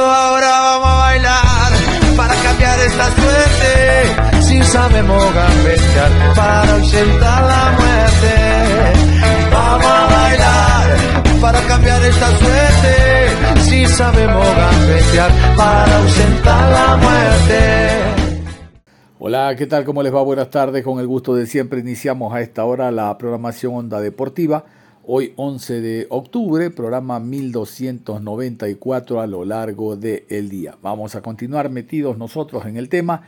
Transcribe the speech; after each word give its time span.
Ahora 0.00 0.48
vamos 0.60 0.88
a 0.88 0.96
bailar 0.98 1.72
para 2.16 2.34
cambiar 2.34 2.78
esta 2.80 3.04
suerte. 3.12 4.42
Si 4.42 4.62
sabemos 4.64 5.34
gambetear 5.34 6.34
para 6.34 6.72
ausentar 6.74 7.44
la 7.44 7.76
muerte. 7.78 8.34
Vamos 9.52 9.86
a 9.86 10.06
bailar 10.06 10.96
para 11.40 11.60
cambiar 11.62 12.02
esta 12.02 12.28
suerte. 12.38 13.60
Si 13.62 13.86
sabemos 13.86 14.46
gambetear 14.56 15.30
para 15.56 15.96
ausentar 15.98 16.72
la 16.72 16.96
muerte. 16.96 18.24
Hola, 19.18 19.54
¿qué 19.56 19.66
tal? 19.66 19.84
¿Cómo 19.84 20.02
les 20.02 20.14
va? 20.14 20.22
Buenas 20.22 20.50
tardes. 20.50 20.84
Con 20.84 20.98
el 20.98 21.06
gusto 21.06 21.34
de 21.34 21.46
siempre 21.46 21.80
iniciamos 21.80 22.34
a 22.34 22.40
esta 22.40 22.64
hora 22.64 22.90
la 22.90 23.16
programación 23.16 23.74
Onda 23.74 24.00
Deportiva 24.00 24.64
Hoy 25.06 25.34
11 25.36 25.82
de 25.82 26.06
octubre, 26.08 26.70
programa 26.70 27.20
1294 27.20 29.20
a 29.20 29.26
lo 29.26 29.44
largo 29.44 29.96
del 29.96 30.48
día. 30.48 30.78
Vamos 30.80 31.14
a 31.14 31.20
continuar 31.20 31.68
metidos 31.68 32.16
nosotros 32.16 32.64
en 32.64 32.78
el 32.78 32.88
tema 32.88 33.20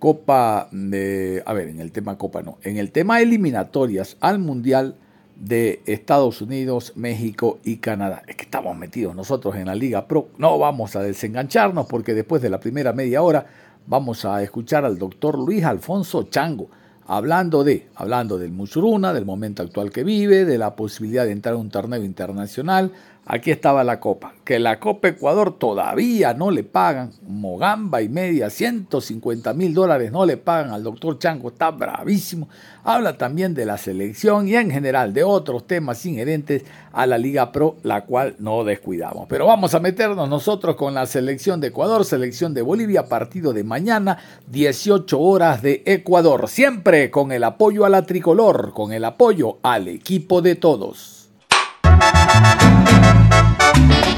Copa 0.00 0.68
de... 0.72 1.40
A 1.46 1.52
ver, 1.52 1.68
en 1.68 1.80
el 1.80 1.92
tema 1.92 2.18
Copa 2.18 2.42
no, 2.42 2.58
en 2.64 2.78
el 2.78 2.90
tema 2.90 3.20
eliminatorias 3.20 4.16
al 4.18 4.40
Mundial 4.40 4.96
de 5.36 5.82
Estados 5.86 6.42
Unidos, 6.42 6.94
México 6.96 7.60
y 7.62 7.76
Canadá. 7.76 8.24
Es 8.26 8.34
que 8.34 8.42
estamos 8.42 8.76
metidos 8.76 9.14
nosotros 9.14 9.54
en 9.54 9.66
la 9.66 9.76
Liga 9.76 10.08
Pro. 10.08 10.30
No 10.36 10.58
vamos 10.58 10.96
a 10.96 11.02
desengancharnos 11.02 11.86
porque 11.86 12.12
después 12.12 12.42
de 12.42 12.50
la 12.50 12.58
primera 12.58 12.92
media 12.92 13.22
hora 13.22 13.46
vamos 13.86 14.24
a 14.24 14.42
escuchar 14.42 14.84
al 14.84 14.98
doctor 14.98 15.38
Luis 15.38 15.62
Alfonso 15.62 16.24
Chango 16.24 16.70
hablando 17.06 17.64
de, 17.64 17.88
hablando 17.94 18.38
del 18.38 18.52
Musuruna, 18.52 19.12
del 19.12 19.24
momento 19.24 19.62
actual 19.62 19.90
que 19.90 20.04
vive, 20.04 20.44
de 20.44 20.58
la 20.58 20.74
posibilidad 20.74 21.24
de 21.24 21.32
entrar 21.32 21.54
a 21.54 21.58
un 21.58 21.70
torneo 21.70 22.02
internacional, 22.02 22.92
Aquí 23.26 23.50
estaba 23.50 23.84
la 23.84 24.00
copa, 24.00 24.34
que 24.44 24.58
la 24.58 24.78
Copa 24.78 25.08
Ecuador 25.08 25.58
todavía 25.58 26.34
no 26.34 26.50
le 26.50 26.62
pagan, 26.62 27.10
Mogamba 27.26 28.02
y 28.02 28.08
media, 28.10 28.50
150 28.50 29.54
mil 29.54 29.72
dólares 29.72 30.12
no 30.12 30.26
le 30.26 30.36
pagan 30.36 30.74
al 30.74 30.82
doctor 30.82 31.18
Chango, 31.18 31.48
está 31.48 31.70
bravísimo. 31.70 32.50
Habla 32.82 33.16
también 33.16 33.54
de 33.54 33.64
la 33.64 33.78
selección 33.78 34.46
y 34.46 34.56
en 34.56 34.70
general 34.70 35.14
de 35.14 35.24
otros 35.24 35.66
temas 35.66 36.04
inherentes 36.04 36.64
a 36.92 37.06
la 37.06 37.16
Liga 37.16 37.50
Pro, 37.50 37.76
la 37.82 38.04
cual 38.04 38.36
no 38.40 38.62
descuidamos. 38.62 39.26
Pero 39.26 39.46
vamos 39.46 39.74
a 39.74 39.80
meternos 39.80 40.28
nosotros 40.28 40.76
con 40.76 40.92
la 40.92 41.06
selección 41.06 41.62
de 41.62 41.68
Ecuador, 41.68 42.04
selección 42.04 42.52
de 42.52 42.60
Bolivia, 42.60 43.06
partido 43.06 43.54
de 43.54 43.64
mañana, 43.64 44.18
18 44.48 45.18
horas 45.18 45.62
de 45.62 45.82
Ecuador, 45.86 46.46
siempre 46.46 47.10
con 47.10 47.32
el 47.32 47.44
apoyo 47.44 47.86
a 47.86 47.88
la 47.88 48.04
tricolor, 48.04 48.74
con 48.74 48.92
el 48.92 49.06
apoyo 49.06 49.56
al 49.62 49.88
equipo 49.88 50.42
de 50.42 50.56
todos. 50.56 51.13
Música 52.34 54.13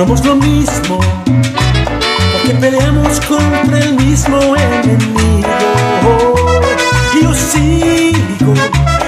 Somos 0.00 0.24
lo 0.24 0.34
mismo, 0.34 0.98
porque 1.26 2.54
peleamos 2.58 3.20
contra 3.20 3.78
el 3.80 3.92
mismo 3.96 4.56
enemigo. 4.56 5.44
Yo 7.20 7.34
sigo 7.34 8.54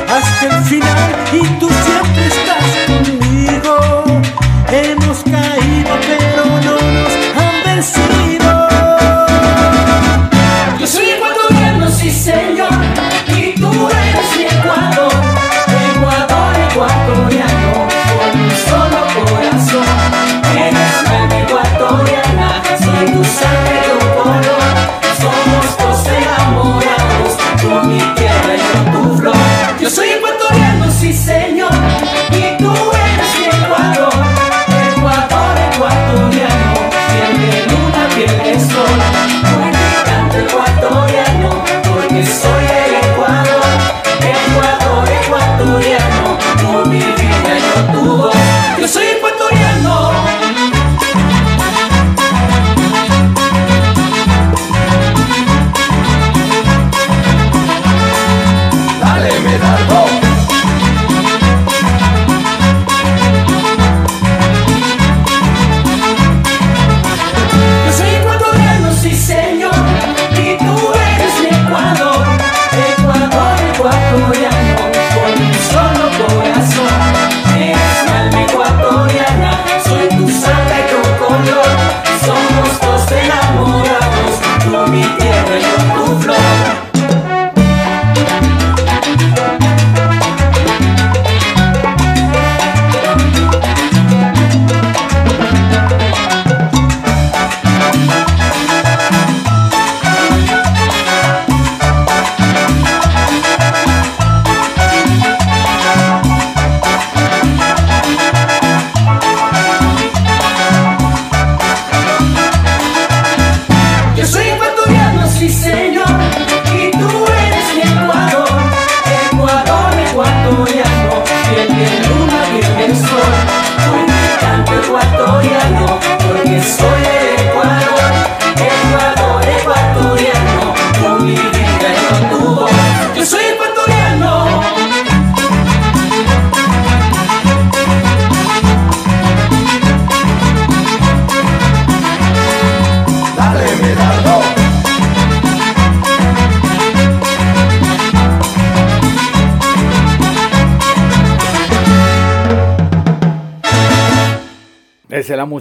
hasta 0.06 0.58
el 0.58 0.64
final 0.64 0.81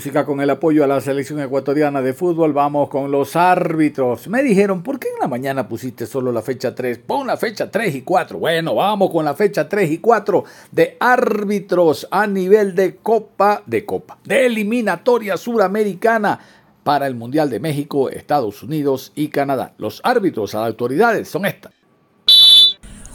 música 0.01 0.25
con 0.25 0.41
el 0.41 0.49
apoyo 0.49 0.83
a 0.83 0.87
la 0.87 0.99
selección 0.99 1.39
ecuatoriana 1.41 2.01
de 2.01 2.13
fútbol. 2.15 2.53
Vamos 2.53 2.89
con 2.89 3.11
los 3.11 3.35
árbitros. 3.35 4.27
Me 4.29 4.41
dijeron, 4.41 4.81
¿por 4.81 4.97
qué 4.97 5.09
en 5.09 5.19
la 5.21 5.27
mañana 5.27 5.67
pusiste 5.67 6.07
solo 6.07 6.31
la 6.31 6.41
fecha 6.41 6.73
3? 6.73 6.97
Pon 7.05 7.27
la 7.27 7.37
fecha 7.37 7.69
3 7.69 7.93
y 7.93 8.01
4. 8.01 8.39
Bueno, 8.39 8.73
vamos 8.73 9.11
con 9.11 9.23
la 9.23 9.35
fecha 9.35 9.69
3 9.69 9.91
y 9.91 9.97
4 9.99 10.43
de 10.71 10.97
árbitros 10.99 12.07
a 12.09 12.25
nivel 12.25 12.73
de 12.73 12.95
Copa, 12.95 13.61
de 13.67 13.85
Copa, 13.85 14.17
de 14.23 14.47
eliminatoria 14.47 15.37
suramericana 15.37 16.39
para 16.83 17.05
el 17.05 17.13
Mundial 17.13 17.51
de 17.51 17.59
México, 17.59 18.09
Estados 18.09 18.63
Unidos 18.63 19.11
y 19.13 19.27
Canadá. 19.27 19.75
Los 19.77 20.01
árbitros 20.03 20.55
a 20.55 20.61
las 20.61 20.69
autoridades 20.69 21.29
son 21.29 21.45
estas. 21.45 21.80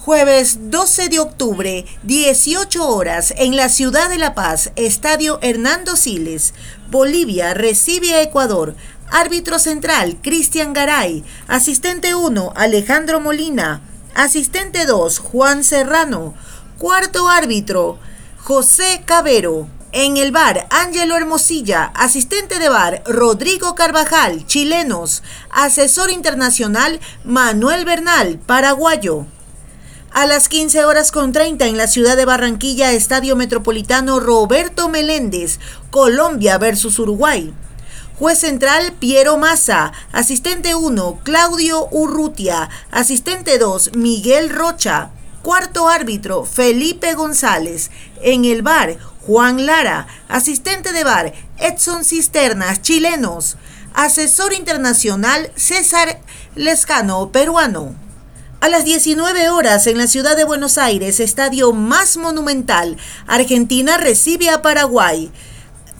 Jueves 0.06 0.70
12 0.70 1.08
de 1.08 1.18
octubre, 1.18 1.84
18 2.04 2.88
horas, 2.88 3.34
en 3.38 3.56
la 3.56 3.68
ciudad 3.68 4.08
de 4.08 4.18
La 4.18 4.36
Paz, 4.36 4.70
Estadio 4.76 5.40
Hernando 5.42 5.96
Siles. 5.96 6.54
Bolivia 6.92 7.54
recibe 7.54 8.14
a 8.14 8.22
Ecuador. 8.22 8.76
Árbitro 9.10 9.58
central, 9.58 10.18
Cristian 10.22 10.74
Garay. 10.74 11.24
Asistente 11.48 12.14
1, 12.14 12.52
Alejandro 12.54 13.18
Molina. 13.18 13.82
Asistente 14.14 14.86
2, 14.86 15.18
Juan 15.18 15.64
Serrano. 15.64 16.34
Cuarto 16.78 17.28
árbitro, 17.28 17.98
José 18.38 19.02
Cabero. 19.06 19.66
En 19.90 20.18
el 20.18 20.30
bar, 20.30 20.68
Ángelo 20.70 21.16
Hermosilla, 21.16 21.90
asistente 21.96 22.60
de 22.60 22.68
bar, 22.68 23.02
Rodrigo 23.06 23.74
Carvajal, 23.74 24.46
chilenos, 24.46 25.24
asesor 25.50 26.12
internacional, 26.12 27.00
Manuel 27.24 27.84
Bernal, 27.84 28.38
paraguayo. 28.38 29.26
A 30.16 30.24
las 30.24 30.48
15 30.48 30.86
horas 30.86 31.12
con 31.12 31.32
30 31.32 31.66
en 31.66 31.76
la 31.76 31.88
ciudad 31.88 32.16
de 32.16 32.24
Barranquilla, 32.24 32.92
Estadio 32.92 33.36
Metropolitano 33.36 34.18
Roberto 34.18 34.88
Meléndez, 34.88 35.60
Colombia 35.90 36.56
versus 36.56 36.98
Uruguay. 36.98 37.52
Juez 38.18 38.38
central 38.38 38.94
Piero 38.98 39.36
Massa, 39.36 39.92
asistente 40.12 40.74
1 40.74 41.20
Claudio 41.22 41.88
Urrutia, 41.90 42.70
asistente 42.90 43.58
2 43.58 43.94
Miguel 43.94 44.48
Rocha, 44.48 45.10
cuarto 45.42 45.86
árbitro 45.86 46.46
Felipe 46.46 47.12
González, 47.12 47.90
en 48.22 48.46
el 48.46 48.62
bar 48.62 48.96
Juan 49.26 49.66
Lara, 49.66 50.06
asistente 50.28 50.94
de 50.94 51.04
bar 51.04 51.34
Edson 51.58 52.06
Cisternas, 52.06 52.80
chilenos, 52.80 53.58
asesor 53.92 54.54
internacional 54.54 55.52
César 55.56 56.22
Lescano, 56.54 57.30
peruano. 57.32 58.05
A 58.66 58.68
las 58.68 58.84
19 58.84 59.48
horas 59.50 59.86
en 59.86 59.96
la 59.96 60.08
ciudad 60.08 60.36
de 60.36 60.42
Buenos 60.42 60.76
Aires, 60.76 61.20
estadio 61.20 61.72
más 61.72 62.16
monumental, 62.16 62.96
Argentina 63.28 63.96
recibe 63.96 64.50
a 64.50 64.60
Paraguay. 64.60 65.30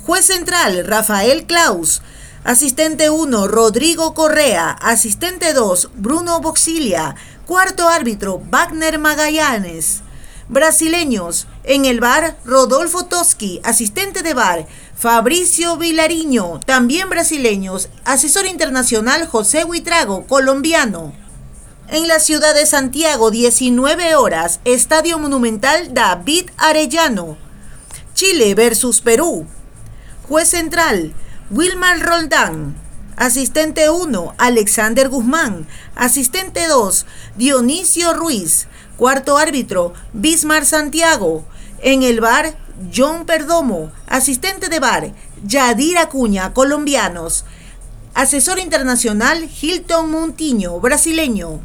Juez 0.05 0.25
central, 0.25 0.85
Rafael 0.85 1.47
Klaus. 1.47 2.03
Asistente 2.43 3.09
1, 3.09 3.47
Rodrigo 3.47 4.15
Correa. 4.15 4.73
Asistente 4.73 5.53
2, 5.53 5.91
Bruno 5.95 6.41
Boxilia. 6.41 7.15
Cuarto 7.47 7.87
árbitro, 7.89 8.43
Wagner 8.51 8.99
Magallanes. 8.99 10.01
Brasileños. 10.49 11.47
En 11.63 11.85
el 11.85 12.01
bar, 12.01 12.37
Rodolfo 12.45 13.05
Toski. 13.05 13.61
Asistente 13.63 14.25
de 14.25 14.35
bar, 14.35 14.67
Fabricio 14.97 15.77
Vilariño. 15.77 16.59
También 16.67 17.11
brasileños. 17.11 17.91
Asesor 18.05 18.45
internacional, 18.47 19.29
José 19.29 19.63
Huitrago, 19.63 20.27
colombiano. 20.27 21.25
En 21.88 22.09
la 22.09 22.19
ciudad 22.19 22.53
de 22.53 22.67
Santiago, 22.67 23.31
19 23.31 24.17
horas, 24.17 24.59
Estadio 24.65 25.21
Monumental 25.21 25.94
David 25.94 26.50
Arellano. 26.56 27.37
Chile 28.12 28.56
versus 28.56 29.00
Perú. 29.00 29.47
Juez 30.29 30.49
central, 30.49 31.15
Wilmar 31.49 32.00
Roldán. 32.00 32.77
Asistente 33.17 33.88
1, 33.88 34.35
Alexander 34.37 35.09
Guzmán. 35.09 35.69
Asistente 35.94 36.67
2, 36.67 37.06
Dionisio 37.37 38.15
Ruiz. 38.15 38.67
Cuarto 38.97 39.37
árbitro, 39.37 39.94
Bismar 40.12 40.67
Santiago. 40.67 41.44
En 41.82 42.03
el 42.03 42.21
bar, 42.21 42.56
John 42.93 43.27
Perdomo. 43.27 43.93
Asistente 44.09 44.69
de 44.69 44.81
bar, 44.81 45.12
Yadir 45.44 45.99
Acuña, 45.99 46.53
colombianos. 46.53 47.44
Asesor 48.12 48.59
internacional, 48.59 49.49
Hilton 49.62 50.11
Montiño, 50.11 50.81
brasileño. 50.81 51.61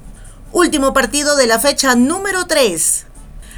Último 0.53 0.91
partido 0.91 1.37
de 1.37 1.47
la 1.47 1.59
fecha 1.59 1.95
número 1.95 2.45
3. 2.45 3.05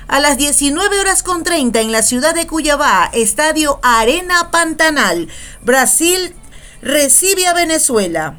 A 0.07 0.19
las 0.19 0.38
19 0.38 1.00
horas 1.00 1.24
con 1.24 1.44
30 1.44 1.81
en 1.81 1.92
la 1.92 2.04
ciudad 2.04 2.36
de 2.36 2.45
Cuyabá, 2.45 3.10
Estadio 3.13 3.80
Arena 3.81 4.51
Pantanal, 4.51 5.28
Brasil 5.63 6.36
recibe 6.84 7.48
a 7.48 7.56
Venezuela. 7.56 8.38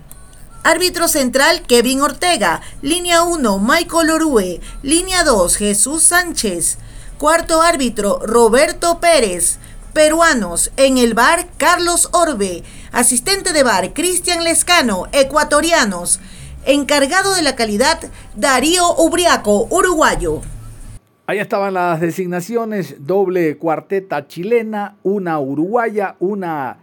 Árbitro 0.63 1.09
central 1.09 1.63
Kevin 1.63 2.01
Ortega. 2.01 2.61
Línea 2.81 3.25
1 3.25 3.59
Michael 3.59 4.11
Orue. 4.11 4.61
Línea 4.83 5.25
2 5.25 5.57
Jesús 5.57 6.05
Sánchez. 6.05 6.79
Cuarto 7.19 7.61
árbitro 7.61 8.21
Roberto 8.23 9.01
Pérez. 9.01 9.59
Peruanos 9.93 10.71
en 10.77 10.97
el 10.99 11.15
bar 11.15 11.49
Carlos 11.59 12.09
Orbe. 12.13 12.63
Asistente 12.93 13.53
de 13.53 13.65
bar 13.65 13.93
Cristian 13.95 14.45
Lescano. 14.45 15.09
Ecuatorianos. 15.11 16.21
Encargado 16.67 17.35
de 17.35 17.43
la 17.43 17.57
calidad, 17.57 18.01
Darío 18.37 18.85
Ubriaco, 18.97 19.67
uruguayo. 19.71 20.41
Ahí 21.27 21.39
estaban 21.39 21.75
las 21.75 22.01
designaciones, 22.01 23.07
doble 23.07 23.59
cuarteta 23.59 24.27
chilena, 24.27 24.97
una 25.03 25.39
uruguaya, 25.41 26.17
una 26.21 26.79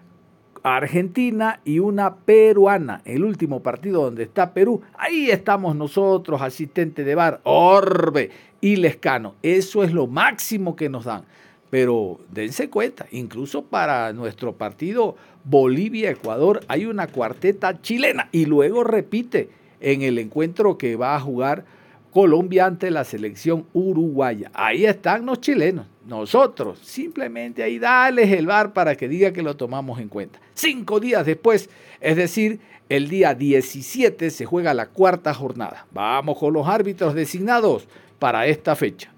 argentina 0.62 1.62
y 1.66 1.80
una 1.80 2.14
peruana. 2.14 3.02
El 3.06 3.24
último 3.24 3.64
partido 3.64 4.04
donde 4.04 4.22
está 4.22 4.54
Perú, 4.54 4.82
ahí 5.00 5.32
estamos 5.32 5.76
nosotros, 5.76 6.44
asistente 6.44 7.04
de 7.04 7.16
bar, 7.16 7.42
Orbe 7.44 8.30
y 8.62 8.76
Lescano. 8.76 9.34
Eso 9.42 9.84
es 9.84 9.92
lo 9.94 10.06
máximo 10.06 10.76
que 10.76 10.90
nos 10.90 11.06
dan. 11.06 11.24
Pero 11.72 12.20
dense 12.30 12.70
cuenta, 12.70 13.08
incluso 13.10 13.64
para 13.64 14.14
nuestro 14.14 14.54
partido 14.54 15.16
Bolivia-Ecuador 15.44 16.60
hay 16.68 16.86
una 16.86 17.08
cuarteta 17.08 17.82
chilena 17.82 18.30
y 18.32 18.46
luego 18.46 18.84
repite 18.84 19.61
en 19.82 20.02
el 20.02 20.18
encuentro 20.20 20.78
que 20.78 20.96
va 20.96 21.16
a 21.16 21.20
jugar 21.20 21.66
Colombia 22.12 22.66
ante 22.66 22.92
la 22.92 23.04
selección 23.04 23.66
uruguaya. 23.74 24.52
Ahí 24.54 24.86
están 24.86 25.26
los 25.26 25.42
chilenos. 25.42 25.88
Nosotros 26.06 26.80
simplemente 26.84 27.64
ahí 27.64 27.80
dales 27.80 28.32
el 28.32 28.48
bar 28.48 28.74
para 28.74 28.96
que 28.96 29.08
diga 29.08 29.32
que 29.32 29.42
lo 29.42 29.56
tomamos 29.56 30.00
en 30.00 30.10
cuenta. 30.10 30.40
Cinco 30.54 31.00
días 31.00 31.26
después, 31.26 31.70
es 32.00 32.16
decir, 32.18 32.60
el 32.90 33.08
día 33.08 33.34
17 33.34 34.30
se 34.30 34.46
juega 34.46 34.74
la 34.74 34.88
cuarta 34.88 35.34
jornada. 35.34 35.88
Vamos 35.94 36.38
con 36.38 36.54
los 36.54 36.68
árbitros 36.68 37.16
designados 37.16 37.88
para 38.20 38.46
esta 38.48 38.76
fecha. 38.76 39.12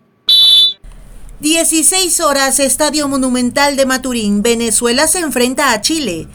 16 1.39 2.19
horas, 2.21 2.59
Estadio 2.59 3.07
Monumental 3.07 3.75
de 3.75 3.85
Maturín. 3.85 4.43
Venezuela 4.43 5.07
se 5.07 5.19
enfrenta 5.19 5.73
a 5.73 5.81
Chile. 5.81 6.27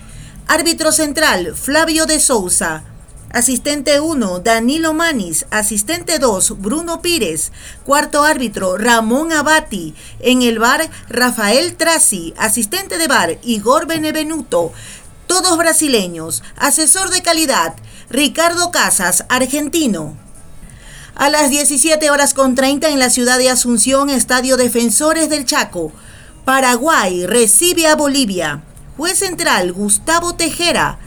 Árbitro 0.48 0.92
central, 0.92 1.54
Flavio 1.54 2.06
de 2.06 2.18
Sousa. 2.18 2.84
Asistente 3.30 4.00
1, 4.00 4.40
Danilo 4.40 4.94
Manis. 4.94 5.44
Asistente 5.50 6.18
2, 6.18 6.62
Bruno 6.62 7.02
Pires. 7.02 7.52
Cuarto 7.84 8.24
árbitro, 8.24 8.78
Ramón 8.78 9.32
Abati. 9.32 9.94
En 10.20 10.40
el 10.40 10.58
bar, 10.58 10.88
Rafael 11.10 11.76
Traci. 11.76 12.32
Asistente 12.38 12.96
de 12.96 13.06
bar, 13.06 13.38
Igor 13.42 13.86
Benevenuto. 13.86 14.72
Todos 15.26 15.58
brasileños. 15.58 16.42
Asesor 16.56 17.10
de 17.10 17.20
calidad, 17.20 17.74
Ricardo 18.08 18.70
Casas, 18.70 19.26
argentino. 19.28 20.16
A 21.14 21.28
las 21.28 21.50
17 21.50 22.10
horas 22.10 22.32
con 22.32 22.54
30 22.54 22.88
en 22.88 22.98
la 22.98 23.10
ciudad 23.10 23.36
de 23.36 23.50
Asunción, 23.50 24.08
Estadio 24.08 24.56
Defensores 24.56 25.28
del 25.28 25.44
Chaco. 25.44 25.92
Paraguay 26.46 27.26
recibe 27.26 27.88
a 27.88 27.94
Bolivia. 27.94 28.62
Juez 28.96 29.18
central, 29.18 29.74
Gustavo 29.74 30.34
Tejera. 30.34 30.98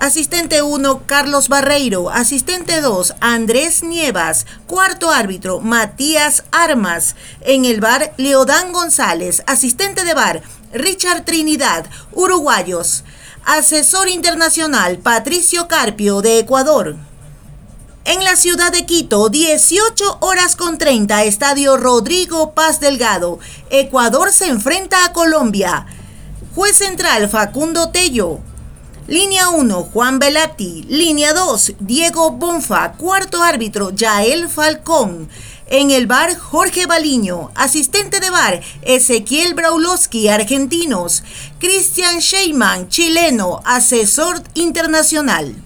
Asistente 0.00 0.62
1, 0.62 1.02
Carlos 1.06 1.48
Barreiro. 1.48 2.08
Asistente 2.08 2.80
2, 2.80 3.14
Andrés 3.20 3.82
Nievas. 3.82 4.46
Cuarto 4.68 5.10
árbitro, 5.10 5.60
Matías 5.60 6.44
Armas. 6.52 7.16
En 7.40 7.64
el 7.64 7.80
bar, 7.80 8.14
Leodán 8.16 8.72
González. 8.72 9.42
Asistente 9.46 10.04
de 10.04 10.14
bar, 10.14 10.42
Richard 10.72 11.24
Trinidad. 11.24 11.86
Uruguayos. 12.12 13.02
Asesor 13.44 14.08
internacional, 14.08 14.98
Patricio 14.98 15.66
Carpio, 15.66 16.22
de 16.22 16.38
Ecuador. 16.38 16.96
En 18.04 18.22
la 18.22 18.36
ciudad 18.36 18.70
de 18.70 18.86
Quito, 18.86 19.28
18 19.28 20.18
horas 20.20 20.54
con 20.54 20.78
30, 20.78 21.24
Estadio 21.24 21.76
Rodrigo 21.76 22.52
Paz 22.52 22.78
Delgado. 22.78 23.40
Ecuador 23.70 24.32
se 24.32 24.46
enfrenta 24.46 25.04
a 25.04 25.12
Colombia. 25.12 25.86
Juez 26.54 26.76
central, 26.76 27.28
Facundo 27.28 27.90
Tello. 27.90 28.40
Línea 29.08 29.48
1, 29.48 29.84
Juan 29.84 30.18
Velati. 30.18 30.84
Línea 30.86 31.32
2, 31.32 31.76
Diego 31.80 32.30
Bonfa. 32.30 32.92
Cuarto 32.92 33.42
árbitro, 33.42 33.88
Yael 33.88 34.50
Falcón. 34.50 35.30
En 35.66 35.90
el 35.90 36.06
bar 36.06 36.36
Jorge 36.36 36.84
Baliño, 36.84 37.50
asistente 37.54 38.20
de 38.20 38.28
bar 38.28 38.60
Ezequiel 38.82 39.54
Braulowski, 39.54 40.28
argentinos. 40.28 41.22
Christian 41.58 42.18
Sheyman, 42.18 42.90
chileno, 42.90 43.62
asesor 43.64 44.42
internacional. 44.52 45.56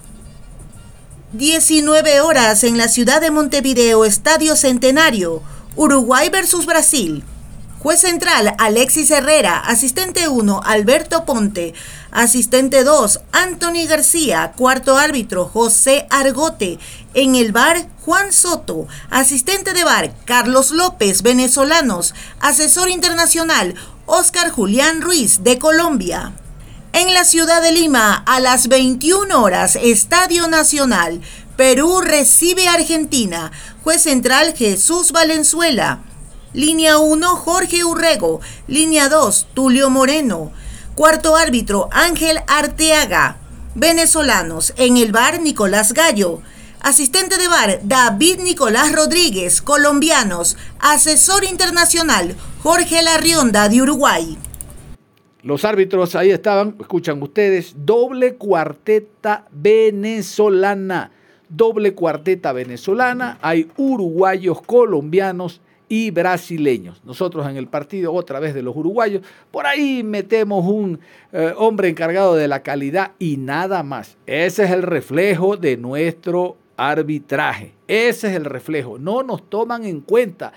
19 1.33 2.21
horas 2.21 2.63
en 2.63 2.77
la 2.77 2.87
ciudad 2.87 3.19
de 3.19 3.29
Montevideo, 3.29 4.05
Estadio 4.05 4.55
Centenario, 4.55 5.41
Uruguay 5.75 6.29
versus 6.29 6.65
Brasil. 6.65 7.25
Juez 7.83 7.99
central 7.99 8.55
Alexis 8.59 9.11
Herrera, 9.11 9.57
asistente 9.57 10.29
1 10.29 10.61
Alberto 10.63 11.25
Ponte, 11.25 11.73
asistente 12.11 12.85
2 12.85 13.19
Anthony 13.33 13.85
García, 13.89 14.53
cuarto 14.55 14.95
árbitro 14.95 15.49
José 15.49 16.07
Argote, 16.09 16.79
en 17.13 17.35
el 17.35 17.51
bar 17.51 17.85
Juan 18.05 18.31
Soto, 18.31 18.87
asistente 19.09 19.73
de 19.73 19.83
bar 19.83 20.13
Carlos 20.23 20.71
López, 20.71 21.23
venezolanos, 21.23 22.15
asesor 22.39 22.89
internacional 22.89 23.75
Oscar 24.05 24.49
Julián 24.49 25.01
Ruiz 25.01 25.43
de 25.43 25.59
Colombia. 25.59 26.31
En 26.93 27.13
la 27.13 27.25
ciudad 27.25 27.61
de 27.61 27.73
Lima, 27.73 28.23
a 28.25 28.39
las 28.39 28.69
21 28.69 29.43
horas, 29.43 29.75
Estadio 29.75 30.47
Nacional, 30.47 31.19
Perú 31.57 31.99
recibe 31.99 32.69
a 32.69 32.75
Argentina, 32.75 33.51
juez 33.83 34.03
central 34.03 34.53
Jesús 34.55 35.11
Valenzuela. 35.11 35.99
Línea 36.53 36.99
1, 36.99 37.27
Jorge 37.35 37.83
Urrego. 37.83 38.39
Línea 38.67 39.09
2, 39.09 39.47
Tulio 39.55 39.89
Moreno. 39.89 40.51
Cuarto 40.93 41.35
árbitro, 41.35 41.89
Ángel 41.91 42.37
Arteaga. 42.47 43.37
Venezolanos, 43.73 44.71
en 44.77 44.97
el 44.97 45.11
bar 45.11 45.41
Nicolás 45.41 45.93
Gallo. 45.93 46.41
Asistente 46.79 47.37
de 47.39 47.47
bar, 47.47 47.79
David 47.83 48.41
Nicolás 48.41 48.91
Rodríguez. 48.91 49.63
Colombianos, 49.63 50.55
asesor 50.79 51.43
internacional, 51.43 52.35
Jorge 52.61 53.01
Larrionda 53.01 53.67
de 53.67 53.81
Uruguay. 53.81 54.37
Los 55.41 55.65
árbitros 55.65 56.15
ahí 56.15 56.29
estaban, 56.29 56.75
escuchan 56.79 57.21
ustedes, 57.23 57.73
doble 57.77 58.35
cuarteta 58.35 59.47
venezolana. 59.49 61.09
Doble 61.49 61.95
cuarteta 61.95 62.51
venezolana, 62.51 63.39
hay 63.41 63.71
uruguayos, 63.75 64.61
colombianos 64.61 65.61
y 65.93 66.09
brasileños. 66.09 66.99
Nosotros 67.05 67.47
en 67.47 67.55
el 67.55 67.67
partido, 67.67 68.11
otra 68.13 68.39
vez 68.39 68.55
de 68.55 68.63
los 68.63 68.75
uruguayos, 68.75 69.21
por 69.51 69.67
ahí 69.67 70.01
metemos 70.01 70.65
un 70.65 70.99
eh, 71.31 71.53
hombre 71.55 71.87
encargado 71.87 72.33
de 72.33 72.47
la 72.47 72.63
calidad 72.63 73.11
y 73.19 73.37
nada 73.37 73.83
más. 73.83 74.17
Ese 74.25 74.63
es 74.63 74.71
el 74.71 74.81
reflejo 74.81 75.55
de 75.55 75.77
nuestro 75.77 76.57
arbitraje. 76.77 77.73
Ese 77.87 78.29
es 78.29 78.35
el 78.35 78.45
reflejo. 78.45 78.97
No 78.97 79.21
nos 79.21 79.47
toman 79.47 79.85
en 79.85 80.01
cuenta 80.01 80.51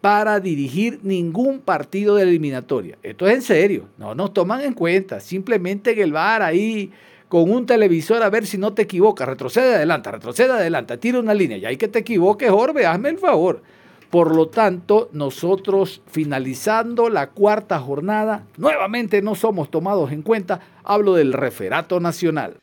para 0.00 0.40
dirigir 0.40 1.00
ningún 1.02 1.60
partido 1.60 2.14
de 2.14 2.22
eliminatoria. 2.22 2.96
Esto 3.02 3.28
es 3.28 3.34
en 3.34 3.42
serio. 3.42 3.88
No 3.98 4.14
nos 4.14 4.32
toman 4.32 4.62
en 4.62 4.72
cuenta. 4.72 5.20
Simplemente 5.20 5.90
en 5.90 5.98
el 5.98 6.12
bar 6.12 6.40
ahí 6.40 6.90
con 7.28 7.50
un 7.50 7.66
televisor 7.66 8.22
a 8.22 8.30
ver 8.30 8.46
si 8.46 8.56
no 8.56 8.72
te 8.72 8.80
equivocas. 8.80 9.28
Retrocede 9.28 9.74
adelante, 9.74 10.10
retrocede 10.10 10.52
adelante, 10.52 10.96
tira 10.96 11.18
una 11.18 11.34
línea. 11.34 11.58
Y 11.58 11.66
hay 11.66 11.76
que 11.76 11.88
te 11.88 11.98
equivoques, 11.98 12.50
Orbe, 12.50 12.86
hazme 12.86 13.10
el 13.10 13.18
favor. 13.18 13.60
Por 14.12 14.36
lo 14.36 14.48
tanto, 14.48 15.08
nosotros 15.14 16.02
finalizando 16.06 17.08
la 17.08 17.30
cuarta 17.30 17.80
jornada, 17.80 18.44
nuevamente 18.58 19.22
no 19.22 19.34
somos 19.34 19.70
tomados 19.70 20.12
en 20.12 20.20
cuenta. 20.20 20.60
Hablo 20.84 21.14
del 21.14 21.32
referato 21.32 21.98
nacional. 21.98 22.58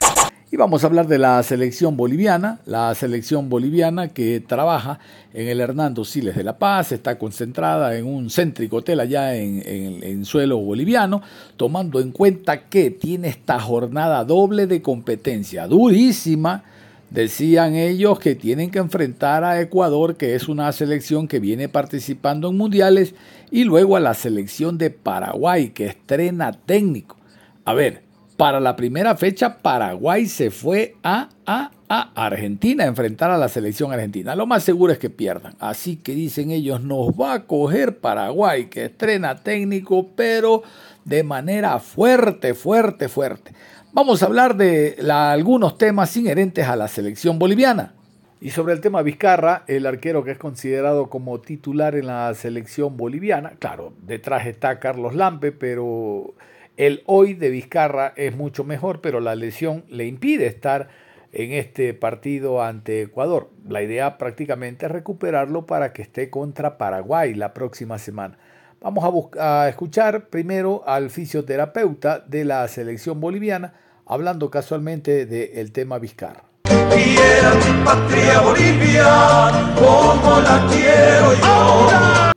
Y 0.51 0.57
vamos 0.57 0.83
a 0.83 0.87
hablar 0.87 1.07
de 1.07 1.17
la 1.17 1.41
selección 1.41 1.97
boliviana, 1.97 2.59
la 2.67 2.93
selección 2.93 3.49
boliviana 3.49 4.09
que 4.09 4.39
trabaja 4.41 4.99
en 5.33 5.47
el 5.47 5.59
Hernando 5.59 6.05
Siles 6.05 6.35
de 6.35 6.43
La 6.43 6.59
Paz, 6.59 6.91
está 6.91 7.17
concentrada 7.17 7.97
en 7.97 8.05
un 8.05 8.29
céntrico 8.29 8.77
hotel 8.77 8.99
allá 8.99 9.35
en, 9.35 9.63
en, 9.65 10.03
en, 10.03 10.25
suelo 10.25 10.59
boliviano, 10.59 11.23
tomando 11.57 11.99
en 11.99 12.11
cuenta 12.11 12.69
que 12.69 12.91
tiene 12.91 13.27
esta 13.27 13.59
jornada 13.59 14.23
doble 14.23 14.67
de 14.67 14.83
competencia 14.83 15.65
durísima, 15.65 16.63
Decían 17.09 17.75
ellos 17.75 18.19
que 18.19 18.35
tienen 18.35 18.69
que 18.69 18.79
enfrentar 18.79 19.43
a 19.43 19.59
Ecuador, 19.59 20.15
que 20.15 20.35
es 20.35 20.47
una 20.47 20.71
selección 20.71 21.27
que 21.27 21.39
viene 21.39 21.67
participando 21.67 22.49
en 22.49 22.57
mundiales, 22.57 23.15
y 23.49 23.63
luego 23.63 23.95
a 23.95 23.99
la 23.99 24.13
selección 24.13 24.77
de 24.77 24.91
Paraguay, 24.91 25.69
que 25.69 25.87
estrena 25.87 26.51
técnico. 26.51 27.17
A 27.65 27.73
ver, 27.73 28.03
para 28.37 28.59
la 28.59 28.75
primera 28.75 29.17
fecha 29.17 29.57
Paraguay 29.57 30.25
se 30.27 30.49
fue 30.49 30.95
a, 31.03 31.29
a, 31.45 31.71
a 31.89 32.11
Argentina 32.15 32.85
a 32.85 32.87
enfrentar 32.87 33.31
a 33.31 33.37
la 33.37 33.49
selección 33.49 33.91
argentina. 33.91 34.33
Lo 34.33 34.45
más 34.45 34.63
seguro 34.63 34.93
es 34.93 34.99
que 34.99 35.09
pierdan. 35.09 35.55
Así 35.59 35.97
que 35.97 36.13
dicen 36.13 36.51
ellos, 36.51 36.81
nos 36.81 37.09
va 37.09 37.33
a 37.33 37.43
coger 37.47 37.97
Paraguay, 37.97 38.67
que 38.67 38.85
estrena 38.85 39.35
técnico, 39.35 40.07
pero 40.15 40.63
de 41.03 41.23
manera 41.23 41.79
fuerte, 41.79 42.53
fuerte, 42.53 43.09
fuerte. 43.09 43.51
Vamos 43.99 44.23
a 44.23 44.27
hablar 44.27 44.55
de 44.55 44.95
algunos 45.11 45.77
temas 45.77 46.15
inherentes 46.15 46.65
a 46.65 46.77
la 46.77 46.87
selección 46.87 47.37
boliviana. 47.37 47.95
Y 48.39 48.51
sobre 48.51 48.71
el 48.71 48.79
tema 48.79 49.01
Vizcarra, 49.01 49.63
el 49.67 49.85
arquero 49.85 50.23
que 50.23 50.31
es 50.31 50.37
considerado 50.37 51.09
como 51.09 51.41
titular 51.41 51.95
en 51.95 52.07
la 52.07 52.33
selección 52.33 52.95
boliviana, 52.95 53.55
claro, 53.59 53.91
detrás 54.01 54.47
está 54.47 54.79
Carlos 54.79 55.15
Lampe, 55.15 55.51
pero 55.51 56.33
el 56.77 57.03
hoy 57.07 57.33
de 57.33 57.49
Vizcarra 57.49 58.13
es 58.15 58.37
mucho 58.37 58.63
mejor, 58.63 59.01
pero 59.01 59.19
la 59.19 59.35
lesión 59.35 59.83
le 59.89 60.05
impide 60.05 60.47
estar 60.47 60.87
en 61.33 61.51
este 61.51 61.93
partido 61.93 62.63
ante 62.63 63.01
Ecuador. 63.01 63.49
La 63.67 63.83
idea 63.83 64.17
prácticamente 64.17 64.85
es 64.85 64.93
recuperarlo 64.93 65.65
para 65.65 65.91
que 65.91 66.03
esté 66.03 66.29
contra 66.29 66.77
Paraguay 66.77 67.33
la 67.33 67.53
próxima 67.53 67.97
semana. 67.97 68.37
Vamos 68.79 69.27
a, 69.37 69.65
a 69.65 69.67
escuchar 69.67 70.29
primero 70.29 70.83
al 70.87 71.09
fisioterapeuta 71.09 72.19
de 72.19 72.45
la 72.45 72.65
selección 72.69 73.19
boliviana, 73.19 73.73
hablando 74.09 74.49
casualmente 74.49 75.27
del 75.27 75.71
tema 75.71 75.99
Vizcarra. 75.99 76.43
Quiero 76.63 77.55
mi 77.55 77.85
patria 77.85 78.41
Bolivia, 78.41 79.73
como 79.75 80.41
la 80.41 80.67
quiero 80.67 81.33
yo. 81.35 82.31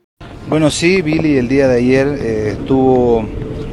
Bueno, 0.48 0.70
sí, 0.70 1.00
Billy 1.00 1.38
el 1.38 1.48
día 1.48 1.68
de 1.68 1.78
ayer 1.78 2.18
eh, 2.20 2.56
tuvo 2.66 3.24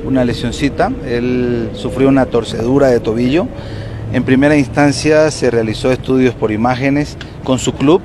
una 0.06 0.24
lesioncita, 0.24 0.94
él 1.06 1.72
sufrió 1.74 2.08
una 2.08 2.25
torcedura 2.25 2.88
de 2.88 3.01
tobillo. 3.01 3.48
En 4.13 4.24
primera 4.24 4.56
instancia 4.56 5.29
se 5.29 5.51
realizó 5.51 5.91
estudios 5.91 6.34
por 6.34 6.53
imágenes 6.53 7.18
con 7.44 7.60
su 7.60 7.74
club 7.74 8.01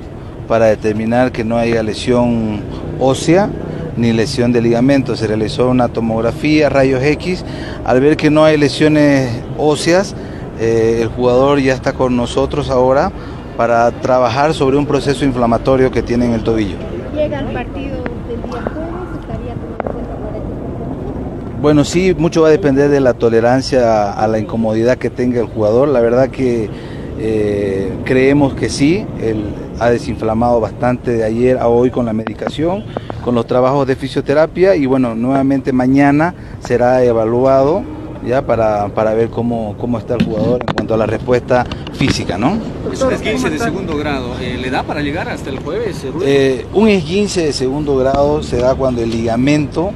para 0.49 0.65
determinar 0.65 1.31
que 1.31 1.45
no 1.45 1.57
haya 1.57 1.81
lesión 1.83 2.61
ósea 2.99 3.49
ni 3.97 4.13
lesión 4.13 4.51
de 4.51 4.61
ligamento. 4.61 5.15
Se 5.15 5.27
realizó 5.27 5.69
una 5.69 5.87
tomografía, 5.87 6.69
rayos 6.69 7.03
X. 7.03 7.45
Al 7.83 8.01
ver 8.01 8.17
que 8.17 8.29
no 8.29 8.43
hay 8.43 8.57
lesiones 8.57 9.29
óseas, 9.57 10.15
eh, 10.59 10.99
el 11.01 11.09
jugador 11.09 11.59
ya 11.59 11.73
está 11.73 11.93
con 11.93 12.15
nosotros 12.15 12.69
ahora 12.69 13.11
para 13.57 13.91
trabajar 13.91 14.53
sobre 14.53 14.77
un 14.77 14.85
proceso 14.85 15.25
inflamatorio 15.25 15.91
que 15.91 16.01
tiene 16.01 16.25
en 16.25 16.33
el 16.33 16.43
tobillo. 16.43 16.77
¿Llega 17.13 17.39
al 17.39 17.51
partido 17.53 18.03
del 18.27 18.41
día 18.41 18.61
jueves? 18.73 19.19
¿Estaría 19.21 19.53
tomando 19.53 19.83
cuenta 19.83 20.15
para 20.15 20.37
este? 20.37 21.61
Bueno, 21.61 21.83
sí, 21.85 22.13
mucho 22.17 22.41
va 22.41 22.49
a 22.49 22.51
depender 22.51 22.89
de 22.89 22.99
la 22.99 23.13
tolerancia 23.13 24.11
a 24.11 24.27
la 24.27 24.39
incomodidad 24.39 24.97
que 24.97 25.09
tenga 25.09 25.39
el 25.39 25.47
jugador. 25.47 25.87
La 25.87 26.01
verdad 26.01 26.29
que 26.29 26.69
eh, 27.19 27.93
creemos 28.03 28.53
que 28.53 28.69
sí, 28.69 29.05
él 29.21 29.45
ha 29.79 29.89
desinflamado 29.89 30.59
bastante 30.59 31.11
de 31.11 31.23
ayer 31.23 31.57
a 31.57 31.67
hoy 31.67 31.89
con 31.91 32.05
la 32.05 32.13
medicación, 32.13 32.83
con 33.23 33.35
los 33.35 33.47
trabajos 33.47 33.87
de 33.87 33.95
fisioterapia 33.95 34.75
y 34.75 34.85
bueno, 34.85 35.15
nuevamente 35.15 35.71
mañana 35.71 36.35
será 36.59 37.03
evaluado 37.03 37.83
ya 38.25 38.41
para, 38.41 38.89
para 38.89 39.13
ver 39.13 39.29
cómo, 39.29 39.75
cómo 39.77 39.97
está 39.99 40.15
el 40.15 40.25
jugador 40.25 40.61
en 40.67 40.73
cuanto 40.73 40.93
a 40.95 40.97
la 40.97 41.05
respuesta 41.05 41.65
física, 41.93 42.37
¿no? 42.37 42.57
Es 42.91 43.01
un 43.01 43.13
esguince 43.13 43.49
de 43.49 43.59
segundo 43.59 43.97
grado, 43.97 44.35
eh, 44.41 44.57
¿le 44.59 44.69
da 44.69 44.83
para 44.83 45.01
llegar 45.01 45.29
hasta 45.29 45.49
el 45.49 45.59
jueves? 45.59 46.05
Eh, 46.23 46.65
un 46.73 46.89
esguince 46.89 47.45
de 47.45 47.53
segundo 47.53 47.95
grado 47.97 48.43
se 48.43 48.57
da 48.57 48.75
cuando 48.75 49.01
el 49.01 49.11
ligamento 49.11 49.91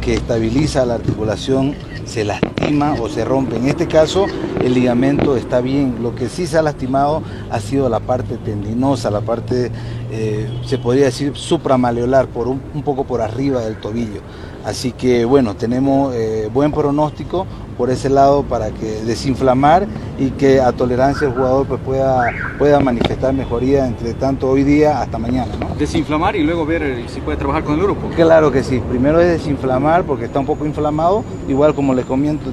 que 0.00 0.14
estabiliza 0.14 0.84
la 0.86 0.94
articulación 0.94 1.74
se 2.04 2.24
lastima 2.24 2.94
o 3.00 3.08
se 3.08 3.24
rompe. 3.24 3.56
En 3.56 3.68
este 3.68 3.86
caso 3.86 4.26
el 4.62 4.74
ligamento 4.74 5.36
está 5.36 5.60
bien, 5.60 5.96
lo 6.02 6.14
que 6.14 6.28
sí 6.28 6.46
se 6.46 6.58
ha 6.58 6.62
lastimado 6.62 7.22
ha 7.50 7.60
sido 7.60 7.88
la 7.88 8.00
parte 8.00 8.36
tendinosa, 8.38 9.10
la 9.10 9.20
parte, 9.20 9.70
eh, 10.10 10.48
se 10.64 10.78
podría 10.78 11.06
decir, 11.06 11.36
supramaleolar, 11.36 12.28
por 12.28 12.48
un, 12.48 12.60
un, 12.74 12.82
poco 12.82 13.04
por 13.04 13.20
arriba 13.20 13.60
del 13.62 13.76
tobillo. 13.76 14.20
Así 14.64 14.92
que 14.92 15.24
bueno, 15.24 15.54
tenemos 15.54 16.14
eh, 16.14 16.48
buen 16.52 16.70
pronóstico 16.70 17.46
por 17.76 17.90
ese 17.90 18.08
lado 18.08 18.42
para 18.44 18.70
que 18.70 19.02
desinflamar 19.02 19.86
y 20.18 20.30
que 20.30 20.60
a 20.60 20.72
tolerancia 20.72 21.26
el 21.26 21.34
jugador 21.34 21.66
pues 21.66 21.80
pueda, 21.80 22.30
pueda 22.58 22.78
manifestar 22.80 23.32
mejoría 23.32 23.86
entre 23.86 24.14
tanto 24.14 24.48
hoy 24.48 24.62
día 24.62 25.00
hasta 25.00 25.18
mañana. 25.18 25.52
¿no? 25.58 25.74
Desinflamar 25.74 26.36
y 26.36 26.44
luego 26.44 26.64
ver 26.64 27.04
si 27.08 27.20
puede 27.20 27.38
trabajar 27.38 27.64
con 27.64 27.74
el 27.74 27.82
grupo. 27.82 28.08
Claro 28.14 28.52
que 28.52 28.62
sí, 28.62 28.80
primero 28.88 29.20
es 29.20 29.28
desinflamar 29.28 30.04
porque 30.04 30.26
está 30.26 30.38
un 30.38 30.46
poco 30.46 30.64
inflamado, 30.64 31.24
igual 31.48 31.74
como 31.74 31.94
les 31.94 32.04
comento, 32.04 32.52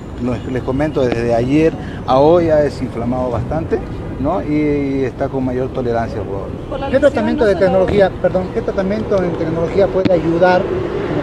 les 0.51 0.63
comento 0.63 1.01
desde 1.01 1.35
ayer 1.35 1.73
a 2.07 2.17
hoy 2.17 2.49
ha 2.49 2.57
desinflamado 2.57 3.29
bastante 3.29 3.79
¿no? 4.19 4.41
y 4.41 5.03
está 5.03 5.29
con 5.29 5.45
mayor 5.45 5.69
tolerancia 5.69 6.19
al 6.19 6.25
jugador. 6.25 6.91
¿Qué 6.91 6.99
tratamiento 6.99 7.45
de 7.45 7.55
tecnología, 7.55 8.11
perdón, 8.21 8.47
qué 8.53 8.61
tratamiento 8.61 9.23
en 9.23 9.31
tecnología 9.33 9.87
puede 9.87 10.13
ayudar 10.13 10.61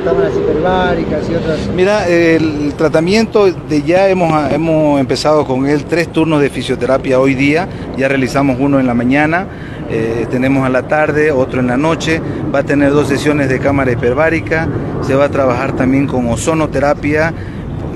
cámaras 0.06 0.32
hiperbáricas 0.36 1.28
y 1.28 1.34
otras? 1.34 1.68
Mira, 1.74 2.08
el 2.08 2.72
tratamiento 2.74 3.46
de 3.50 3.82
ya 3.82 4.08
hemos, 4.08 4.52
hemos 4.52 5.00
empezado 5.00 5.44
con 5.44 5.66
él 5.66 5.84
tres 5.84 6.12
turnos 6.12 6.40
de 6.40 6.48
fisioterapia 6.48 7.18
hoy 7.18 7.34
día, 7.34 7.68
ya 7.96 8.06
realizamos 8.06 8.56
uno 8.60 8.78
en 8.78 8.86
la 8.86 8.94
mañana, 8.94 9.46
eh, 9.90 10.26
tenemos 10.30 10.64
a 10.64 10.68
la 10.68 10.86
tarde, 10.86 11.32
otro 11.32 11.58
en 11.58 11.66
la 11.66 11.76
noche, 11.76 12.20
va 12.54 12.60
a 12.60 12.62
tener 12.62 12.92
dos 12.92 13.08
sesiones 13.08 13.48
de 13.48 13.58
cámara 13.58 13.90
hiperbárica, 13.90 14.68
se 15.02 15.14
va 15.16 15.24
a 15.24 15.28
trabajar 15.28 15.74
también 15.74 16.06
con 16.06 16.28
ozonoterapia 16.28 17.34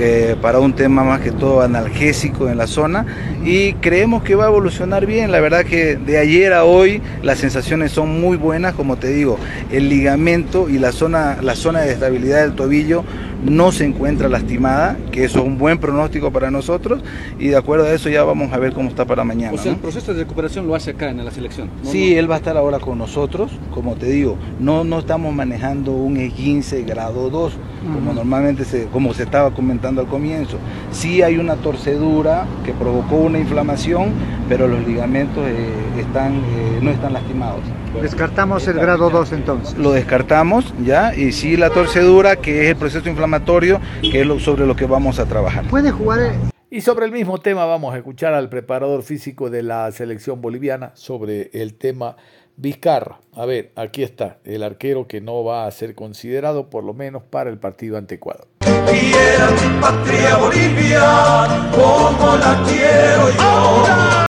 eh, 0.03 0.35
para 0.41 0.61
un 0.61 0.73
tema 0.73 1.05
más 1.05 1.21
que 1.21 1.31
todo 1.31 1.61
analgésico 1.61 2.49
en 2.49 2.57
la 2.57 2.67
zona 2.67 3.05
y 3.45 3.75
creemos 3.75 4.23
que 4.23 4.35
va 4.35 4.47
a 4.47 4.49
evolucionar 4.49 5.05
bien. 5.05 5.31
La 5.31 5.41
verdad 5.41 5.65
que 5.67 5.97
de 5.97 6.17
ayer 6.17 6.55
a 6.55 6.65
hoy 6.65 7.03
las 7.23 7.39
sensaciones 7.39 7.93
son 7.93 8.19
muy 8.19 8.39
buenas, 8.39 8.73
como 8.75 8.97
te 8.97 9.09
digo, 9.09 9.39
el 9.71 9.91
ligamento 9.91 10.71
y 10.71 10.79
la 10.79 10.93
zona, 10.93 11.39
la 11.43 11.55
zona 11.55 11.83
de 11.83 11.93
estabilidad 11.93 12.41
del 12.41 12.55
tobillo 12.55 13.05
no 13.45 13.73
se 13.73 13.85
encuentra 13.85 14.29
lastimada, 14.29 14.97
que 15.13 15.25
eso 15.25 15.41
es 15.41 15.45
un 15.45 15.59
buen 15.59 15.79
pronóstico 15.79 16.31
para 16.31 16.51
nosotros 16.51 17.03
y 17.39 17.49
de 17.49 17.57
acuerdo 17.57 17.87
a 17.87 17.93
eso 17.93 18.09
ya 18.09 18.23
vamos 18.25 18.53
a 18.53 18.59
ver 18.59 18.73
cómo 18.73 18.89
está 18.89 19.05
para 19.05 19.25
mañana. 19.25 19.55
O 19.55 19.59
sea, 19.59 19.73
¿no? 19.73 19.77
el 19.77 19.83
proceso 19.83 20.13
de 20.13 20.21
recuperación 20.21 20.67
lo 20.67 20.75
hace 20.75 20.91
acá 20.91 21.11
en 21.11 21.25
la 21.25 21.31
selección. 21.31 21.69
¿no? 21.83 21.91
Sí, 21.91 22.15
él 22.15 22.31
va 22.31 22.37
a 22.37 22.39
estar 22.39 22.57
ahora 22.57 22.79
con 22.79 22.99
nosotros, 22.99 23.51
como 23.73 23.97
te 23.97 24.07
digo, 24.07 24.37
no, 24.59 24.85
no 24.85 24.99
estamos 24.99 25.35
manejando 25.35 25.93
un 25.93 26.17
E15 26.17 26.87
grado 26.87 27.31
2, 27.31 27.53
como 27.95 28.13
normalmente 28.13 28.65
se, 28.65 28.87
como 28.87 29.15
se 29.15 29.23
estaba 29.23 29.53
comentando 29.53 29.90
al 29.99 30.07
comienzo. 30.07 30.59
Sí 30.93 31.23
hay 31.23 31.39
una 31.39 31.57
torcedura 31.57 32.47
que 32.65 32.73
provocó 32.73 33.17
una 33.17 33.39
inflamación, 33.39 34.13
pero 34.49 34.69
los 34.69 34.87
ligamentos 34.87 35.47
eh, 35.47 35.69
están, 35.99 36.35
eh, 36.35 36.79
no 36.81 36.91
están 36.91 37.13
lastimados. 37.13 37.61
Descartamos 38.01 38.67
el 38.69 38.79
grado 38.79 39.11
2 39.11 39.33
entonces. 39.33 39.79
Lo 39.79 39.93
descartamos, 39.93 40.73
¿ya? 40.85 41.15
Y 41.15 41.33
sí 41.33 41.57
la 41.57 41.71
torcedura, 41.71 42.37
que 42.37 42.65
es 42.65 42.71
el 42.71 42.77
proceso 42.77 43.09
inflamatorio, 43.09 43.81
que 44.01 44.21
es 44.21 44.27
lo, 44.27 44.39
sobre 44.39 44.67
lo 44.67 44.77
que 44.77 44.87
vamos 44.87 45.19
a 45.19 45.27
trabajar. 45.27 45.65
¿Puede 45.69 45.91
jugar 45.91 46.33
Y 46.71 46.83
sobre 46.83 47.07
el 47.07 47.13
mismo 47.13 47.39
tema 47.39 47.65
vamos 47.65 47.95
a 47.95 47.99
escuchar 47.99 48.33
al 48.33 48.49
preparador 48.49 49.03
físico 49.03 49.51
de 49.51 49.65
la 49.65 49.91
selección 49.91 50.41
boliviana 50.41 50.93
sobre 50.95 51.51
el 51.53 51.75
tema 51.75 52.17
Vizcarra. 52.65 53.21
A 53.35 53.47
ver, 53.47 53.73
aquí 53.75 54.03
está, 54.03 54.37
el 54.45 54.63
arquero 54.63 55.07
que 55.07 55.23
no 55.23 55.43
va 55.43 55.67
a 55.67 55.71
ser 55.71 55.95
considerado 55.95 56.69
por 56.69 56.85
lo 56.85 56.93
menos 56.93 57.23
para 57.23 57.49
el 57.49 57.57
partido 57.57 57.97
ante 57.97 58.17
Ecuador. 58.17 58.49
Quiera 58.61 59.49
mi 59.51 59.81
patria 59.81 60.37
Bolivia 60.37 61.71
como 61.73 62.37
la 62.37 62.63
quiero 62.69 63.31
yo. 63.31 64.27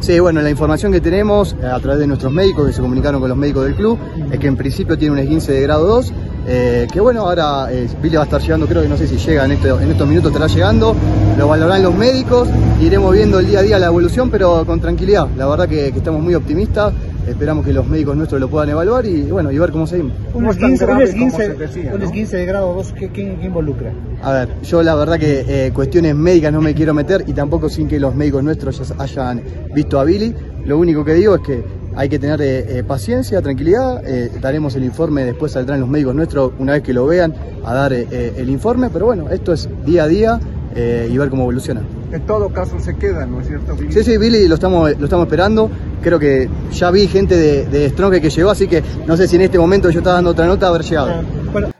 Sí, 0.00 0.18
bueno, 0.18 0.42
la 0.42 0.50
información 0.50 0.90
que 0.90 1.00
tenemos 1.00 1.54
eh, 1.62 1.66
a 1.66 1.78
través 1.78 2.00
de 2.00 2.08
nuestros 2.08 2.32
médicos 2.32 2.66
que 2.66 2.72
se 2.72 2.80
comunicaron 2.82 3.20
con 3.20 3.28
los 3.28 3.38
médicos 3.38 3.64
del 3.66 3.76
club 3.76 3.96
es 4.32 4.40
que 4.40 4.48
en 4.48 4.56
principio 4.56 4.98
tiene 4.98 5.12
un 5.12 5.20
esguince 5.20 5.52
de 5.52 5.60
grado 5.62 5.86
2, 5.86 6.12
eh, 6.48 6.88
que 6.92 6.98
bueno, 6.98 7.20
ahora 7.20 7.68
eh, 7.70 7.86
Billy 8.02 8.16
va 8.16 8.22
a 8.22 8.24
estar 8.24 8.40
llegando, 8.40 8.66
creo 8.66 8.82
que 8.82 8.88
no 8.88 8.96
sé 8.96 9.06
si 9.06 9.16
llega 9.18 9.44
en, 9.44 9.52
este- 9.52 9.68
en 9.68 9.88
estos 9.92 10.08
minutos, 10.08 10.32
estará 10.32 10.48
llegando, 10.48 10.96
lo 11.38 11.46
valorarán 11.46 11.84
los 11.84 11.94
médicos, 11.94 12.48
iremos 12.80 13.14
viendo 13.14 13.38
el 13.38 13.46
día 13.46 13.60
a 13.60 13.62
día 13.62 13.78
la 13.78 13.86
evolución, 13.86 14.28
pero 14.28 14.66
con 14.66 14.80
tranquilidad, 14.80 15.28
la 15.36 15.46
verdad 15.46 15.68
que, 15.68 15.92
que 15.92 15.98
estamos 15.98 16.20
muy 16.20 16.34
optimistas, 16.34 16.92
esperamos 17.28 17.64
que 17.64 17.72
los 17.72 17.86
médicos 17.86 18.16
nuestros 18.16 18.40
lo 18.40 18.48
puedan 18.48 18.70
evaluar 18.70 19.06
y 19.06 19.22
bueno, 19.30 19.50
y 19.52 19.58
ver 19.58 19.70
cómo 19.72 19.86
seguimos. 19.86 20.12
un 20.34 20.46
esguince, 20.48 20.84
un 20.86 21.00
esguince- 21.00 21.94
un 21.94 22.02
esguince 22.02 22.36
de 22.36 22.46
grado 22.46 22.74
2? 22.74 22.92
¿qué, 22.92 23.08
qué- 23.10 23.36
qué 23.40 23.46
involucra? 23.46 23.92
A 24.22 24.32
ver, 24.32 24.48
yo 24.62 24.82
la 24.82 24.94
verdad 24.94 25.18
que 25.18 25.44
eh, 25.66 25.72
cuestiones 25.72 26.14
médicas 26.14 26.52
no 26.52 26.60
me 26.60 26.74
quiero 26.74 26.94
meter 26.94 27.24
y 27.26 27.32
tampoco 27.32 27.68
sin 27.68 27.88
que 27.88 27.98
los 28.00 28.14
médicos 28.14 28.42
nuestros 28.44 28.88
ya 28.88 28.94
hayan 29.02 29.42
visto 29.74 29.98
a 30.00 30.04
Billy. 30.04 30.34
Lo 30.64 30.78
único 30.78 31.04
que 31.04 31.14
digo 31.14 31.34
es 31.36 31.40
que 31.42 31.64
hay 31.94 32.08
que 32.08 32.18
tener 32.18 32.40
eh, 32.40 32.78
eh, 32.78 32.82
paciencia, 32.84 33.42
tranquilidad. 33.42 34.02
eh, 34.06 34.30
daremos 34.40 34.74
el 34.76 34.84
informe, 34.84 35.24
después 35.24 35.52
saldrán 35.52 35.80
los 35.80 35.88
médicos 35.88 36.14
nuestros 36.14 36.52
una 36.58 36.72
vez 36.72 36.82
que 36.82 36.92
lo 36.92 37.06
vean 37.06 37.34
a 37.64 37.74
dar 37.74 37.92
el 37.92 38.48
informe. 38.48 38.88
Pero 38.92 39.06
bueno, 39.06 39.28
esto 39.30 39.52
es 39.52 39.68
día 39.84 40.04
a 40.04 40.08
día 40.08 40.40
eh, 40.74 41.08
y 41.10 41.16
ver 41.18 41.30
cómo 41.30 41.42
evoluciona. 41.42 41.82
En 42.12 42.26
todo 42.26 42.50
caso 42.50 42.78
se 42.80 42.96
queda, 42.96 43.26
¿no 43.26 43.40
es 43.40 43.48
cierto? 43.48 43.74
Billy? 43.74 43.92
Sí, 43.92 44.02
sí, 44.04 44.18
Billy 44.18 44.48
lo 44.48 44.54
estamos, 44.54 44.98
lo 44.98 45.04
estamos 45.04 45.26
esperando. 45.26 45.70
Creo 46.02 46.18
que 46.18 46.48
ya 46.72 46.90
vi 46.90 47.06
gente 47.06 47.36
de, 47.36 47.66
de 47.66 47.88
Strong 47.90 48.20
que 48.20 48.30
llegó, 48.30 48.50
así 48.50 48.66
que 48.66 48.82
no 49.06 49.16
sé 49.16 49.28
si 49.28 49.36
en 49.36 49.42
este 49.42 49.58
momento 49.58 49.90
yo 49.90 49.98
estaba 49.98 50.16
dando 50.16 50.30
otra 50.30 50.46
nota 50.46 50.68
haber 50.68 50.82
llegado. 50.82 51.22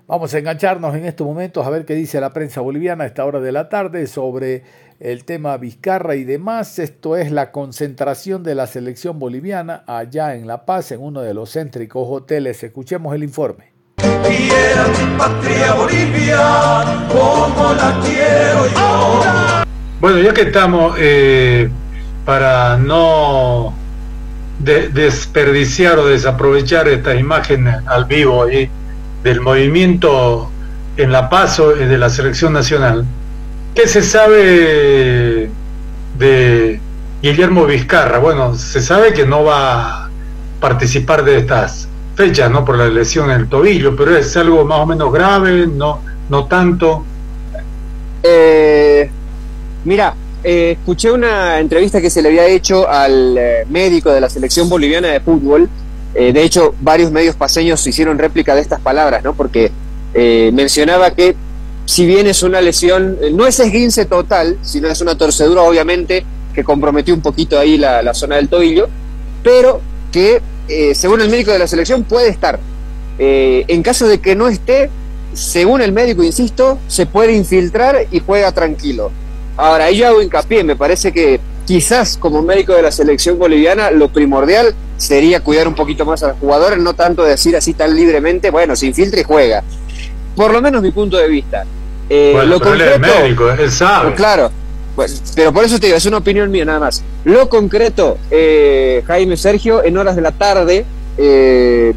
Vamos 0.06 0.34
a 0.34 0.38
engancharnos 0.38 0.94
en 0.94 1.06
estos 1.06 1.26
momentos 1.26 1.66
a 1.66 1.70
ver 1.70 1.86
qué 1.86 1.94
dice 1.94 2.20
la 2.20 2.34
prensa 2.34 2.60
boliviana 2.60 3.04
a 3.04 3.06
esta 3.06 3.24
hora 3.24 3.40
de 3.40 3.50
la 3.50 3.70
tarde 3.70 4.06
sobre 4.06 4.62
el 5.00 5.24
tema 5.24 5.56
Vizcarra 5.56 6.16
y 6.16 6.24
demás. 6.24 6.78
Esto 6.78 7.16
es 7.16 7.32
la 7.32 7.50
concentración 7.50 8.42
de 8.42 8.54
la 8.54 8.66
selección 8.66 9.18
boliviana 9.18 9.84
allá 9.86 10.34
en 10.34 10.46
La 10.46 10.66
Paz, 10.66 10.92
en 10.92 11.00
uno 11.00 11.22
de 11.22 11.32
los 11.32 11.52
céntricos 11.52 12.06
hoteles. 12.10 12.62
Escuchemos 12.62 13.14
el 13.14 13.24
informe. 13.24 13.71
Quiera 14.26 14.86
mi 14.88 15.18
patria 15.18 15.72
Bolivia 15.74 16.84
como 17.08 17.74
la 17.74 17.98
quiero 18.02 18.66
yo. 18.74 19.64
Bueno, 20.00 20.18
ya 20.18 20.32
que 20.34 20.42
estamos, 20.42 20.94
eh, 20.98 21.70
para 22.24 22.76
no 22.76 23.74
de- 24.58 24.88
desperdiciar 24.88 25.98
o 25.98 26.06
desaprovechar 26.06 26.88
estas 26.88 27.18
imágenes 27.18 27.76
al 27.86 28.04
vivo 28.06 28.44
ahí 28.44 28.68
del 29.22 29.40
movimiento 29.40 30.50
en 30.96 31.12
La 31.12 31.28
Paz 31.28 31.58
o, 31.60 31.72
eh, 31.76 31.86
de 31.86 31.98
la 31.98 32.10
selección 32.10 32.52
nacional, 32.52 33.04
¿qué 33.74 33.86
se 33.88 34.02
sabe 34.02 35.48
de 36.18 36.80
Guillermo 37.22 37.64
Vizcarra? 37.66 38.18
Bueno, 38.18 38.54
se 38.54 38.82
sabe 38.82 39.12
que 39.12 39.24
no 39.26 39.44
va 39.44 40.04
a 40.04 40.10
participar 40.60 41.24
de 41.24 41.38
estas 41.38 41.88
fechas, 42.14 42.50
¿no? 42.50 42.64
Por 42.64 42.76
la 42.76 42.88
lesión 42.88 43.30
en 43.30 43.40
el 43.40 43.48
tobillo, 43.48 43.96
pero 43.96 44.16
es 44.16 44.36
algo 44.36 44.64
más 44.64 44.80
o 44.80 44.86
menos 44.86 45.12
grave, 45.12 45.66
no, 45.66 46.00
no 46.28 46.46
tanto. 46.46 47.04
Eh, 48.22 49.10
mira, 49.84 50.14
eh, 50.44 50.76
escuché 50.78 51.12
una 51.12 51.60
entrevista 51.60 52.00
que 52.00 52.10
se 52.10 52.20
le 52.20 52.28
había 52.28 52.46
hecho 52.46 52.88
al 52.88 53.38
eh, 53.38 53.64
médico 53.68 54.10
de 54.10 54.20
la 54.20 54.28
selección 54.28 54.68
boliviana 54.68 55.08
de 55.08 55.20
fútbol. 55.20 55.68
Eh, 56.14 56.32
de 56.32 56.42
hecho, 56.42 56.74
varios 56.80 57.12
medios 57.12 57.36
paseños 57.36 57.86
hicieron 57.86 58.18
réplica 58.18 58.54
de 58.54 58.60
estas 58.60 58.80
palabras, 58.80 59.22
¿no? 59.22 59.34
Porque 59.34 59.70
mencionaba 60.14 61.12
que 61.12 61.34
si 61.86 62.04
bien 62.04 62.26
es 62.26 62.42
una 62.42 62.60
lesión, 62.60 63.16
no 63.32 63.46
es 63.46 63.58
esguince 63.60 64.04
total, 64.04 64.58
sino 64.60 64.88
es 64.88 65.00
una 65.00 65.16
torcedura, 65.16 65.62
obviamente, 65.62 66.26
que 66.54 66.64
comprometió 66.64 67.14
un 67.14 67.22
poquito 67.22 67.58
ahí 67.58 67.78
la, 67.78 68.02
la 68.02 68.12
zona 68.12 68.36
del 68.36 68.48
tobillo, 68.48 68.88
pero 69.42 69.80
que, 70.12 70.42
eh, 70.68 70.94
según 70.94 71.20
el 71.20 71.28
médico 71.28 71.50
de 71.52 71.58
la 71.58 71.66
selección, 71.66 72.04
puede 72.04 72.28
estar. 72.28 72.58
Eh, 73.18 73.64
en 73.68 73.82
caso 73.82 74.06
de 74.08 74.20
que 74.20 74.34
no 74.34 74.48
esté, 74.48 74.90
según 75.32 75.80
el 75.82 75.92
médico, 75.92 76.22
insisto, 76.22 76.78
se 76.88 77.06
puede 77.06 77.32
infiltrar 77.34 78.06
y 78.10 78.20
juega 78.20 78.52
tranquilo. 78.52 79.10
Ahora, 79.56 79.84
ahí 79.84 79.98
yo 79.98 80.06
hago 80.08 80.22
hincapié, 80.22 80.64
me 80.64 80.76
parece 80.76 81.12
que 81.12 81.40
quizás 81.66 82.16
como 82.16 82.42
médico 82.42 82.72
de 82.74 82.82
la 82.82 82.90
selección 82.90 83.38
boliviana 83.38 83.90
lo 83.90 84.08
primordial 84.08 84.74
sería 84.96 85.40
cuidar 85.40 85.68
un 85.68 85.74
poquito 85.74 86.04
más 86.04 86.22
a 86.22 86.28
los 86.28 86.38
jugadores, 86.38 86.78
no 86.78 86.94
tanto 86.94 87.22
decir 87.22 87.56
así 87.56 87.74
tan 87.74 87.94
libremente, 87.94 88.50
bueno, 88.50 88.74
se 88.76 88.86
infiltra 88.86 89.20
y 89.20 89.24
juega. 89.24 89.62
Por 90.34 90.52
lo 90.52 90.60
menos 90.62 90.82
mi 90.82 90.90
punto 90.90 91.16
de 91.18 91.28
vista. 91.28 91.64
Eh, 92.08 92.32
Bueno, 92.34 92.48
lo 92.50 92.58
pero 92.58 92.74
él 92.74 92.80
es 92.80 92.92
concreto- 92.92 93.20
médico, 93.20 93.50
él 93.50 93.70
sabe. 93.70 94.14
Claro, 94.14 94.50
bueno, 94.96 95.14
pero 95.34 95.52
por 95.52 95.64
eso 95.64 95.78
te 95.78 95.86
digo, 95.86 95.96
es 95.96 96.06
una 96.06 96.18
opinión 96.18 96.50
mía 96.50 96.64
nada 96.64 96.80
más. 96.80 97.02
Lo 97.24 97.48
concreto, 97.48 98.18
eh, 98.30 99.02
Jaime 99.06 99.36
Sergio, 99.36 99.82
en 99.82 99.96
horas 99.96 100.16
de 100.16 100.22
la 100.22 100.32
tarde, 100.32 100.84
eh, 101.16 101.94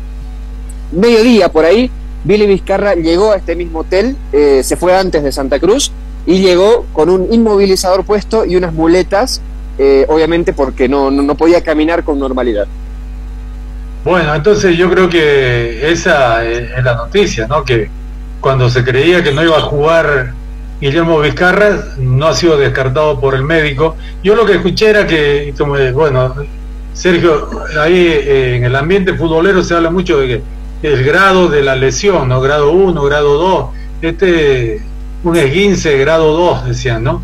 mediodía 0.92 1.50
por 1.50 1.66
ahí, 1.66 1.92
Billy 2.24 2.48
Vizcarra 2.48 2.96
llegó 2.96 3.32
a 3.32 3.38
este 3.38 3.56
mismo 3.56 3.80
hotel, 3.80 4.16
eh, 4.34 4.62
se 4.64 4.76
fue 4.76 4.98
antes 4.98 5.24
de 5.24 5.32
Santa 5.32 5.60
Cruz 5.60 5.92
y 6.26 6.40
llegó 6.40 6.86
con 6.92 7.10
un 7.10 7.32
inmovilizador 7.32 8.04
puesto 8.04 8.46
y 8.46 8.56
unas 8.56 8.74
muletas, 8.74 9.42
eh, 9.78 10.06
obviamente 10.10 10.52
porque 10.52 10.90
no, 10.90 11.12
no, 11.12 11.36
podía 11.36 11.64
caminar 11.64 12.04
con 12.04 12.18
normalidad. 12.18 12.66
Bueno, 14.04 14.34
entonces 14.34 14.76
yo 14.76 14.90
creo 14.90 15.08
que 15.08 15.92
esa 15.92 16.44
es 16.46 16.72
es 16.72 16.84
la 16.84 16.96
noticia, 16.96 17.48
¿no? 17.48 17.64
Que 17.64 17.90
cuando 18.42 18.70
se 18.70 18.84
creía 18.84 19.24
que 19.24 19.32
no 19.32 19.44
iba 19.44 19.58
a 19.58 19.62
jugar 19.62 20.34
Guillermo 20.82 21.20
Vizcarra, 21.22 21.96
no 21.98 22.28
ha 22.28 22.34
sido 22.34 22.58
descartado 22.58 23.20
por 23.20 23.34
el 23.34 23.44
médico. 23.44 23.96
Yo 24.24 24.36
lo 24.36 24.46
que 24.46 24.54
escuché 24.54 24.90
era 24.90 25.08
que, 25.08 25.54
como, 25.58 25.78
eh, 25.78 25.92
bueno, 25.92 26.36
Sergio, 26.94 27.50
ahí 27.80 27.96
eh, 27.96 28.58
en 28.58 28.66
el 28.66 28.76
ambiente 28.76 29.14
futbolero 29.14 29.64
se 29.64 29.74
habla 29.74 29.90
mucho 29.90 30.20
de 30.20 30.28
que 30.28 30.42
el 30.84 31.04
grado 31.04 31.48
de 31.48 31.62
la 31.62 31.76
lesión, 31.76 32.28
¿no? 32.28 32.42
Grado 32.42 32.72
1, 32.72 33.04
grado 33.04 33.38
2, 33.38 33.66
este, 34.02 34.82
un 35.24 35.36
esguince 35.36 35.98
grado 35.98 36.34
2, 36.34 36.66
decían, 36.68 37.04
¿no? 37.04 37.22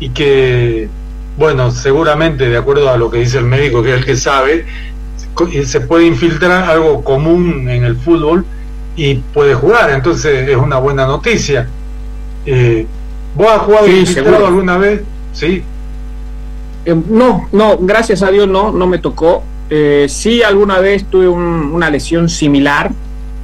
Y 0.00 0.10
que, 0.10 0.88
bueno, 1.36 1.70
seguramente, 1.70 2.48
de 2.48 2.56
acuerdo 2.56 2.90
a 2.90 2.96
lo 2.96 3.10
que 3.10 3.18
dice 3.18 3.38
el 3.38 3.44
médico, 3.44 3.82
que 3.82 3.90
es 3.90 3.98
el 3.98 4.04
que 4.04 4.16
sabe, 4.16 4.66
se 5.64 5.80
puede 5.80 6.06
infiltrar 6.06 6.68
algo 6.68 7.02
común 7.02 7.68
en 7.68 7.84
el 7.84 7.96
fútbol 7.96 8.44
y 8.96 9.14
puede 9.14 9.54
jugar, 9.54 9.90
entonces 9.90 10.48
es 10.48 10.56
una 10.56 10.78
buena 10.78 11.06
noticia. 11.06 11.68
Eh, 12.46 12.86
¿Vos 13.36 13.46
has 13.48 13.58
jugado 13.62 13.86
Sí, 13.86 13.92
infiltrado 14.00 14.30
seguro. 14.30 14.46
alguna 14.48 14.78
vez? 14.78 15.02
Sí. 15.32 15.62
Eh, 16.84 16.96
no, 17.08 17.48
no, 17.52 17.76
gracias 17.78 18.22
a 18.22 18.30
Dios 18.30 18.48
no, 18.48 18.72
no 18.72 18.86
me 18.86 18.98
tocó. 18.98 19.42
Eh, 19.68 20.06
sí, 20.08 20.42
alguna 20.42 20.78
vez 20.80 21.04
tuve 21.04 21.28
un- 21.28 21.70
una 21.72 21.90
lesión 21.90 22.28
similar, 22.28 22.90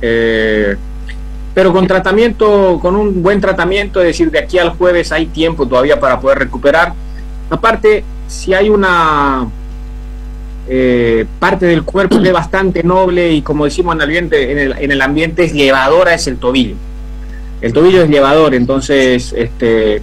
eh, 0.03 0.75
pero 1.55 1.73
con 1.73 1.87
tratamiento, 1.87 2.79
con 2.83 2.97
un 2.97 3.23
buen 3.23 3.41
tratamiento, 3.41 4.01
es 4.01 4.07
decir, 4.09 4.31
de 4.31 4.41
aquí 4.41 4.59
al 4.59 4.71
jueves 4.71 5.13
hay 5.13 5.27
tiempo 5.27 5.67
todavía 5.69 6.01
para 6.01 6.19
poder 6.21 6.39
recuperar. 6.39 6.95
Aparte, 7.49 8.03
si 8.27 8.55
hay 8.55 8.69
una 8.71 9.47
eh, 10.69 11.27
parte 11.39 11.65
del 11.67 11.85
cuerpo 11.85 12.21
que 12.21 12.27
es 12.29 12.35
bastante 12.35 12.83
noble 12.83 13.31
y 13.33 13.41
como 13.43 13.67
decimos 13.67 13.95
en 13.95 14.01
el 14.01 14.05
ambiente, 14.09 14.51
en 14.51 14.59
el, 14.59 14.75
en 14.79 14.91
el 14.91 15.01
ambiente 15.01 15.45
es 15.45 15.53
llevadora, 15.53 16.13
es 16.15 16.27
el 16.27 16.39
tobillo. 16.39 16.75
El 17.67 17.73
tobillo 17.73 18.03
es 18.03 18.09
llevador, 18.09 18.55
entonces 18.55 19.35
este, 19.37 20.01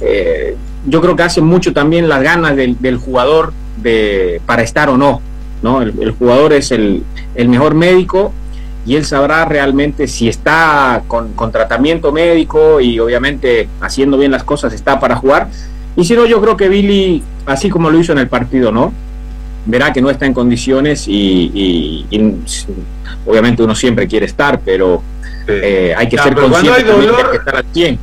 eh, 0.00 0.56
yo 0.86 1.00
creo 1.00 1.16
que 1.16 1.24
hace 1.24 1.40
mucho 1.40 1.72
también 1.72 2.08
las 2.08 2.22
ganas 2.22 2.54
del, 2.54 2.96
jugador 2.98 3.52
de, 3.82 4.40
para 4.46 4.62
estar 4.62 4.88
o 4.88 4.96
no. 4.96 5.20
¿no? 5.60 5.82
El, 5.82 6.12
jugador 6.12 6.52
es 6.52 6.70
el, 6.70 7.02
mejor 7.34 7.74
médico 7.74 8.32
y 8.86 8.94
él 8.94 9.04
sabrá 9.04 9.44
realmente 9.44 10.06
si 10.06 10.28
está 10.28 11.02
con 11.08 11.50
tratamiento 11.50 12.12
médico 12.12 12.80
y 12.80 13.00
obviamente 13.00 13.68
haciendo 13.80 14.16
bien 14.16 14.30
las 14.30 14.44
cosas 14.44 14.72
está 14.72 15.00
para 15.00 15.16
jugar. 15.16 15.48
Y 15.96 16.04
si 16.04 16.14
no, 16.14 16.26
yo 16.26 16.40
creo 16.40 16.56
que 16.56 16.68
Billy, 16.68 17.24
así 17.44 17.70
como 17.70 17.90
lo 17.90 17.98
hizo 17.98 18.12
en 18.12 18.18
el 18.18 18.28
partido, 18.28 18.70
¿no? 18.70 18.92
Verá 19.66 19.92
que 19.92 20.02
no 20.02 20.10
está 20.10 20.26
en 20.26 20.34
condiciones 20.34 21.08
y, 21.08 21.50
y- 21.54 22.06
y 22.10 22.42
obviamente 23.26 23.62
uno 23.62 23.74
siempre 23.74 24.06
quiere 24.06 24.26
estar, 24.26 24.60
pero 24.60 25.02
eh, 25.48 25.94
hay 25.96 26.08
que 26.08 26.16
Ya, 26.16 26.24
ser 26.24 26.34
pero 26.34 26.48
cuando 26.50 26.68
consciente 26.70 26.92
hay 26.92 27.06
dolor- 27.06 27.30
que 27.30 27.36
estar 27.38 27.56
al 27.56 27.64
100. 27.72 27.98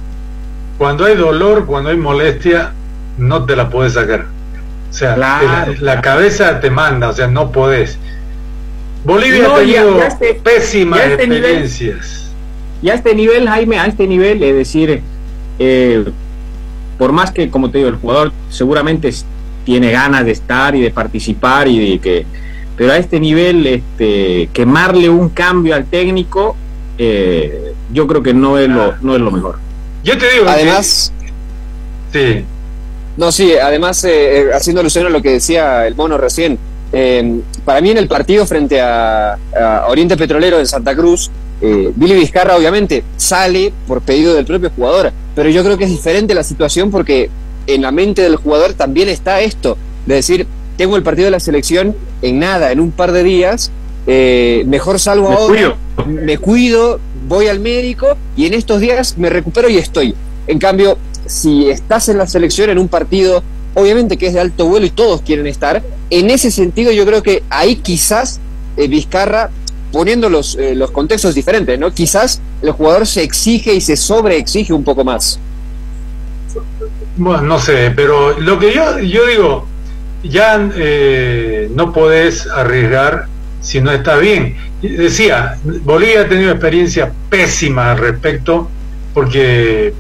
Cuando 0.78 1.06
hay 1.06 1.16
dolor, 1.16 1.66
cuando 1.68 1.90
hay 1.92 1.98
molestia, 1.98 2.72
no 3.18 3.46
te 3.46 3.56
la 3.56 3.70
puedes 3.70 3.94
sacar. 3.94 4.26
O 4.90 4.94
sea, 4.94 5.14
Claro, 5.16 5.74
la, 5.80 5.96
la 5.96 6.02
cabeza 6.02 6.60
te 6.60 6.72
manda, 6.72 7.10
o 7.10 7.14
sea, 7.14 7.28
no 7.28 7.52
podés. 7.52 7.98
Bolivia 9.04 9.44
No, 9.44 9.56
ha 9.56 9.64
y 9.64 9.76
a- 9.76 9.82
tenido 9.82 9.98
y 9.98 10.02
a 10.02 10.08
este- 10.08 10.34
pésimas 10.44 11.00
este 11.02 11.28
nivel- 11.28 11.38
experiencias. 11.46 12.32
Y 12.82 12.90
a 12.90 12.96
este 12.96 13.14
nivel, 13.16 13.48
Jaime, 13.48 13.78
a 13.80 13.86
este 13.86 14.08
nivel, 14.08 14.42
es 14.44 14.56
decir, 14.56 15.02
eh, 15.60 16.06
por 16.98 17.12
más 17.12 17.32
que, 17.32 17.50
como 17.50 17.70
te 17.70 17.78
digo, 17.80 17.90
el 17.90 17.96
jugador 17.98 18.32
seguramente 18.50 19.12
tiene 19.64 19.92
ganas 19.92 20.26
de 20.26 20.32
estar 20.32 20.76
y 20.76 20.82
de 20.82 20.92
participar 20.92 21.68
y 21.68 21.92
de 21.92 22.00
que, 22.00 22.26
pero 22.76 22.94
a 22.94 22.98
este 22.98 23.20
nivel, 23.20 23.66
este, 23.68 24.50
quemarle 24.54 25.10
un 25.10 25.30
cambio 25.30 25.76
al 25.76 25.86
técnico, 25.86 26.56
eh, 26.98 27.74
yo 27.94 28.08
creo 28.08 28.24
que 28.24 28.34
no 28.34 28.58
es 28.58 28.70
lo, 28.70 28.96
no 29.02 29.16
es 29.16 29.22
lo 29.22 29.32
mejor. 29.32 29.60
Yo 30.04 30.18
te 30.18 30.30
digo, 30.32 30.46
Además, 30.48 31.14
sí. 32.12 32.46
No, 33.18 33.32
sí, 33.32 33.54
además, 33.56 34.04
eh, 34.04 34.42
eh, 34.42 34.50
haciendo 34.54 34.82
alusión 34.82 35.06
a 35.06 35.10
lo 35.10 35.22
que 35.22 35.32
decía 35.32 35.86
el 35.86 35.96
mono 35.96 36.18
recién, 36.18 36.58
eh, 36.94 37.42
para 37.64 37.82
mí 37.82 37.92
en 37.92 37.98
el 37.98 38.08
partido 38.08 38.46
frente 38.46 38.82
a, 38.82 39.34
a 39.34 39.88
Oriente 39.88 40.18
Petrolero 40.18 40.60
en 40.60 40.68
Santa 40.68 40.96
Cruz, 40.96 41.30
eh, 41.62 41.92
Billy 41.96 42.16
Vizcarra 42.16 42.58
obviamente 42.58 43.04
sale 43.18 43.72
por 43.88 44.02
pedido 44.02 44.34
del 44.34 44.46
propio 44.46 44.72
jugador, 44.76 45.12
pero 45.36 45.48
yo 45.50 45.64
creo 45.64 45.78
que 45.78 45.84
es 45.84 45.92
diferente 45.92 46.34
la 46.34 46.44
situación 46.44 46.90
porque 46.90 47.30
en 47.68 47.82
la 47.82 47.92
mente 47.92 48.22
del 48.22 48.36
jugador 48.36 48.74
también 48.74 49.10
está 49.10 49.42
esto, 49.42 49.78
de 50.06 50.16
decir, 50.16 50.48
tengo 50.78 50.96
el 50.96 51.04
partido 51.04 51.26
de 51.26 51.32
la 51.32 51.40
selección 51.40 51.96
en 52.22 52.40
nada, 52.40 52.72
en 52.72 52.80
un 52.80 52.92
par 52.92 53.12
de 53.12 53.24
días, 53.24 53.72
eh, 54.08 54.64
mejor 54.66 55.00
salgo 55.00 55.30
Me 55.30 55.36
ahora, 55.36 55.76
me 56.08 56.38
cuido, 56.38 57.00
voy 57.28 57.48
al 57.48 57.60
médico 57.60 58.18
y 58.36 58.48
en 58.48 58.54
estos 58.54 58.82
días 58.82 59.18
me 59.18 59.30
recupero 59.30 59.70
y 59.70 59.78
estoy. 59.78 60.16
En 60.48 60.58
cambio, 60.60 60.98
si 61.26 61.70
estás 61.70 62.10
en 62.10 62.18
la 62.18 62.28
selección 62.28 62.70
en 62.70 62.80
un 62.80 62.88
partido, 62.88 63.44
obviamente 63.76 64.18
que 64.18 64.28
es 64.28 64.34
de 64.34 64.40
alto 64.40 64.66
vuelo 64.66 64.86
y 64.86 64.90
todos 64.90 65.22
quieren 65.22 65.48
estar, 65.48 65.84
en 66.10 66.30
ese 66.30 66.52
sentido 66.52 66.92
yo 66.92 67.06
creo 67.06 67.22
que 67.22 67.44
ahí 67.50 67.76
quizás 67.76 68.40
eh, 68.78 68.88
Vizcarra, 68.88 69.50
poniendo 69.92 70.30
los, 70.30 70.56
eh, 70.56 70.74
los 70.74 70.92
contextos 70.92 71.36
diferentes, 71.36 71.78
¿no? 71.78 71.94
Quizás 71.94 72.42
el 72.62 72.72
jugador 72.72 73.06
se 73.06 73.24
exige 73.24 73.74
y 73.74 73.82
se 73.82 73.98
sobreexige 73.98 74.74
un 74.74 74.84
poco 74.84 75.04
más. 75.04 75.40
Bueno, 77.18 77.42
no 77.44 77.60
sé, 77.60 77.92
pero 77.96 78.40
lo 78.40 78.58
que 78.58 78.74
yo, 78.74 79.00
yo 79.00 79.26
digo, 79.26 79.68
ya 80.24 80.70
eh, 80.76 81.70
no 81.76 81.92
podés 81.92 82.48
arriesgar 82.48 83.28
si 83.60 83.82
no 83.82 83.92
está 83.92 84.18
bien. 84.18 84.56
Decía, 84.82 85.58
Bolivia 85.84 86.22
ha 86.22 86.28
tenido 86.28 86.52
experiencia 86.52 87.12
pésima 87.30 87.92
al 87.92 87.98
respecto, 87.98 88.70
porque 89.14 89.94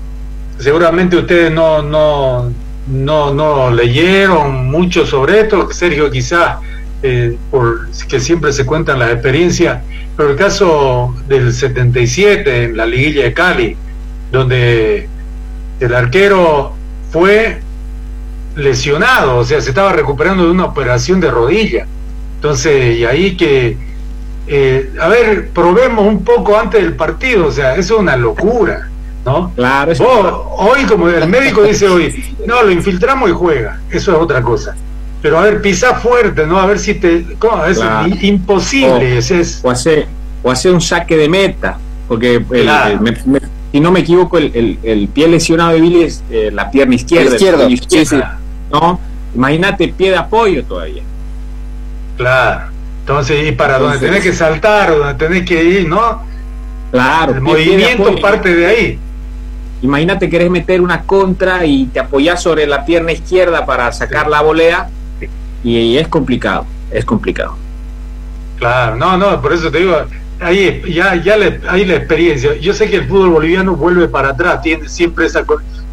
seguramente 0.57 1.17
ustedes 1.17 1.51
no, 1.51 1.81
no, 1.81 2.51
no, 2.87 3.33
no 3.33 3.71
leyeron 3.71 4.69
mucho 4.69 5.05
sobre 5.05 5.41
esto, 5.41 5.71
Sergio 5.71 6.09
quizás, 6.09 6.57
eh, 7.03 7.35
por 7.49 7.89
que 8.07 8.19
siempre 8.19 8.53
se 8.53 8.65
cuentan 8.65 8.99
las 8.99 9.11
experiencias, 9.11 9.81
pero 10.15 10.31
el 10.31 10.35
caso 10.35 11.15
del 11.27 11.53
77 11.53 12.63
en 12.65 12.77
la 12.77 12.85
liguilla 12.85 13.23
de 13.23 13.33
Cali, 13.33 13.77
donde 14.31 15.07
el 15.79 15.93
arquero 15.93 16.73
fue 17.11 17.59
lesionado, 18.55 19.37
o 19.37 19.43
sea, 19.43 19.61
se 19.61 19.69
estaba 19.69 19.93
recuperando 19.93 20.43
de 20.45 20.51
una 20.51 20.65
operación 20.65 21.19
de 21.19 21.31
rodilla. 21.31 21.85
Entonces, 22.35 22.97
y 22.97 23.05
ahí 23.05 23.37
que, 23.37 23.77
eh, 24.47 24.91
a 24.99 25.07
ver, 25.07 25.49
probemos 25.49 26.05
un 26.05 26.23
poco 26.23 26.57
antes 26.57 26.81
del 26.81 26.95
partido, 26.95 27.47
o 27.47 27.51
sea, 27.51 27.75
eso 27.75 27.95
es 27.95 27.99
una 28.01 28.17
locura, 28.17 28.89
¿no? 29.25 29.51
Claro, 29.55 29.93
Vos, 29.99 30.33
hoy, 30.57 30.83
como 30.85 31.07
el 31.07 31.27
médico 31.29 31.63
dice 31.63 31.87
hoy, 31.87 32.35
no, 32.45 32.63
lo 32.63 32.71
infiltramos 32.71 33.29
y 33.29 33.33
juega, 33.33 33.79
eso 33.91 34.11
es 34.11 34.17
otra 34.17 34.41
cosa. 34.41 34.75
Pero 35.21 35.37
a 35.37 35.43
ver, 35.43 35.61
pisá 35.61 35.93
fuerte, 35.95 36.47
¿no? 36.47 36.59
A 36.59 36.65
ver 36.65 36.79
si 36.79 36.95
te... 36.95 37.23
¿cómo? 37.37 37.63
Es 37.65 37.77
Claro. 37.77 38.07
i- 38.07 38.27
imposible, 38.27 39.17
ese 39.19 39.41
es... 39.41 39.59
O 39.63 39.69
hacer, 39.69 40.07
o 40.41 40.49
hacer 40.49 40.73
un 40.73 40.81
saque 40.81 41.15
de 41.15 41.29
meta, 41.29 41.77
porque 42.07 42.35
el- 42.37 42.45
Claro. 42.63 42.99
Si 43.71 43.79
no 43.79 43.91
me 43.91 44.01
equivoco, 44.01 44.37
el, 44.37 44.51
el- 44.53 44.79
el 44.83 45.07
pie 45.07 45.27
lesionado 45.27 45.71
de 45.71 45.81
Billy 45.81 46.03
es 46.03 46.23
eh, 46.29 46.49
la 46.51 46.69
pierna 46.69 46.95
izquierda. 46.95 47.31
El 47.33 47.39
sí, 47.39 47.45
izquierdo, 47.73 48.25
¿no? 48.71 48.99
Imagínate 49.35 49.87
pie 49.89 50.09
de 50.11 50.17
apoyo 50.17 50.63
todavía. 50.65 51.03
Claro. 52.17 52.71
Entonces, 53.01 53.47
y 53.47 53.51
para 53.53 53.79
donde 53.79 53.95
Entonces- 53.95 54.09
tenés 54.09 54.23
que 54.23 54.33
saltar, 54.37 54.91
o 54.91 54.97
donde 54.99 55.13
tenés 55.15 55.45
que 55.45 55.63
ir, 55.63 55.87
¿no? 55.87 56.21
Claro, 56.91 57.33
El 57.35 57.41
pie- 57.41 57.55
pie 57.55 57.77
de 57.77 57.95
movimiento 57.95 58.21
parte 58.21 58.53
de 58.53 58.65
ahí. 58.65 58.99
Imagínate 59.81 60.29
querés 60.29 60.51
meter 60.51 60.79
una 60.81 61.01
contra 61.03 61.65
y 61.65 61.85
te 61.85 61.99
apoyás 61.99 62.43
sobre 62.43 62.67
la 62.67 62.85
pierna 62.85 63.11
izquierda 63.13 63.65
para 63.65 63.91
sacar 63.91 64.27
la 64.27 64.41
volea 64.41 64.89
y, 65.63 65.77
y 65.77 65.97
es 65.97 66.07
complicado, 66.07 66.65
es 66.91 67.03
complicado. 67.03 67.55
Claro, 68.59 68.95
no, 68.95 69.17
no, 69.17 69.41
por 69.41 69.53
eso 69.53 69.71
te 69.71 69.79
digo, 69.79 69.95
ahí 70.41 70.81
ya, 70.87 71.15
ya 71.15 71.37
le, 71.37 71.61
hay 71.67 71.85
la 71.85 71.95
experiencia. 71.95 72.55
Yo 72.57 72.73
sé 72.73 72.89
que 72.89 72.97
el 72.97 73.07
fútbol 73.07 73.29
boliviano 73.29 73.75
vuelve 73.75 74.07
para 74.07 74.29
atrás, 74.29 74.61
tiene 74.61 74.89
siempre 74.89 75.25
esa 75.25 75.43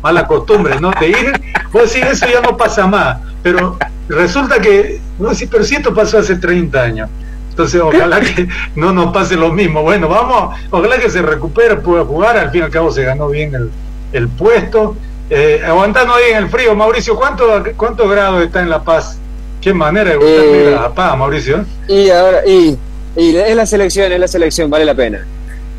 mala 0.02 0.26
costumbre, 0.26 0.80
¿no? 0.80 0.90
De 0.98 1.08
ir, 1.08 1.32
pues 1.70 1.92
sí, 1.92 2.00
eso 2.00 2.26
ya 2.26 2.40
no 2.40 2.56
pasa 2.56 2.86
más, 2.86 3.18
pero 3.42 3.78
resulta 4.08 4.60
que, 4.60 5.00
no, 5.18 5.34
sí, 5.34 5.46
pero 5.46 5.64
si 5.64 5.76
esto 5.76 5.94
pasó 5.94 6.18
hace 6.18 6.36
30 6.36 6.80
años. 6.82 7.10
Entonces, 7.50 7.80
ojalá 7.80 8.20
que 8.20 8.48
no 8.76 8.92
nos 8.92 9.12
pase 9.12 9.34
lo 9.36 9.50
mismo. 9.50 9.82
Bueno, 9.82 10.08
vamos, 10.08 10.56
ojalá 10.70 10.96
que 10.98 11.10
se 11.10 11.20
recupere, 11.22 11.74
pueda 11.74 12.04
jugar. 12.04 12.36
Al 12.36 12.52
fin 12.52 12.60
y 12.60 12.64
al 12.64 12.70
cabo 12.70 12.92
se 12.92 13.02
ganó 13.02 13.28
bien 13.28 13.52
el, 13.52 13.70
el 14.12 14.28
puesto. 14.28 14.96
Eh, 15.28 15.60
aguantando 15.66 16.14
ahí 16.14 16.30
en 16.30 16.36
el 16.44 16.48
frío, 16.48 16.76
Mauricio, 16.76 17.16
¿cuánto, 17.16 17.64
¿cuántos 17.76 18.08
grados 18.08 18.44
está 18.44 18.62
en 18.62 18.70
La 18.70 18.82
Paz? 18.84 19.18
Qué 19.60 19.74
manera 19.74 20.10
de 20.10 20.18
Eh, 20.20 20.70
La 20.70 20.94
Paz, 20.94 21.18
Mauricio. 21.18 21.64
Y 21.88 22.10
ahora, 22.10 22.46
y, 22.46 22.78
y 23.16 23.36
es 23.36 23.56
la 23.56 23.66
selección, 23.66 24.12
es 24.12 24.20
la 24.20 24.28
selección, 24.28 24.70
vale 24.70 24.84
la 24.84 24.94
pena. 24.94 25.26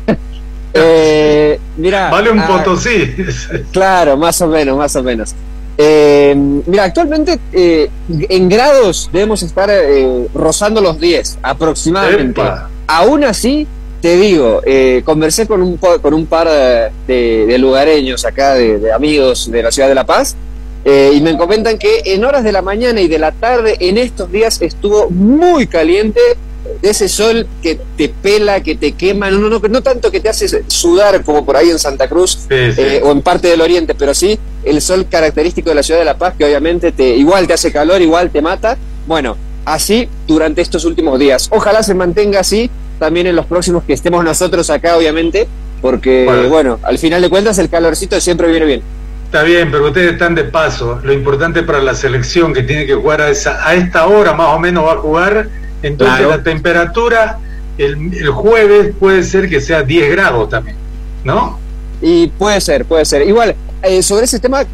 Eh, 0.72 1.58
mira, 1.78 2.10
Vale 2.10 2.30
un 2.30 2.38
ah, 2.38 2.46
potosí. 2.46 3.12
Claro, 3.72 4.16
más 4.16 4.40
o 4.40 4.46
menos, 4.46 4.78
más 4.78 4.94
o 4.94 5.02
menos. 5.02 5.34
Eh, 5.76 6.32
mira, 6.64 6.84
actualmente 6.84 7.40
eh, 7.52 7.90
en 8.08 8.48
grados 8.48 9.10
debemos 9.12 9.42
estar 9.42 9.68
eh, 9.68 10.28
rozando 10.32 10.80
los 10.80 11.00
10 11.00 11.38
aproximadamente. 11.42 12.40
Epa. 12.40 12.70
Aún 12.86 13.24
así, 13.24 13.66
te 14.00 14.16
digo, 14.16 14.62
eh, 14.64 15.02
conversé 15.04 15.48
con 15.48 15.60
un, 15.60 15.76
con 15.76 16.14
un 16.14 16.26
par 16.26 16.48
de 16.48 17.56
lugareños 17.58 18.24
acá, 18.24 18.54
de, 18.54 18.78
de 18.78 18.92
amigos 18.92 19.50
de 19.50 19.64
la 19.64 19.72
ciudad 19.72 19.88
de 19.88 19.96
La 19.96 20.06
Paz, 20.06 20.36
eh, 20.84 21.12
y 21.14 21.20
me 21.20 21.36
comentan 21.36 21.78
que 21.78 22.02
en 22.06 22.24
horas 22.24 22.42
de 22.42 22.52
la 22.52 22.62
mañana 22.62 23.00
y 23.00 23.08
de 23.08 23.18
la 23.18 23.32
tarde 23.32 23.76
en 23.80 23.98
estos 23.98 24.32
días 24.32 24.62
estuvo 24.62 25.10
muy 25.10 25.66
caliente, 25.66 26.20
de 26.80 26.90
ese 26.90 27.08
sol 27.08 27.46
que 27.62 27.78
te 27.96 28.08
pela, 28.08 28.62
que 28.62 28.74
te 28.74 28.92
quema, 28.92 29.30
no, 29.30 29.38
no, 29.38 29.48
no, 29.48 29.60
no 29.60 29.82
tanto 29.82 30.10
que 30.10 30.20
te 30.20 30.28
hace 30.28 30.64
sudar 30.66 31.24
como 31.24 31.44
por 31.44 31.56
ahí 31.56 31.70
en 31.70 31.78
Santa 31.78 32.08
Cruz 32.08 32.46
eh, 32.50 33.00
o 33.04 33.12
en 33.12 33.22
parte 33.22 33.48
del 33.48 33.60
oriente, 33.60 33.94
pero 33.94 34.14
sí 34.14 34.38
el 34.64 34.80
sol 34.80 35.06
característico 35.10 35.70
de 35.70 35.76
la 35.76 35.82
ciudad 35.82 36.00
de 36.00 36.06
La 36.06 36.18
Paz 36.18 36.34
que 36.36 36.44
obviamente 36.44 36.92
te 36.92 37.16
igual 37.16 37.46
te 37.46 37.54
hace 37.54 37.72
calor, 37.72 38.00
igual 38.00 38.30
te 38.30 38.42
mata. 38.42 38.76
Bueno, 39.06 39.36
así 39.64 40.08
durante 40.26 40.60
estos 40.60 40.84
últimos 40.84 41.18
días. 41.18 41.48
Ojalá 41.50 41.82
se 41.82 41.94
mantenga 41.94 42.40
así 42.40 42.70
también 42.98 43.26
en 43.26 43.36
los 43.36 43.46
próximos 43.46 43.84
que 43.84 43.92
estemos 43.92 44.22
nosotros 44.24 44.68
acá, 44.70 44.96
obviamente, 44.96 45.48
porque 45.80 46.24
Bueno. 46.26 46.48
bueno, 46.48 46.80
al 46.82 46.98
final 46.98 47.22
de 47.22 47.30
cuentas 47.30 47.58
el 47.58 47.68
calorcito 47.68 48.20
siempre 48.20 48.48
viene 48.48 48.66
bien. 48.66 48.82
Está 49.24 49.44
bien, 49.44 49.70
pero 49.70 49.86
ustedes 49.86 50.14
están 50.14 50.34
de 50.34 50.42
paso. 50.42 50.98
Lo 51.04 51.12
importante 51.12 51.62
para 51.62 51.80
la 51.80 51.94
selección 51.94 52.52
que 52.52 52.64
tiene 52.64 52.84
que 52.84 52.94
jugar 52.94 53.20
a, 53.20 53.30
esa, 53.30 53.66
a 53.66 53.74
esta 53.74 54.06
hora 54.08 54.32
más 54.32 54.48
o 54.56 54.58
menos 54.58 54.84
va 54.84 54.94
a 54.94 54.96
jugar. 54.96 55.48
Entonces 55.82 56.16
Claro. 56.18 56.30
la 56.36 56.42
temperatura 56.42 57.38
el, 57.78 58.12
el 58.14 58.28
jueves 58.30 58.92
puede 58.98 59.22
ser 59.24 59.48
que 59.48 59.60
sea 59.60 59.82
10 59.82 60.10
grados 60.10 60.48
también, 60.50 60.76
¿no? 61.24 61.58
Y 62.02 62.26
puede 62.28 62.60
ser, 62.60 62.84
puede 62.84 63.04
ser. 63.04 63.26
Igual, 63.26 63.54
eh, 63.82 64.02
sobre 64.02 64.24
ese 64.24 64.38
tema, 64.38 64.64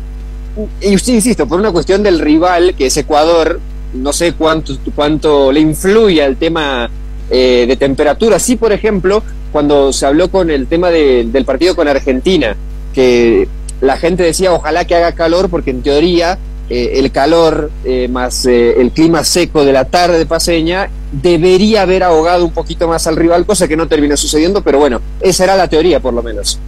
y 0.80 0.98
sí, 0.98 1.14
insisto, 1.14 1.46
por 1.46 1.60
una 1.60 1.70
cuestión 1.70 2.02
del 2.02 2.18
rival, 2.18 2.74
que 2.76 2.86
es 2.86 2.96
Ecuador, 2.96 3.60
no 3.94 4.12
sé 4.12 4.32
cuánto, 4.32 4.76
cuánto 4.94 5.52
le 5.52 5.60
influye 5.60 6.22
al 6.22 6.36
tema 6.36 6.90
eh, 7.30 7.64
de 7.68 7.76
temperatura. 7.76 8.38
Sí, 8.38 8.56
por 8.56 8.72
ejemplo, 8.72 9.22
cuando 9.52 9.92
se 9.92 10.06
habló 10.06 10.30
con 10.30 10.50
el 10.50 10.66
tema 10.66 10.90
de- 10.90 11.24
del 11.30 11.44
partido 11.44 11.74
con 11.76 11.86
Argentina, 11.88 12.56
que 12.94 13.48
la 13.80 13.96
gente 13.96 14.22
decía 14.22 14.52
ojalá 14.52 14.84
que 14.84 14.94
haga 14.96 15.12
calor, 15.12 15.48
porque 15.48 15.70
en 15.70 15.82
teoría 15.82 16.38
eh, 16.68 16.98
el 16.98 17.12
calor 17.12 17.70
eh, 17.84 18.08
más 18.08 18.44
eh, 18.44 18.80
el 18.80 18.90
clima 18.90 19.22
seco 19.22 19.64
de 19.64 19.72
la 19.72 19.84
tarde 19.84 20.18
de 20.18 20.26
paseña 20.26 20.88
debería 21.12 21.82
haber 21.82 22.02
ahogado 22.02 22.44
un 22.44 22.52
poquito 22.52 22.88
más 22.88 23.06
al 23.06 23.14
rival, 23.14 23.46
cosa 23.46 23.68
que 23.68 23.76
no 23.76 23.86
terminó 23.86 24.16
sucediendo, 24.16 24.62
pero 24.62 24.78
bueno, 24.78 25.00
esa 25.20 25.44
era 25.44 25.56
la 25.56 25.68
teoría 25.68 26.00
por 26.00 26.12
lo 26.12 26.22
menos. 26.22 26.58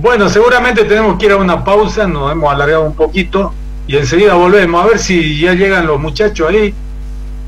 Bueno, 0.00 0.28
seguramente 0.28 0.84
tenemos 0.84 1.16
que 1.18 1.26
ir 1.26 1.32
a 1.32 1.36
una 1.36 1.64
pausa, 1.64 2.06
nos 2.08 2.32
hemos 2.32 2.52
alargado 2.52 2.84
un 2.84 2.94
poquito 2.94 3.52
y 3.86 3.96
enseguida 3.96 4.34
volvemos 4.34 4.84
a 4.84 4.88
ver 4.88 4.98
si 4.98 5.40
ya 5.40 5.54
llegan 5.54 5.86
los 5.86 6.00
muchachos 6.00 6.48
ahí. 6.50 6.74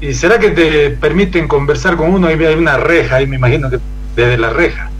¿Y 0.00 0.14
será 0.14 0.38
que 0.38 0.50
te 0.50 0.90
permiten 0.90 1.46
conversar 1.46 1.96
con 1.96 2.14
uno? 2.14 2.28
Ahí 2.28 2.42
hay 2.42 2.54
una 2.54 2.76
reja, 2.76 3.16
ahí 3.16 3.26
me 3.26 3.36
imagino 3.36 3.68
que 3.68 3.78
desde 4.16 4.38
la 4.38 4.50
reja. 4.50 4.90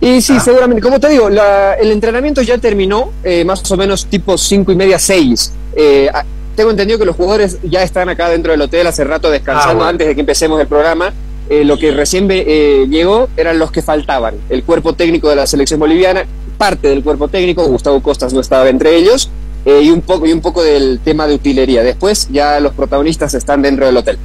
Y 0.00 0.22
sí, 0.22 0.40
seguramente. 0.40 0.80
Como 0.82 0.98
te 0.98 1.08
digo, 1.08 1.28
la- 1.28 1.74
el 1.74 1.90
entrenamiento 1.90 2.40
ya 2.42 2.56
terminó, 2.58 3.10
eh, 3.22 3.44
más 3.44 3.68
o 3.70 3.76
menos 3.76 4.06
tipo 4.06 4.38
cinco 4.38 4.72
y 4.72 4.76
media, 4.76 4.98
seis. 4.98 5.52
Eh, 5.76 6.08
tengo 6.56 6.70
entendido 6.70 6.98
que 6.98 7.04
los 7.04 7.16
jugadores 7.16 7.58
ya 7.62 7.82
están 7.82 8.08
acá 8.08 8.28
dentro 8.28 8.52
del 8.52 8.60
hotel 8.62 8.86
hace 8.86 9.04
rato 9.04 9.30
descansando 9.30 9.70
Ah, 9.70 9.74
bueno. 9.74 9.88
antes 9.90 10.06
de 10.08 10.14
que 10.14 10.20
empecemos 10.20 10.60
el 10.60 10.66
programa. 10.66 11.12
Eh, 11.48 11.64
lo 11.64 11.76
que 11.78 11.90
recién 11.90 12.28
llegó 12.28 13.28
eran 13.36 13.58
los 13.58 13.72
que 13.72 13.82
faltaban. 13.82 14.36
El 14.48 14.62
cuerpo 14.62 14.92
técnico 14.94 15.28
de 15.28 15.36
la 15.36 15.46
selección 15.48 15.80
boliviana, 15.80 16.24
parte 16.56 16.88
del 16.88 17.02
cuerpo 17.02 17.26
técnico, 17.28 17.66
Gustavo 17.66 18.00
Costas 18.02 18.32
no 18.32 18.40
estaba 18.40 18.68
entre 18.68 18.94
ellos, 18.96 19.30
y, 19.64 19.90
un 19.90 20.00
poco, 20.00 20.26
y 20.26 20.32
un 20.32 20.40
poco 20.40 20.62
del 20.62 21.00
tema 21.04 21.26
de 21.26 21.34
utilería. 21.34 21.82
Después 21.82 22.28
ya 22.30 22.60
los 22.60 22.72
protagonistas 22.72 23.34
están 23.34 23.62
dentro 23.62 23.84
del 23.84 23.96
hotel. 23.96 24.16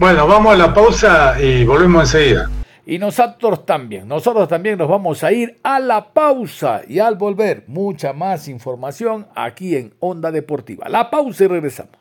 Bueno, 0.00 0.26
vamos 0.26 0.54
a 0.54 0.56
la 0.56 0.72
pausa 0.74 1.34
y 1.40 1.64
volvemos 1.64 2.04
enseguida. 2.14 2.48
Y 2.86 2.98
nosotros 2.98 3.64
también, 3.64 4.06
nosotros 4.06 4.46
también 4.46 4.76
nos 4.76 4.88
vamos 4.88 5.24
a 5.24 5.32
ir 5.32 5.58
a 5.62 5.80
la 5.80 6.12
pausa 6.12 6.82
y 6.86 6.98
al 6.98 7.16
volver 7.16 7.64
mucha 7.66 8.12
más 8.12 8.46
información 8.46 9.26
aquí 9.34 9.74
en 9.74 9.94
Onda 10.00 10.30
Deportiva. 10.30 10.88
La 10.88 11.10
pausa 11.10 11.44
y 11.44 11.46
regresamos. 11.46 11.96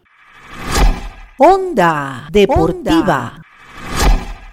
Onda 1.38 2.28
Deportiva. 2.30 3.41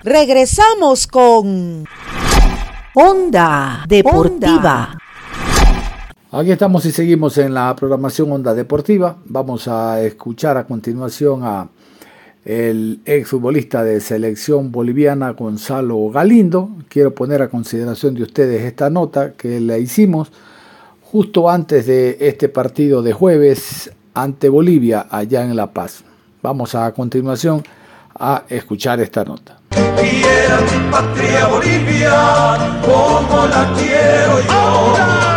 Regresamos 0.02 1.08
con 1.08 1.84
Onda 2.94 3.84
Deportiva. 3.88 4.96
Aquí 6.32 6.52
estamos 6.52 6.86
y 6.86 6.92
seguimos 6.92 7.38
en 7.38 7.54
la 7.54 7.74
programación 7.74 8.30
Onda 8.30 8.54
Deportiva. 8.54 9.16
Vamos 9.24 9.66
a 9.66 10.00
escuchar 10.00 10.56
a 10.56 10.64
continuación 10.64 11.42
a 11.42 11.68
el 12.44 13.00
exfutbolista 13.04 13.84
de 13.84 14.00
selección 14.00 14.72
boliviana 14.72 15.30
Gonzalo 15.30 16.10
Galindo. 16.10 16.70
Quiero 16.88 17.14
poner 17.14 17.42
a 17.42 17.48
consideración 17.48 18.14
de 18.14 18.22
ustedes 18.22 18.62
esta 18.62 18.90
nota 18.90 19.32
que 19.32 19.60
le 19.60 19.78
hicimos 19.78 20.32
justo 21.02 21.50
antes 21.50 21.86
de 21.86 22.16
este 22.20 22.48
partido 22.48 23.02
de 23.02 23.12
jueves 23.12 23.90
ante 24.14 24.48
Bolivia 24.48 25.06
allá 25.10 25.42
en 25.42 25.56
La 25.56 25.72
Paz. 25.72 26.04
Vamos 26.42 26.74
a 26.74 26.90
continuación 26.92 27.62
a 28.18 28.44
escuchar 28.48 29.00
esta 29.00 29.24
nota. 29.24 29.58
Mi 29.72 30.22
patria 30.90 31.48
como 32.82 33.46
la 33.46 33.72
quiero 33.76 34.40
yo. 34.40 35.29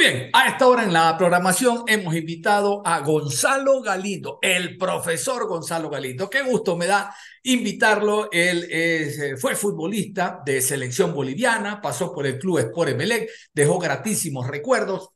Bien, 0.00 0.30
a 0.32 0.48
esta 0.48 0.66
hora 0.66 0.82
en 0.82 0.94
la 0.94 1.14
programación 1.18 1.84
hemos 1.86 2.14
invitado 2.14 2.80
a 2.86 3.00
Gonzalo 3.00 3.82
Galindo, 3.82 4.38
el 4.40 4.78
profesor 4.78 5.46
Gonzalo 5.46 5.90
Galindo. 5.90 6.30
Qué 6.30 6.40
gusto 6.40 6.74
me 6.74 6.86
da 6.86 7.14
invitarlo. 7.42 8.30
Él 8.32 8.66
eh, 8.70 9.36
fue 9.38 9.54
futbolista 9.54 10.40
de 10.42 10.62
selección 10.62 11.12
boliviana, 11.12 11.82
pasó 11.82 12.14
por 12.14 12.26
el 12.26 12.38
club 12.38 12.60
Sport 12.60 12.92
Emelec, 12.92 13.30
dejó 13.52 13.78
gratísimos 13.78 14.46
recuerdos, 14.46 15.10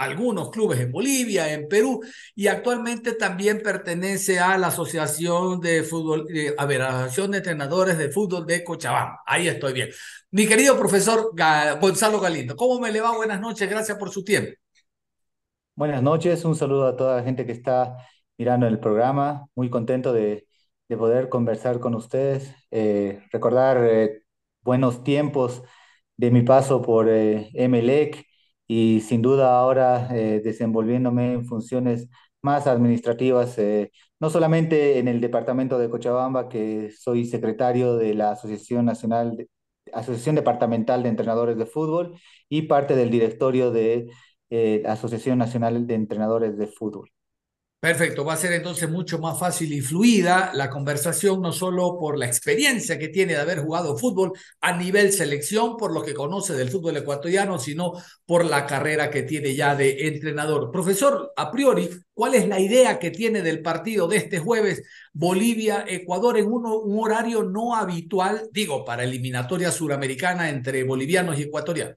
algunos 0.00 0.50
clubes 0.50 0.80
en 0.80 0.90
Bolivia, 0.92 1.52
en 1.52 1.68
Perú, 1.68 2.00
y 2.34 2.46
actualmente 2.48 3.12
también 3.14 3.62
pertenece 3.62 4.38
a 4.40 4.56
la 4.58 4.68
Asociación 4.68 5.60
de 5.60 5.82
Fútbol, 5.82 6.26
eh, 6.34 6.54
a 6.56 6.66
ver, 6.66 6.82
Asociación 6.82 7.32
de 7.32 7.38
Entrenadores 7.38 7.98
de 7.98 8.10
Fútbol 8.10 8.46
de 8.46 8.64
Cochabamba. 8.64 9.20
Ahí 9.26 9.48
estoy 9.48 9.72
bien. 9.74 9.90
Mi 10.30 10.46
querido 10.46 10.78
profesor 10.78 11.32
Ga- 11.34 11.78
Gonzalo 11.80 12.20
Galindo, 12.20 12.56
¿cómo 12.56 12.80
me 12.80 12.90
le 12.92 13.00
va? 13.00 13.14
Buenas 13.16 13.40
noches, 13.40 13.68
gracias 13.68 13.98
por 13.98 14.10
su 14.10 14.24
tiempo. 14.24 14.52
Buenas 15.74 16.02
noches, 16.02 16.44
un 16.44 16.54
saludo 16.56 16.86
a 16.88 16.96
toda 16.96 17.16
la 17.16 17.22
gente 17.22 17.46
que 17.46 17.52
está 17.52 17.96
mirando 18.36 18.66
el 18.66 18.78
programa. 18.80 19.46
Muy 19.54 19.70
contento 19.70 20.12
de, 20.12 20.46
de 20.88 20.96
poder 20.96 21.28
conversar 21.28 21.80
con 21.80 21.94
ustedes, 21.94 22.54
eh, 22.70 23.22
recordar 23.32 23.78
eh, 23.84 24.22
buenos 24.62 25.02
tiempos 25.04 25.62
de 26.16 26.30
mi 26.30 26.42
paso 26.42 26.82
por 26.82 27.08
eh, 27.08 27.50
Emelec 27.54 28.26
y 28.72 29.00
sin 29.00 29.20
duda 29.22 29.58
ahora 29.58 30.08
eh, 30.16 30.40
desenvolviéndome 30.44 31.32
en 31.32 31.44
funciones 31.46 32.08
más 32.42 32.66
administrativas, 32.66 33.58
eh, 33.58 33.90
no 34.20 34.30
solamente 34.30 34.98
en 34.98 35.08
el 35.08 35.20
departamento 35.20 35.78
de 35.78 35.90
Cochabamba, 35.90 36.48
que 36.48 36.90
soy 36.92 37.24
secretario 37.26 37.96
de 37.96 38.14
la 38.14 38.32
Asociación 38.32 38.84
Nacional, 38.86 39.36
de- 39.36 39.48
Asociación 39.92 40.36
Departamental 40.36 41.02
de 41.02 41.08
Entrenadores 41.08 41.56
de 41.58 41.66
Fútbol 41.66 42.14
y 42.48 42.62
parte 42.62 42.94
del 42.96 43.10
directorio 43.10 43.70
de 43.72 44.08
eh, 44.50 44.82
Asociación 44.86 45.38
Nacional 45.38 45.86
de 45.86 45.94
Entrenadores 45.94 46.56
de 46.56 46.66
Fútbol. 46.68 47.10
Perfecto, 47.80 48.26
va 48.26 48.34
a 48.34 48.36
ser 48.36 48.52
entonces 48.52 48.90
mucho 48.90 49.18
más 49.18 49.38
fácil 49.38 49.72
y 49.72 49.80
fluida 49.80 50.50
la 50.52 50.68
conversación, 50.68 51.40
no 51.40 51.50
solo 51.50 51.96
por 51.98 52.18
la 52.18 52.26
experiencia 52.26 52.98
que 52.98 53.08
tiene 53.08 53.32
de 53.32 53.40
haber 53.40 53.60
jugado 53.60 53.96
fútbol 53.96 54.32
a 54.60 54.76
nivel 54.76 55.10
selección, 55.12 55.78
por 55.78 55.90
lo 55.90 56.02
que 56.02 56.12
conoce 56.12 56.52
del 56.52 56.68
fútbol 56.68 56.98
ecuatoriano, 56.98 57.58
sino 57.58 57.92
por 58.26 58.44
la 58.44 58.66
carrera 58.66 59.08
que 59.08 59.22
tiene 59.22 59.54
ya 59.54 59.74
de 59.74 60.08
entrenador. 60.08 60.70
Profesor, 60.70 61.32
a 61.34 61.50
priori, 61.50 61.88
¿cuál 62.12 62.34
es 62.34 62.46
la 62.46 62.60
idea 62.60 62.98
que 62.98 63.10
tiene 63.10 63.40
del 63.40 63.62
partido 63.62 64.06
de 64.06 64.18
este 64.18 64.40
jueves 64.40 64.82
Bolivia-Ecuador 65.14 66.36
en 66.36 66.52
un 66.52 66.66
horario 67.02 67.44
no 67.44 67.74
habitual, 67.74 68.50
digo, 68.52 68.84
para 68.84 69.04
eliminatoria 69.04 69.72
suramericana 69.72 70.50
entre 70.50 70.84
bolivianos 70.84 71.38
y 71.38 71.44
ecuatorianos? 71.44 71.96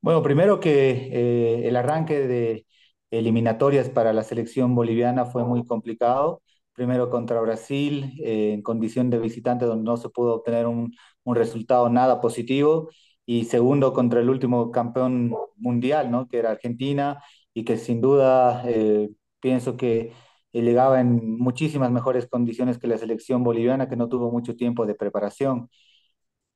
Bueno, 0.00 0.22
primero 0.22 0.58
que 0.58 1.10
eh, 1.12 1.68
el 1.68 1.76
arranque 1.76 2.26
de 2.26 2.64
eliminatorias 3.10 3.88
para 3.90 4.12
la 4.12 4.22
selección 4.22 4.74
boliviana 4.74 5.24
fue 5.24 5.44
muy 5.44 5.64
complicado. 5.64 6.42
Primero 6.72 7.10
contra 7.10 7.40
Brasil, 7.40 8.14
eh, 8.22 8.52
en 8.52 8.62
condición 8.62 9.10
de 9.10 9.18
visitante, 9.18 9.64
donde 9.64 9.84
no 9.84 9.96
se 9.96 10.08
pudo 10.10 10.34
obtener 10.36 10.66
un, 10.66 10.94
un 11.24 11.34
resultado 11.36 11.88
nada 11.90 12.20
positivo. 12.20 12.88
Y 13.26 13.44
segundo 13.44 13.92
contra 13.92 14.20
el 14.20 14.30
último 14.30 14.70
campeón 14.70 15.34
mundial, 15.56 16.10
¿no? 16.10 16.28
Que 16.28 16.38
era 16.38 16.50
Argentina, 16.50 17.22
y 17.52 17.64
que 17.64 17.76
sin 17.76 18.00
duda 18.00 18.62
eh, 18.66 19.10
pienso 19.40 19.76
que 19.76 20.12
llegaba 20.52 21.00
en 21.00 21.38
muchísimas 21.38 21.90
mejores 21.90 22.26
condiciones 22.26 22.78
que 22.78 22.86
la 22.86 22.98
selección 22.98 23.44
boliviana, 23.44 23.88
que 23.88 23.96
no 23.96 24.08
tuvo 24.08 24.30
mucho 24.30 24.56
tiempo 24.56 24.86
de 24.86 24.94
preparación. 24.94 25.68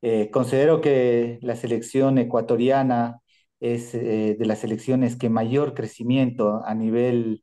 Eh, 0.02 0.30
considero 0.32 0.80
que 0.80 1.38
la 1.42 1.56
selección 1.56 2.18
ecuatoriana 2.18 3.20
es 3.62 3.94
eh, 3.94 4.37
de 4.38 4.46
las 4.46 4.61
selecciones 4.61 5.16
que 5.16 5.31
mayor 5.31 5.75
crecimiento 5.75 6.62
a 6.64 6.75
nivel 6.75 7.42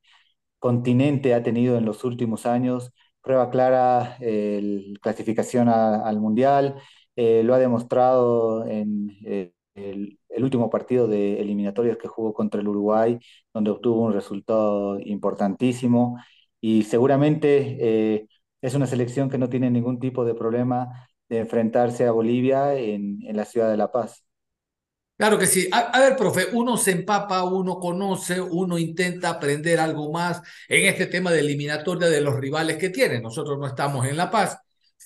continente 0.60 1.34
ha 1.34 1.44
tenido 1.44 1.78
en 1.78 1.86
los 1.86 2.04
últimos 2.04 2.46
años. 2.46 2.92
Prueba 3.22 3.50
clara, 3.50 4.18
eh, 4.22 4.94
clasificación 5.02 5.70
al 5.70 6.20
Mundial, 6.20 6.76
eh, 7.16 7.44
lo 7.44 7.54
ha 7.54 7.60
demostrado 7.60 8.66
en 8.68 9.12
eh, 9.26 9.54
el, 9.76 10.20
el 10.30 10.44
último 10.44 10.70
partido 10.70 11.08
de 11.08 11.40
eliminatorias 11.42 11.98
que 11.98 12.08
jugó 12.08 12.34
contra 12.34 12.62
el 12.62 12.68
Uruguay, 12.68 13.20
donde 13.54 13.72
obtuvo 13.72 14.04
un 14.06 14.14
resultado 14.14 15.00
importantísimo 15.00 16.18
y 16.62 16.84
seguramente 16.84 18.28
es 18.62 18.74
una 18.74 18.88
selección 18.88 19.30
que 19.30 19.38
no 19.38 19.50
tiene 19.50 19.70
ningún 19.72 20.00
tipo 20.00 20.26
de 20.26 20.34
problema 20.36 21.08
de 21.30 21.40
enfrentarse 21.40 22.06
a 22.06 22.12
Bolivia 22.12 22.76
en, 22.76 23.20
en 23.26 23.38
la 23.38 23.46
ciudad 23.46 23.70
de 23.72 23.78
La 23.78 23.92
Paz. 23.92 24.24
Claro 25.20 25.38
que 25.38 25.48
sí. 25.48 25.68
A, 25.74 25.80
a 25.80 26.00
ver, 26.00 26.16
profe, 26.16 26.48
uno 26.54 26.78
se 26.78 26.92
empapa, 26.92 27.44
uno 27.44 27.78
conoce, 27.78 28.40
uno 28.40 28.78
intenta 28.78 29.30
aprender 29.32 29.78
algo 29.78 30.10
más 30.14 30.42
en 30.70 30.86
este 30.88 31.08
tema 31.08 31.30
de 31.30 31.42
eliminatoria 31.42 32.08
de 32.08 32.22
los 32.22 32.36
rivales 32.36 32.78
que 32.78 32.90
tiene. 32.90 33.20
Nosotros 33.20 33.60
no 33.60 33.68
estamos 33.68 34.08
en 34.08 34.16
La 34.16 34.32
Paz. 34.32 34.58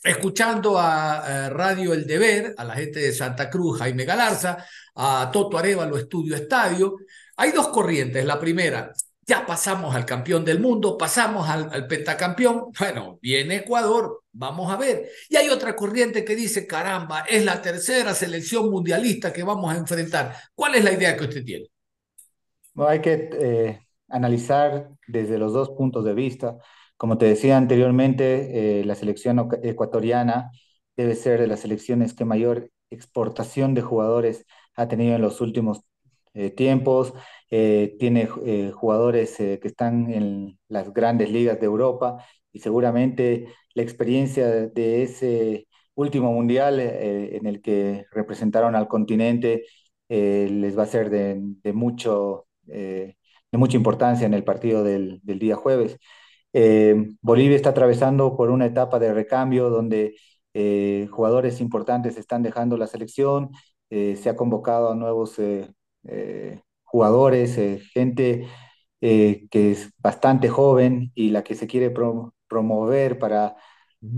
Escuchando 0.04 0.78
a, 0.80 1.47
eh, 1.47 1.49
Radio 1.49 1.93
El 1.93 2.06
Deber, 2.06 2.54
a 2.58 2.63
la 2.63 2.76
gente 2.76 2.99
de 2.99 3.12
Santa 3.12 3.49
Cruz, 3.49 3.80
Jaime 3.80 4.06
Galarza, 4.06 4.63
a 4.95 5.32
Toto 5.34 5.58
Arevalo, 5.58 5.97
Estudio 5.97 6.36
Estadio, 6.36 6.97
Hay 7.38 7.52
dos 7.52 7.69
corrientes. 7.69 8.23
La 8.26 8.39
primera, 8.39 8.93
ya 9.25 9.45
pasamos 9.45 9.95
al 9.95 10.05
campeón 10.05 10.43
del 10.43 10.59
mundo, 10.59 10.97
pasamos 10.97 11.47
al, 11.49 11.69
al, 11.71 11.88
pentacampeón, 11.88 12.71
bueno, 12.77 13.19
viene 13.21 13.57
Ecuador, 13.57 14.23
vamos 14.31 14.71
a 14.71 14.77
ver. 14.77 15.09
Y 15.29 15.36
hay 15.36 15.49
otra 15.49 15.75
corriente 15.75 16.25
que 16.25 16.36
dice, 16.36 16.67
caramba, 16.67 17.21
es 17.21 17.45
la 17.45 17.62
tercera 17.62 18.13
selección 18.13 18.69
mundialista 18.69 19.31
que 19.31 19.43
vamos 19.43 19.73
a 19.73 19.77
enfrentar. 19.77 20.36
¿Cuál 20.55 20.75
es 20.75 20.83
la 20.83 20.91
idea 20.91 21.15
que 21.15 21.23
usted 21.23 21.43
tiene? 21.43 21.67
No, 22.73 22.88
hay 22.88 23.01
que 23.01 23.29
eh, 23.33 23.79
analizar 24.09 24.89
desde 25.07 25.38
los 25.38 25.53
dos 25.53 25.69
puntos 25.71 26.03
de 26.05 26.13
vista. 26.13 26.57
Como 26.97 27.17
te 27.17 27.25
decía 27.25 27.57
anteriormente, 27.57 28.79
eh, 28.79 28.86
la 28.86 28.95
selección 28.95 29.49
ecuatoriana 29.62 30.51
debe 30.95 31.15
ser 31.15 31.39
de 31.41 31.47
las 31.47 31.62
selecciones 31.62 32.13
que 32.13 32.25
mayor 32.25 32.71
exportación 32.89 33.73
de 33.73 33.81
jugadores 33.81 34.45
ha 34.75 34.88
tenido 34.88 35.15
en 35.15 35.21
los 35.21 35.41
últimos 35.41 35.81
eh, 36.33 36.49
tiempos. 36.49 37.13
Eh, 37.55 37.95
tiene 37.99 38.27
eh, 38.45 38.71
jugadores 38.73 39.37
que 39.37 39.59
están 39.63 40.11
en 40.11 40.57
las 40.69 40.91
grandes 40.91 41.29
ligas 41.29 41.59
de 41.59 41.67
Europa 41.67 42.17
y 42.51 42.59
seguramente 42.59 43.47
la 43.75 43.83
experiencia 43.83 44.47
de 44.47 45.03
ese 45.03 45.67
último 45.95 46.31
mundial 46.33 46.79
en 46.79 47.45
el 47.45 47.61
que 47.61 48.05
representaron 48.11 48.75
al 48.75 48.87
continente 48.87 49.65
les 50.09 50.77
va 50.77 50.83
a 50.83 50.87
ser 50.87 51.09
de, 51.11 51.39
de 51.63 51.73
mucho, 51.73 52.47
de 52.65 53.15
mucha 53.51 53.77
importancia 53.77 54.25
en 54.25 54.33
el 54.33 54.43
partido 54.43 54.83
del, 54.83 55.19
del 55.23 55.39
día 55.39 55.55
jueves. 55.55 55.99
Bolivia 57.21 57.55
está 57.55 57.69
atravesando 57.69 58.35
por 58.35 58.49
una 58.49 58.65
etapa 58.65 58.99
de 58.99 59.13
recambio 59.13 59.69
donde 59.69 60.15
eh, 60.53 61.07
jugadores 61.11 61.61
importantes 61.61 62.17
están 62.17 62.43
dejando 62.43 62.77
la 62.77 62.87
selección, 62.87 63.51
eh, 63.89 64.15
se 64.15 64.29
ha 64.29 64.35
convocado 64.35 64.91
a 64.91 64.95
nuevos 64.95 65.39
eh, 66.93 67.56
jugadores, 67.56 67.56
gente 67.93 68.47
que 69.01 69.71
es 69.71 69.91
bastante 69.99 70.49
joven 70.49 71.12
y 71.15 71.29
la 71.32 71.43
que 71.43 71.56
se 71.56 71.67
quiere 71.67 71.91
promover 72.47 73.19
para, 73.19 73.56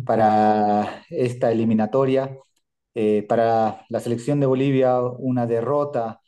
para 0.05 1.03
esta 1.09 1.51
eliminatoria. 1.51 2.37
para 3.27 3.85
la 3.89 3.99
selección 3.99 4.39
de 4.39 4.45
Bolivia, 4.47 5.01
una 5.01 5.47
derrota 5.47 6.21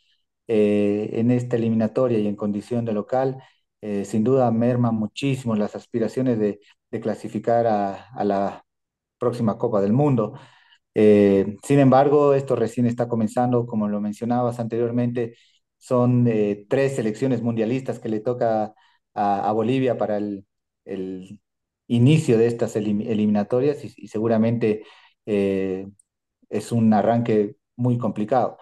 en 0.47 1.31
esta 1.31 1.55
eliminatoria 1.57 2.19
y 2.19 2.27
en 2.27 2.35
condición 2.35 2.85
de 2.85 2.93
local, 2.93 3.37
sin 4.05 4.23
duda 4.23 4.51
merma 4.51 4.91
muchísimo 4.91 5.55
las 5.55 5.75
aspiraciones 5.75 6.39
de, 6.39 6.59
de 6.91 7.01
clasificar 7.01 7.67
a, 7.67 8.09
a 8.11 8.23
la 8.25 8.65
próxima 9.19 9.57
Copa 9.57 9.81
del 9.81 9.93
Mundo. 9.93 10.33
Eh, 10.95 11.57
sin 11.63 11.79
embargo, 11.79 12.33
esto 12.33 12.55
recién 12.55 12.87
está 12.87 13.07
comenzando, 13.07 13.65
como 13.67 13.87
lo 13.87 14.01
mencionabas 14.01 14.59
anteriormente, 14.59 15.35
son 15.87 16.27
eh, 16.27 16.65
tres 16.69 16.95
selecciones 16.97 17.41
mundialistas 17.41 17.99
que 17.99 18.09
le 18.09 18.19
toca 18.19 18.73
a, 19.13 19.51
Bolivia 19.53 19.97
para 19.97 20.17
el, 20.17 20.45
inicio 21.87 22.37
de 22.37 22.47
estas 22.47 22.75
elim 22.75 23.01
eliminatorias 23.01 23.83
y, 23.83 23.93
y 23.95 24.07
seguramente 24.09 24.83
eh, 25.25 25.87
es 26.49 26.71
un 26.71 26.93
arranque 26.93 27.57
muy 27.77 27.97
complicado. 27.97 28.57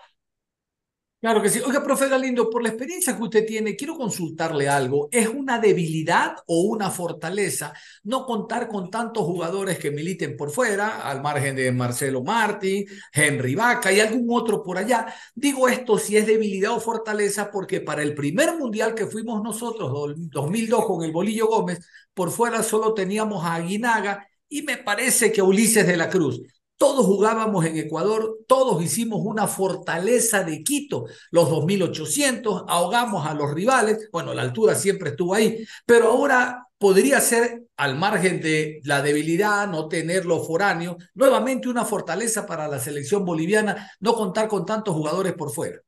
Claro 1.25 1.41
que 1.41 1.49
sí. 1.49 1.59
Oiga, 1.65 1.83
profe 1.83 2.07
Galindo, 2.07 2.51
por 2.51 2.61
la 2.61 2.69
experiencia 2.69 3.17
que 3.17 3.23
usted 3.23 3.47
tiene, 3.47 3.75
quiero 3.75 3.97
consultarle 3.97 4.69
algo. 4.69 5.09
¿Es 5.11 5.27
una 5.27 5.57
debilidad 5.57 6.35
o 6.45 6.61
una 6.65 6.91
fortaleza 6.91 7.73
no 8.03 8.27
contar 8.27 8.67
con 8.67 8.91
tantos 8.91 9.23
jugadores 9.23 9.79
que 9.79 9.89
militen 9.89 10.38
por 10.38 10.51
fuera, 10.51 11.09
al 11.09 11.23
margen 11.23 11.55
de 11.55 11.71
Marcelo 11.71 12.23
Martí, 12.23 12.85
Henry 13.11 13.55
Vaca 13.55 13.91
y 13.91 14.01
algún 14.01 14.27
otro 14.29 14.61
por 14.61 14.77
allá? 14.77 15.07
Digo 15.33 15.67
esto 15.67 15.97
si 15.97 16.15
es 16.15 16.27
debilidad 16.27 16.73
o 16.73 16.79
fortaleza 16.79 17.49
porque 17.49 17.81
para 17.81 18.03
el 18.03 18.13
primer 18.13 18.55
mundial 18.59 18.93
que 18.93 19.07
fuimos 19.07 19.41
nosotros, 19.41 20.13
2002 20.15 20.85
con 20.85 21.03
el 21.03 21.11
Bolillo 21.11 21.47
Gómez, 21.47 21.79
por 22.13 22.29
fuera 22.29 22.61
solo 22.61 22.93
teníamos 22.93 23.43
a 23.43 23.55
Aguinaga 23.55 24.27
y 24.47 24.61
me 24.61 24.77
parece 24.77 25.31
que 25.31 25.41
Ulises 25.41 25.88
de 25.88 25.97
la 25.97 26.07
Cruz. 26.07 26.43
Todos 26.77 27.05
jugábamos 27.05 27.65
en 27.65 27.77
Ecuador, 27.77 28.39
todos 28.47 28.83
hicimos 28.83 29.21
una 29.23 29.47
fortaleza 29.47 30.43
de 30.43 30.61
Quito, 30.61 31.05
los 31.31 31.49
2800, 31.49 32.65
ahogamos 32.67 33.25
a 33.25 33.33
los 33.33 33.53
rivales, 33.53 34.09
bueno, 34.11 34.33
la 34.33 34.41
altura 34.41 34.75
siempre 34.75 35.11
estuvo 35.11 35.33
ahí, 35.33 35.65
pero 35.85 36.09
ahora 36.09 36.67
podría 36.77 37.21
ser, 37.21 37.63
al 37.77 37.97
margen 37.97 38.41
de 38.41 38.81
la 38.83 39.01
debilidad, 39.01 39.67
no 39.67 39.88
tener 39.88 40.25
los 40.25 40.45
foráneos, 40.45 40.97
nuevamente 41.13 41.69
una 41.69 41.85
fortaleza 41.85 42.45
para 42.45 42.67
la 42.67 42.79
selección 42.79 43.23
boliviana, 43.25 43.91
no 44.01 44.13
contar 44.13 44.47
con 44.47 44.65
tantos 44.65 44.93
jugadores 44.93 45.33
por 45.33 45.51
fuera. 45.51 45.79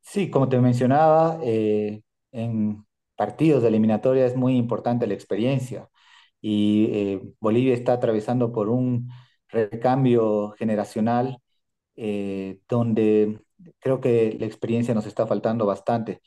Sí, 0.00 0.30
como 0.30 0.48
te 0.48 0.60
mencionaba, 0.60 1.38
eh, 1.42 2.02
en 2.30 2.84
partidos 3.16 3.62
de 3.62 3.68
eliminatoria 3.68 4.26
es 4.26 4.36
muy 4.36 4.56
importante 4.56 5.06
la 5.06 5.14
experiencia 5.14 5.88
y 6.40 6.88
eh, 6.92 7.22
Bolivia 7.40 7.74
está 7.74 7.94
atravesando 7.94 8.52
por 8.52 8.68
un 8.68 9.08
recambio 9.54 10.50
generacional 10.58 11.38
eh, 11.96 12.58
donde 12.68 13.40
creo 13.78 14.00
que 14.00 14.36
la 14.38 14.46
experiencia 14.46 14.94
nos 14.94 15.06
está 15.06 15.26
faltando 15.26 15.66
bastante. 15.66 16.20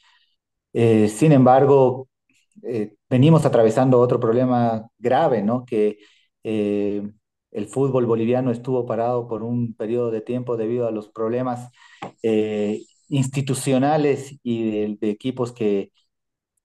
Eh, 0.74 1.10
sin 1.10 1.32
embargo, 1.34 2.10
eh, 2.64 2.96
venimos 3.10 3.46
atravesando 3.46 4.00
otro 4.00 4.20
problema 4.20 4.90
grave, 5.00 5.44
¿no? 5.44 5.66
Que 5.66 6.00
el 6.44 7.68
fútbol 7.68 8.06
boliviano 8.06 8.52
estuvo 8.52 8.86
parado 8.86 9.28
por 9.28 9.44
un 9.44 9.74
periodo 9.76 10.12
de 10.12 10.22
tiempo 10.22 10.58
debido 10.58 10.88
a 10.88 10.92
los 10.92 11.10
problemas 11.10 11.70
institucionales 13.10 14.36
y 14.44 14.72
de, 14.72 14.98
de 15.00 15.10
equipos 15.10 15.52
que, 15.52 15.92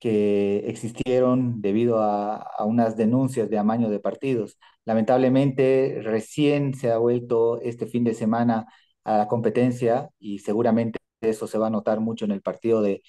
que 0.02 0.58
existieron 0.68 1.60
debido 1.62 2.00
a, 2.00 2.36
a, 2.36 2.64
unas 2.64 2.96
denuncias 2.96 3.48
de 3.50 3.58
amaño 3.58 3.88
de 3.90 4.00
partidos. 4.00 4.58
Lamentablemente, 4.84 6.00
recién 6.02 6.74
se 6.74 6.90
ha 6.90 6.98
vuelto 6.98 7.60
este 7.60 7.86
fin 7.86 8.02
de 8.04 8.14
semana 8.14 8.66
a 9.04 9.18
la 9.18 9.28
competencia 9.28 10.10
y 10.18 10.40
seguramente 10.40 10.98
eso 11.20 11.46
se 11.46 11.58
va 11.58 11.68
a 11.68 11.70
notar 11.70 12.00
mucho 12.00 12.24
en 12.24 12.32
el 12.32 12.42
partido 12.42 12.82
de, 12.82 13.02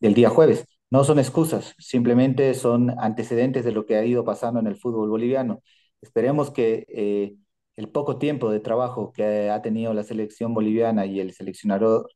del 0.00 0.14
día 0.14 0.30
jueves. 0.30 0.66
No 0.90 1.04
son 1.04 1.18
excusas, 1.20 1.74
simplemente 1.78 2.54
son 2.54 2.90
antecedentes 2.98 3.64
de 3.64 3.72
lo 3.72 3.86
que 3.86 3.96
ha 3.96 4.04
ido 4.04 4.24
pasando 4.24 4.58
en 4.60 4.66
el 4.66 4.76
fútbol 4.76 5.08
boliviano. 5.08 5.62
Esperemos 6.00 6.50
que 6.50 6.84
eh, 6.88 7.36
el 7.76 7.88
poco 7.90 8.18
tiempo 8.18 8.50
de 8.50 8.60
trabajo 8.60 9.12
que 9.12 9.50
ha 9.50 9.62
tenido 9.62 9.94
la 9.94 10.02
selección 10.02 10.54
boliviana 10.54 11.06
y 11.06 11.20
el 11.20 11.32
seleccionador 11.32 12.10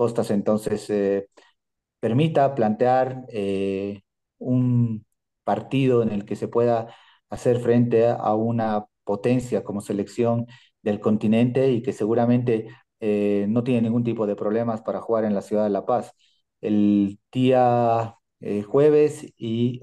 Costas 0.00 0.30
entonces 0.30 0.88
eh, 0.88 1.28
permita 2.00 2.54
plantear 2.54 3.24
eh, 3.28 4.02
un 4.38 5.06
partido 5.44 6.02
en 6.02 6.10
el 6.12 6.24
que 6.24 6.36
se 6.36 6.48
pueda 6.48 6.94
hacer 7.30 7.60
frente 7.60 8.08
a 8.08 8.34
una 8.34 8.86
potencia 9.04 9.64
como 9.64 9.80
selección 9.80 10.46
del 10.82 11.00
continente 11.00 11.70
y 11.70 11.82
que 11.82 11.92
seguramente 11.92 12.68
eh, 13.00 13.46
no 13.48 13.64
tiene 13.64 13.82
ningún 13.82 14.04
tipo 14.04 14.26
de 14.26 14.36
problemas 14.36 14.82
para 14.82 15.00
jugar 15.00 15.24
en 15.24 15.34
la 15.34 15.42
ciudad 15.42 15.64
de 15.64 15.70
La 15.70 15.86
Paz. 15.86 16.12
El 16.60 17.18
día 17.32 18.16
eh, 18.40 18.62
jueves 18.62 19.32
y 19.36 19.80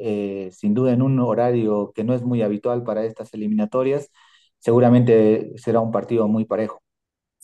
sin 0.51 0.73
duda 0.73 0.93
en 0.93 1.01
un 1.01 1.19
horario 1.19 1.91
que 1.95 2.03
no 2.03 2.13
es 2.13 2.23
muy 2.23 2.41
habitual 2.41 2.83
para 2.83 3.05
estas 3.05 3.33
eliminatorias, 3.33 4.09
seguramente 4.59 5.51
será 5.57 5.79
un 5.81 5.91
partido 5.91 6.27
muy 6.27 6.45
parejo. 6.45 6.81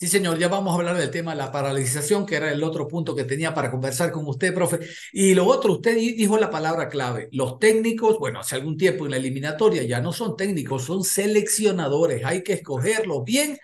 Sí, 0.04 0.10
señor, 0.10 0.38
ya 0.38 0.50
vamos 0.50 0.74
a 0.74 0.76
hablar 0.80 0.98
del 0.98 1.10
tema 1.10 1.32
de 1.32 1.38
la 1.38 1.50
paralización, 1.50 2.26
que 2.26 2.36
era 2.36 2.52
el 2.52 2.62
otro 2.62 2.90
punto 2.90 3.16
que 3.16 3.24
tenía 3.24 3.54
para 3.54 3.72
conversar 3.72 4.12
con 4.12 4.28
usted, 4.28 4.54
profe. 4.54 4.80
Y 5.14 5.34
lo 5.34 5.46
otro, 5.46 5.72
usted 5.72 5.96
dijo 5.96 6.38
la 6.38 6.50
palabra 6.50 6.90
clave. 6.90 7.30
Los 7.32 7.58
técnicos, 7.58 8.20
bueno, 8.20 8.42
hace 8.42 8.56
algún 8.56 8.76
tiempo 8.78 9.06
en 9.06 9.12
la 9.12 9.18
eliminatoria 9.18 9.82
ya 9.84 10.02
no 10.02 10.12
son 10.12 10.36
técnicos, 10.36 10.84
son 10.84 11.06
seleccionadores. 11.06 12.26
Hay 12.26 12.44
que 12.44 12.52
escogerlos 12.52 13.24
bien 13.24 13.58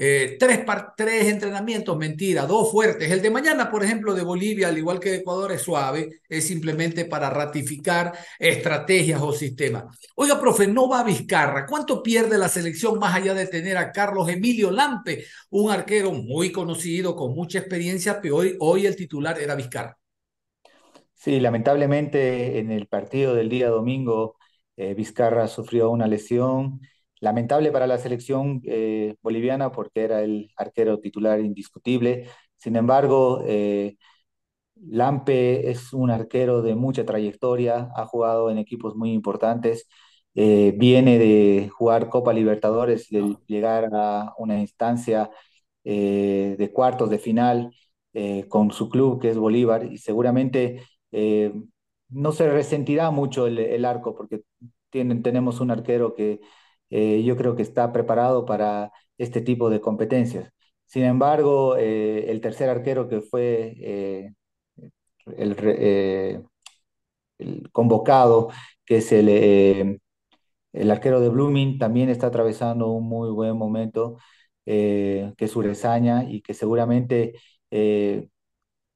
eh, 0.00 0.36
tres, 0.38 0.60
tres 0.96 1.26
entrenamientos, 1.26 1.98
mentira, 1.98 2.46
dos 2.46 2.70
fuertes. 2.70 3.10
El 3.10 3.20
de 3.20 3.30
mañana, 3.30 3.68
por 3.68 3.82
ejemplo, 3.82 4.14
de 4.14 4.22
Bolivia, 4.22 4.68
al 4.68 4.78
igual 4.78 5.00
que 5.00 5.10
de 5.10 5.16
Ecuador, 5.16 5.50
es 5.50 5.62
suave, 5.62 6.20
es 6.28 6.46
simplemente 6.46 7.04
para 7.04 7.30
ratificar 7.30 8.12
estrategias 8.38 9.20
o 9.20 9.32
sistemas. 9.32 9.86
Oiga, 10.14 10.38
profe, 10.40 10.68
no 10.68 10.88
va 10.88 11.00
a 11.00 11.04
Vizcarra. 11.04 11.66
¿Cuánto 11.66 12.00
pierde 12.00 12.38
la 12.38 12.48
selección 12.48 12.96
más 13.00 13.12
allá 13.16 13.34
de 13.34 13.48
tener 13.48 13.76
a 13.76 13.90
Carlos 13.90 14.28
Emilio 14.28 14.70
Lampe, 14.70 15.24
un 15.50 15.72
arquero 15.72 16.12
muy 16.12 16.52
conocido, 16.52 17.16
con 17.16 17.34
mucha 17.34 17.58
experiencia, 17.58 18.20
pero 18.20 18.36
hoy, 18.36 18.56
hoy 18.60 18.86
el 18.86 18.94
titular 18.94 19.40
era 19.40 19.56
Vizcarra? 19.56 19.98
Sí, 21.14 21.40
lamentablemente 21.40 22.60
en 22.60 22.70
el 22.70 22.86
partido 22.86 23.34
del 23.34 23.48
día 23.48 23.68
domingo, 23.68 24.36
eh, 24.76 24.94
Vizcarra 24.94 25.48
sufrió 25.48 25.90
una 25.90 26.06
lesión 26.06 26.80
Lamentable 27.20 27.72
para 27.72 27.86
la 27.86 27.98
selección 27.98 28.60
eh, 28.64 29.16
boliviana 29.22 29.72
porque 29.72 30.02
era 30.04 30.22
el 30.22 30.50
arquero 30.56 31.00
titular 31.00 31.40
indiscutible. 31.40 32.28
Sin 32.56 32.76
embargo, 32.76 33.42
eh, 33.46 33.96
Lampe 34.76 35.70
es 35.70 35.92
un 35.92 36.10
arquero 36.10 36.62
de 36.62 36.74
mucha 36.76 37.04
trayectoria, 37.04 37.90
ha 37.96 38.06
jugado 38.06 38.50
en 38.50 38.58
equipos 38.58 38.96
muy 38.96 39.12
importantes, 39.12 39.88
eh, 40.34 40.74
viene 40.76 41.18
de 41.18 41.68
jugar 41.72 42.08
Copa 42.10 42.32
Libertadores, 42.32 43.08
de 43.10 43.36
llegar 43.46 43.90
a 43.92 44.34
una 44.38 44.60
instancia 44.60 45.30
de 45.84 46.70
cuartos 46.74 47.10
de 47.10 47.18
final. 47.18 47.70
con 48.48 48.70
su 48.72 48.88
club, 48.88 49.20
que 49.20 49.30
es 49.30 49.38
Bolívar, 49.38 49.84
y 49.92 49.98
seguramente 49.98 50.82
no 52.08 52.32
se 52.32 52.50
resentirá 52.50 53.10
mucho 53.10 53.46
el, 53.46 53.58
el 53.58 53.84
arco, 53.84 54.14
porque 54.16 54.42
tienen, 54.90 55.22
tenemos 55.22 55.60
un 55.60 55.70
arquero 55.70 56.14
que 56.14 56.40
eh, 56.90 57.22
yo 57.24 57.36
creo 57.36 57.56
que 57.56 57.62
está 57.62 57.92
preparado 57.92 58.44
para 58.46 58.92
este 59.18 59.40
tipo 59.40 59.70
de 59.70 59.80
competencias. 59.80 60.52
Sin 60.86 61.04
embargo, 61.04 61.76
eh, 61.76 62.30
el 62.30 62.40
tercer 62.40 62.68
arquero 62.70 63.08
que 63.08 63.20
fue 63.20 63.74
eh, 63.80 64.32
el, 65.36 65.54
convocado, 67.72 68.48
que 68.84 68.98
es 68.98 69.12
el, 69.12 69.28
el 70.72 70.90
arquero 70.90 71.20
de 71.20 71.28
Blooming, 71.28 71.78
también 71.78 72.08
está 72.10 72.28
atravesando 72.28 72.88
un 72.90 73.08
muy 73.08 73.30
buen 73.30 73.56
momento, 73.56 74.18
que 74.64 75.34
es 75.38 75.56
Urezaña 75.56 76.24
y 76.24 76.42
que 76.42 76.54
seguramente, 76.54 77.34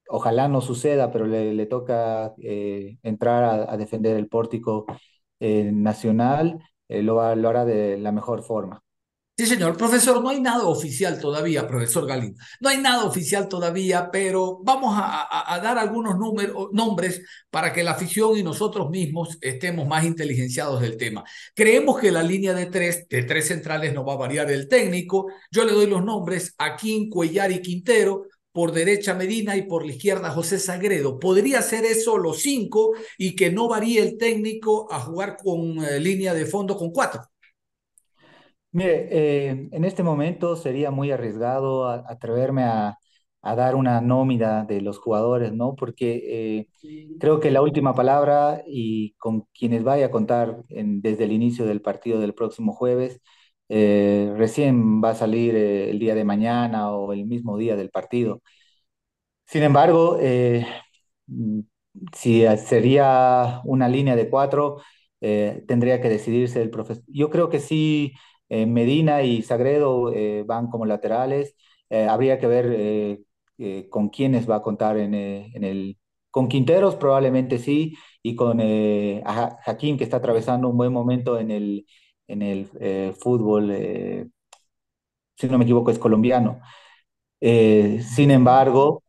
ojalá 0.08 0.48
no 0.48 0.60
suceda, 0.60 1.10
pero 1.12 1.26
le, 1.26 1.54
le 1.54 1.66
toca 1.66 2.34
entrar 2.38 3.68
a, 3.68 3.76
defender 3.76 4.16
el 4.16 4.28
pórtico 4.28 4.86
nacional, 5.40 6.58
eh, 6.98 7.02
lo, 7.02 7.34
lo 7.36 7.48
hará 7.48 7.64
de 7.64 7.98
la 7.98 8.12
mejor 8.12 8.42
forma. 8.42 8.82
Sí, 9.36 9.46
señor. 9.46 9.76
Profesor, 9.78 10.22
no 10.22 10.28
hay 10.28 10.40
nada 10.40 10.66
oficial 10.66 11.18
todavía, 11.18 11.66
profesor 11.66 12.06
Galín. 12.06 12.36
No 12.60 12.68
hay 12.68 12.78
nada 12.78 13.04
oficial 13.04 13.48
todavía, 13.48 14.10
pero 14.12 14.60
vamos 14.62 14.94
a, 14.96 15.22
a- 15.22 15.54
a 15.54 15.58
dar 15.58 15.78
algunos 15.78 16.16
nombres 16.72 17.22
para 17.50 17.72
que 17.72 17.82
la 17.82 17.92
afición 17.92 18.36
y 18.36 18.42
nosotros 18.42 18.90
mismos 18.90 19.38
estemos 19.40 19.88
más 19.88 20.04
inteligenciados 20.04 20.80
del 20.82 20.96
tema. 20.98 21.24
Creemos 21.54 21.98
que 21.98 22.12
la 22.12 22.22
línea 22.22 22.52
de 22.54 22.66
tres, 22.66 23.08
de 23.08 23.22
tres 23.24 23.48
centrales 23.48 23.94
no 23.94 24.04
va 24.04 24.12
a 24.14 24.16
variar 24.16 24.50
el 24.50 24.68
técnico. 24.68 25.26
Yo 25.50 25.64
le 25.64 25.72
doy 25.72 25.86
los 25.86 26.04
nombres 26.04 26.54
Aquín, 26.58 27.08
Cuellar 27.08 27.50
y 27.52 27.62
Quintero. 27.62 28.24
Por 28.52 28.72
derecha 28.72 29.14
Medina 29.14 29.56
y 29.56 29.62
por 29.62 29.84
la 29.86 29.92
izquierda 29.92 30.30
José 30.30 30.58
Sagredo. 30.58 31.18
Podría 31.18 31.62
ser 31.62 31.84
eso 31.84 32.18
los 32.18 32.42
cinco 32.42 32.92
y 33.18 33.34
que 33.34 33.50
no 33.50 33.68
varíe 33.68 34.02
el 34.02 34.18
técnico 34.18 34.92
a 34.92 35.00
jugar 35.00 35.36
con 35.42 35.82
eh, 35.82 35.98
línea 35.98 36.34
de 36.34 36.44
fondo 36.46 36.76
con 36.76 36.90
cuatro. 36.90 37.22
Mire, 38.72 39.08
eh, 39.10 39.68
en 39.70 39.84
este 39.84 40.02
momento 40.02 40.56
sería 40.56 40.90
muy 40.90 41.10
arriesgado 41.10 41.88
atreverme 41.88 42.64
a, 42.64 42.98
dar 43.42 43.74
una 43.74 44.00
nómina 44.00 44.64
de 44.64 44.80
los 44.80 44.98
jugadores, 44.98 45.52
¿no? 45.52 45.74
Porque 45.74 46.68
eh, 46.80 47.16
creo 47.18 47.40
que 47.40 47.50
la 47.50 47.60
última 47.60 47.92
palabra 47.94 48.62
y 48.66 49.14
con 49.14 49.46
quienes 49.52 49.82
vaya 49.82 50.06
a 50.06 50.10
contar 50.12 50.62
desde 50.68 51.24
el 51.24 51.32
inicio 51.32 51.66
del 51.66 51.82
partido 51.82 52.20
del 52.20 52.34
próximo 52.34 52.72
jueves, 52.72 53.20
eh, 53.72 54.32
recién 54.36 55.02
va 55.02 55.10
a 55.10 55.14
salir 55.14 55.54
eh, 55.56 55.90
el 55.90 55.98
día 55.98 56.14
de 56.14 56.24
mañana 56.24 56.90
o 56.92 57.12
el 57.12 57.26
mismo 57.26 57.56
día 57.58 57.76
del 57.76 57.90
partido. 57.90 58.42
Sin 59.46 59.62
embargo, 59.62 60.18
eh, 60.20 60.66
mm, 61.26 61.60
si 62.14 62.44
sería 62.58 63.60
una 63.64 63.88
línea 63.88 64.16
de 64.16 64.28
cuatro, 64.30 64.78
tendría 65.20 66.00
que 66.00 66.08
decidirse 66.08 66.60
el 66.62 66.70
profesor. 66.70 67.04
Yo 67.06 67.30
creo 67.30 67.48
que 67.48 67.60
sí, 67.60 68.12
Medina 68.48 69.22
y 69.22 69.42
Sagredo 69.42 70.12
van 70.46 70.66
como 70.68 70.84
laterales. 70.86 71.54
Habría 71.90 72.38
que 72.40 72.46
ver 72.48 73.20
con 73.90 74.08
quiénes 74.08 74.48
va 74.50 74.56
a 74.56 74.62
contar 74.62 74.96
en, 74.98 75.14
el... 75.14 75.98
Con 76.30 76.48
Quinteros 76.48 76.96
probablemente 76.96 77.58
sí, 77.58 77.94
y 78.22 78.34
con 78.36 78.58
eh, 78.60 79.22
a 79.26 79.32
Ja- 79.34 79.58
Hakim, 79.66 79.98
que 79.98 80.04
está 80.04 80.16
atravesando 80.16 80.68
un 80.68 80.76
buen 80.78 80.92
momento 80.92 81.38
en 81.38 81.50
el, 81.50 81.86
en 82.28 82.42
el 82.42 82.70
eh, 82.80 83.14
fútbol, 83.20 83.70
eh, 83.72 84.28
si 85.36 85.48
no 85.48 85.58
me 85.58 85.64
equivoco, 85.64 85.90
es 85.90 85.98
colombiano. 85.98 86.60
Eh, 87.40 88.02
sin 88.14 88.30
embargo, 88.30 89.04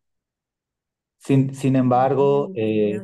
sin, 1.18 1.56
sin 1.56 1.76
embargo, 1.76 2.52
eh, 2.56 3.02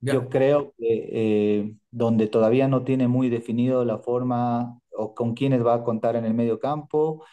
yo 0.00 0.28
creo 0.28 0.74
que 0.78 1.74
donde 1.90 2.26
todavía 2.28 2.68
no 2.68 2.84
tiene 2.84 3.08
muy 3.08 3.28
definido 3.30 3.84
la 3.84 3.98
forma 3.98 4.80
o 4.96 5.14
con 5.14 5.34
quiénes 5.34 5.64
va 5.64 5.74
a 5.74 5.84
contar 5.84 6.16
en 6.16 6.24
el 6.24 6.34
medio 6.34 6.58
campo, 6.58 7.24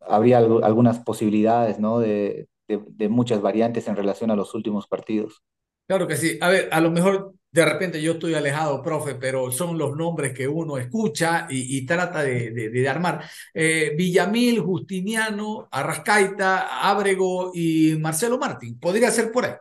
habría 0.00 0.38
algo- 0.38 0.64
algunas 0.64 0.98
posibilidades, 1.00 1.78
¿no? 1.78 1.98
de, 2.00 2.48
de- 2.68 2.82
de 2.88 3.08
muchas 3.08 3.40
variantes 3.42 3.88
en 3.88 3.96
relación 3.96 4.30
a 4.30 4.36
los 4.36 4.54
últimos 4.54 4.86
partidos. 4.86 5.42
Claro 5.86 6.06
que 6.08 6.16
sí. 6.16 6.38
A 6.40 6.48
ver, 6.48 6.68
a 6.72 6.80
lo 6.80 6.90
mejor 6.90 7.34
de 7.52 7.64
repente 7.66 8.00
yo 8.02 8.12
estoy 8.12 8.34
alejado, 8.34 8.82
profe, 8.82 9.14
pero 9.16 9.52
son 9.52 9.76
los 9.78 9.94
nombres 9.96 10.32
que 10.32 10.48
uno 10.48 10.78
escucha 10.78 11.46
y, 11.50 11.84
trata 11.86 12.22
de, 12.22 12.50
de- 12.50 12.70
de 12.70 12.88
armar. 12.88 13.24
Eh, 13.54 13.92
Villamil, 13.96 14.60
Justiniano, 14.60 15.68
Arrascaita, 15.70 16.88
Ábrego 16.90 17.50
y 17.54 17.96
Marcelo 18.00 18.38
Martín. 18.38 18.78
Podría 18.80 19.10
ser 19.10 19.30
por 19.32 19.44
ahí. 19.44 19.52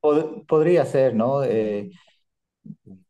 Pod- 0.00 0.44
podría 0.46 0.84
ser, 0.84 1.14
¿no? 1.14 1.42
Eh, 1.44 1.90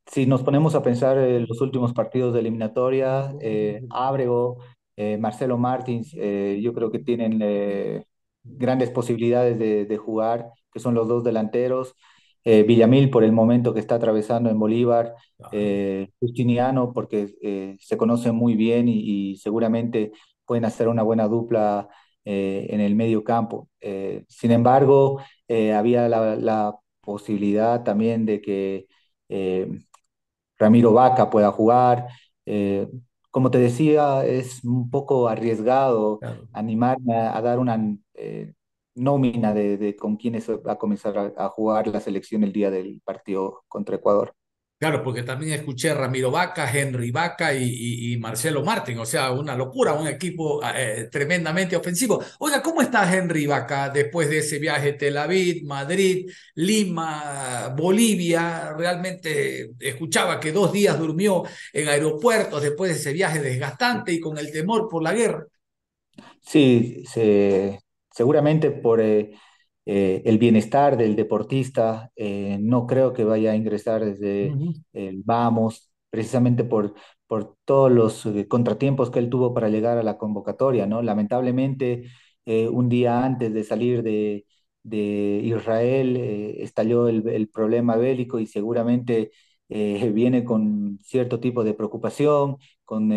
si 0.07 0.27
nos 0.27 0.43
ponemos 0.43 0.75
a 0.75 0.83
pensar 0.83 1.19
en 1.19 1.47
los 1.49 1.61
últimos 1.61 1.93
partidos 1.93 2.35
de 2.35 2.41
eliminatoria, 2.41 3.35
eh, 3.41 3.83
Ábrego, 3.91 4.59
eh, 4.97 5.17
Marcelo 5.19 5.59
Martins, 5.59 6.13
eh, 6.17 6.61
yo 6.63 6.73
creo 6.75 6.91
que 6.91 6.99
tienen 7.01 7.41
eh, 7.43 8.05
grandes 8.43 8.91
posibilidades 8.91 9.59
de, 9.59 9.87
de 9.87 9.97
jugar, 9.97 10.51
que 10.73 10.81
son 10.81 10.95
los 10.95 11.09
dos 11.09 11.25
delanteros. 11.25 11.95
Eh, 12.45 12.63
Villamil 12.65 13.11
por 13.11 13.25
el 13.25 13.33
momento 13.33 13.73
que 13.75 13.81
está 13.81 13.95
atravesando 13.97 14.51
en 14.51 14.59
Bolívar, 14.59 15.15
eh, 15.53 16.09
Justiniano 16.21 16.93
porque 16.93 17.35
eh, 17.43 17.77
se 17.81 17.97
conocen 17.97 18.35
muy 18.35 18.55
bien 18.55 18.89
y, 18.89 19.33
y 19.33 19.37
seguramente 19.37 20.13
pueden 20.45 20.65
hacer 20.67 20.89
una 20.89 21.03
buena 21.03 21.27
dupla 21.29 21.89
en 22.27 22.81
el 22.81 22.95
medio 22.95 23.23
campo. 23.23 23.69
Sin 24.29 24.51
embargo, 24.51 25.21
había 25.75 26.09
la, 26.09 26.37
la 26.37 26.75
posibilidad 27.03 27.83
también 27.85 28.25
de 28.25 28.41
que 28.41 28.87
Ramiro 30.59 30.93
Vaca 30.93 31.31
pueda 31.31 31.51
jugar. 31.53 32.09
Como 33.31 33.51
te 33.51 33.59
decía, 33.59 34.25
es 34.25 34.63
un 34.65 34.91
poco 34.91 35.29
arriesgado 35.29 36.23
animarme 36.53 37.17
a, 37.17 37.37
a 37.37 37.43
dar 37.43 37.59
una 37.59 37.77
nómina 38.95 39.55
de, 39.55 39.77
de 39.79 39.97
con 39.97 40.17
quiénes 40.17 40.49
va 40.51 40.73
a 40.73 40.79
comenzar 40.79 41.17
a, 41.19 41.33
a 41.37 41.49
jugar 41.51 41.87
la 41.89 42.01
selección 42.01 42.45
el 42.45 42.53
día 42.53 42.71
del 42.71 43.01
partido 43.05 43.65
contra 43.69 43.97
Ecuador. 43.97 44.35
Claro, 44.79 45.03
porque 45.03 45.23
también 45.23 45.53
escuché 45.53 45.91
a 45.91 45.95
Ramiro 45.95 46.31
Vaca, 46.31 46.71
Henry 46.71 47.11
Vaca 47.11 47.55
y, 47.55 47.63
y- 47.65 48.13
y 48.13 48.19
Marcelo 48.19 48.63
Martín, 48.63 48.99
o 48.99 49.07
sea, 49.07 49.31
una 49.33 49.57
locura, 49.57 49.95
un 49.95 50.07
equipo 50.09 50.61
eh, 50.63 51.09
tremendamente 51.11 51.75
ofensivo. 51.77 52.23
Oiga, 52.41 52.61
¿cómo 52.61 52.83
está 52.83 53.11
Henry 53.17 53.47
Vaca 53.47 53.89
después 53.89 54.29
de 54.29 54.39
ese 54.39 54.59
viaje 54.59 54.93
Tel 54.95 55.17
Aviv, 55.17 55.65
Madrid, 55.65 56.29
Lima, 56.57 57.69
Bolivia? 57.75 58.75
Realmente 58.77 59.71
escuchaba 59.81 60.39
que 60.39 60.53
dos 60.53 60.71
días 60.73 60.99
durmió 60.99 61.45
en 61.73 61.89
aeropuertos 61.89 62.61
después 62.61 62.91
de 62.91 62.97
ese 62.99 63.13
viaje 63.15 63.41
desgastante 63.41 64.13
y 64.13 64.21
con 64.21 64.37
el 64.37 64.53
temor 64.53 64.89
por 64.89 65.03
la 65.03 65.15
guerra. 65.15 65.47
Sí, 66.41 67.05
se- 67.07 67.81
seguramente 68.15 68.71
por 68.71 69.01
eh, 69.01 69.33
eh, 69.87 70.23
el 70.25 70.39
bienestar 70.39 70.97
del 70.97 71.17
deportista, 71.17 72.11
eh, 72.17 72.59
no 72.61 72.87
creo 72.87 73.13
que 73.13 73.25
vaya 73.25 73.53
a 73.53 73.57
ingresar 73.57 74.05
desde 74.05 74.59
el 74.93 75.23
Vamos, 75.25 75.91
precisamente 76.11 76.65
por, 76.65 76.95
por 77.27 77.57
todos 77.65 77.91
los 77.93 78.29
contratiempos 78.49 79.11
que 79.11 79.19
él 79.19 79.29
tuvo 79.31 79.53
para 79.55 79.69
llegar 79.69 79.99
a 79.99 80.03
la 80.03 80.17
convocatoria, 80.19 80.87
¿no? 80.87 81.03
Lamentablemente, 81.03 82.05
un 82.47 82.89
día 82.89 83.25
antes 83.25 83.53
de 83.53 83.65
salir 83.65 84.03
de, 84.03 84.47
de 84.83 85.41
Israel, 85.45 86.17
estalló 86.59 87.09
el, 87.09 87.27
el 87.29 87.49
problema 87.49 87.97
bélico 87.97 88.39
y 88.39 88.47
seguramente 88.47 89.33
viene 89.69 90.45
con 90.45 90.99
cierto 91.03 91.41
tipo 91.41 91.65
de 91.65 91.75
preocupación, 91.75 92.59
con... 92.85 93.11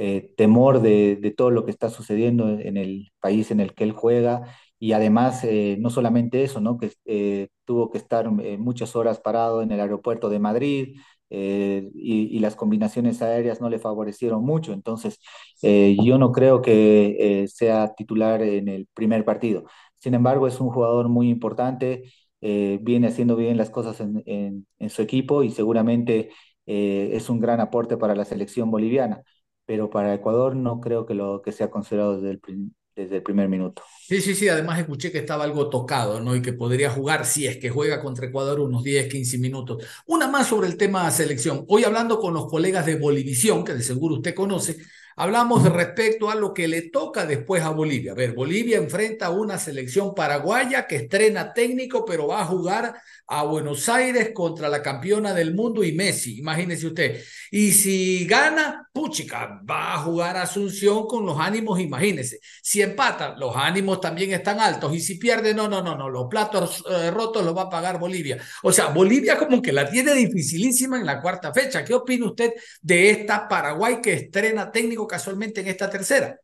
eh, 0.00 0.32
temor 0.36 0.80
de, 0.80 1.34
todo 1.36 1.50
lo 1.50 1.64
que 1.64 1.72
está 1.72 1.90
sucediendo 1.90 2.48
en 2.48 2.76
el 2.76 3.10
país 3.18 3.50
en 3.50 3.58
el 3.58 3.74
que 3.74 3.82
él 3.82 3.90
juega 3.90 4.42
y 4.78 4.92
además 4.92 5.42
eh, 5.42 5.76
no 5.80 5.90
solamente 5.90 6.44
eso, 6.44 6.60
¿no? 6.60 6.78
que 6.78 6.92
eh, 7.04 7.48
tuvo 7.64 7.90
que 7.90 7.98
estar 7.98 8.30
muchas 8.30 8.94
horas 8.94 9.18
parado 9.18 9.60
en 9.60 9.72
el 9.72 9.80
aeropuerto 9.80 10.28
de 10.30 10.38
Madrid 10.38 11.00
y, 11.30 12.38
las 12.38 12.54
combinaciones 12.54 13.20
aéreas 13.22 13.60
no 13.60 13.68
le 13.68 13.80
favorecieron 13.80 14.44
mucho, 14.44 14.72
entonces 14.72 15.18
yo 15.62 16.18
no 16.18 16.32
creo 16.32 16.62
que 16.62 17.46
sea 17.52 17.94
titular 17.94 18.40
en 18.42 18.68
el 18.68 18.86
primer 18.94 19.24
partido. 19.24 19.64
Sin 19.98 20.14
embargo, 20.14 20.46
es 20.46 20.60
un 20.60 20.70
jugador 20.70 21.08
muy 21.08 21.28
importante, 21.28 22.04
viene 22.40 23.08
haciendo 23.08 23.36
bien 23.36 23.56
las 23.56 23.70
cosas 23.70 24.00
en, 24.00 24.66
su 24.88 25.02
equipo 25.02 25.42
y 25.42 25.50
seguramente 25.50 26.30
es 26.66 27.28
un 27.28 27.40
gran 27.40 27.60
aporte 27.60 27.96
para 27.96 28.14
la 28.14 28.24
selección 28.24 28.70
boliviana 28.70 29.22
pero 29.68 29.90
para 29.90 30.14
Ecuador 30.14 30.56
no 30.56 30.80
creo 30.80 31.04
que 31.04 31.12
lo 31.12 31.42
que 31.42 31.52
sea 31.52 31.70
considerado 31.70 32.18
desde 32.18 32.30
el, 32.30 32.70
desde 32.96 33.16
el 33.16 33.22
primer 33.22 33.50
minuto. 33.50 33.82
Sí, 34.00 34.22
sí, 34.22 34.34
sí, 34.34 34.48
además 34.48 34.78
escuché 34.78 35.12
que 35.12 35.18
estaba 35.18 35.44
algo 35.44 35.68
tocado, 35.68 36.20
¿no? 36.20 36.34
Y 36.34 36.40
que 36.40 36.54
podría 36.54 36.88
jugar, 36.88 37.26
si 37.26 37.46
es 37.46 37.58
que 37.58 37.68
juega 37.68 38.00
contra 38.00 38.28
Ecuador, 38.28 38.60
unos 38.60 38.82
10, 38.82 39.08
15 39.08 39.36
minutos. 39.36 39.84
Una 40.06 40.26
más 40.26 40.46
sobre 40.46 40.68
el 40.68 40.78
tema 40.78 41.10
selección. 41.10 41.66
Hoy 41.68 41.84
hablando 41.84 42.18
con 42.18 42.32
los 42.32 42.46
colegas 42.46 42.86
de 42.86 42.96
Bolivisión, 42.96 43.62
que 43.62 43.74
de 43.74 43.82
seguro 43.82 44.14
usted 44.14 44.34
conoce, 44.34 44.78
Hablamos 45.20 45.64
respecto 45.64 46.30
a 46.30 46.36
lo 46.36 46.54
que 46.54 46.68
le 46.68 46.82
toca 46.90 47.26
después 47.26 47.64
a 47.64 47.70
Bolivia. 47.70 48.12
A 48.12 48.14
ver, 48.14 48.34
Bolivia 48.34 48.76
enfrenta 48.76 49.26
a 49.26 49.30
una 49.30 49.58
selección 49.58 50.14
paraguaya 50.14 50.86
que 50.86 50.94
estrena 50.94 51.52
técnico, 51.52 52.04
pero 52.04 52.28
va 52.28 52.42
a 52.42 52.44
jugar 52.44 52.94
a 53.26 53.42
Buenos 53.42 53.88
Aires 53.88 54.30
contra 54.32 54.68
la 54.68 54.80
campeona 54.80 55.34
del 55.34 55.54
mundo 55.54 55.82
y 55.82 55.92
Messi, 55.92 56.38
imagínese 56.38 56.86
usted. 56.86 57.22
Y 57.50 57.72
si 57.72 58.26
gana, 58.26 58.88
puchica, 58.92 59.60
va 59.68 59.94
a 59.94 59.98
jugar 59.98 60.36
a 60.36 60.42
Asunción 60.42 61.06
con 61.06 61.26
los 61.26 61.38
ánimos, 61.38 61.80
imagínese. 61.80 62.38
Si 62.62 62.80
empata, 62.80 63.34
los 63.36 63.54
ánimos 63.56 64.00
también 64.00 64.32
están 64.32 64.60
altos. 64.60 64.94
Y 64.94 65.00
si 65.00 65.16
pierde, 65.16 65.52
no, 65.52 65.68
no, 65.68 65.82
no, 65.82 65.96
no, 65.96 66.08
los 66.08 66.26
platos 66.28 66.84
eh, 66.88 67.10
rotos 67.10 67.44
los 67.44 67.56
va 67.56 67.62
a 67.62 67.68
pagar 67.68 67.98
Bolivia. 67.98 68.38
O 68.62 68.72
sea, 68.72 68.86
Bolivia 68.86 69.36
como 69.36 69.60
que 69.60 69.72
la 69.72 69.90
tiene 69.90 70.14
dificilísima 70.14 70.98
en 70.98 71.04
la 71.04 71.20
cuarta 71.20 71.52
fecha. 71.52 71.84
¿Qué 71.84 71.94
opina 71.94 72.26
usted 72.26 72.52
de 72.80 73.10
esta 73.10 73.48
Paraguay 73.48 74.00
que 74.00 74.12
estrena 74.12 74.70
técnico 74.70 75.07
casualmente 75.08 75.60
en 75.62 75.68
esta 75.68 75.90
tercera? 75.90 76.38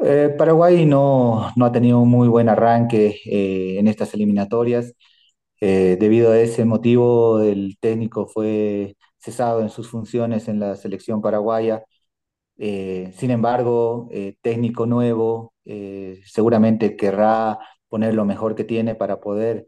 Eh, 0.00 0.34
Paraguay 0.38 0.86
no, 0.86 1.50
no 1.56 1.64
ha 1.66 1.72
tenido 1.72 2.00
un 2.00 2.08
muy 2.08 2.28
buen 2.28 2.48
arranque 2.48 3.20
eh, 3.24 3.78
en 3.78 3.88
estas 3.88 4.14
eliminatorias. 4.14 4.94
Eh, 5.60 5.96
debido 6.00 6.32
a 6.32 6.40
ese 6.40 6.64
motivo, 6.64 7.40
el 7.40 7.78
técnico 7.80 8.26
fue 8.28 8.96
cesado 9.18 9.60
en 9.62 9.70
sus 9.70 9.88
funciones 9.90 10.48
en 10.48 10.60
la 10.60 10.76
selección 10.76 11.20
paraguaya. 11.22 11.84
Sin 12.56 13.30
embargo, 13.30 14.08
técnico 14.42 14.86
nuevo 14.86 15.54
seguramente 16.24 16.96
querrá 16.96 17.58
poner 17.88 18.14
lo 18.14 18.24
mejor 18.24 18.54
que 18.56 18.64
tiene 18.64 18.94
para 18.96 19.20
poder 19.20 19.66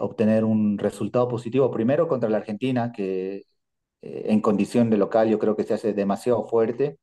obtener 0.00 0.44
un 0.44 0.78
resultado 0.78 1.28
positivo, 1.28 1.70
primero 1.70 2.08
contra 2.08 2.28
la 2.28 2.38
Argentina, 2.38 2.92
que 2.92 3.44
en 4.02 4.40
condición 4.40 4.90
de 4.90 4.96
local 4.98 5.28
yo 5.28 5.38
creo 5.38 5.56
que 5.56 5.64
se 5.64 5.74
hace 5.74 5.92
demasiado 5.92 6.46
fuerte 6.48 6.98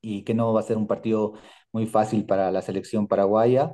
y 0.00 0.24
que 0.24 0.34
no 0.34 0.52
va 0.52 0.60
a 0.60 0.64
ser 0.64 0.76
un 0.78 0.86
partido 0.86 1.34
muy 1.72 1.86
fácil 1.86 2.26
para 2.26 2.50
la 2.52 2.62
selección 2.62 3.08
paraguaya. 3.08 3.72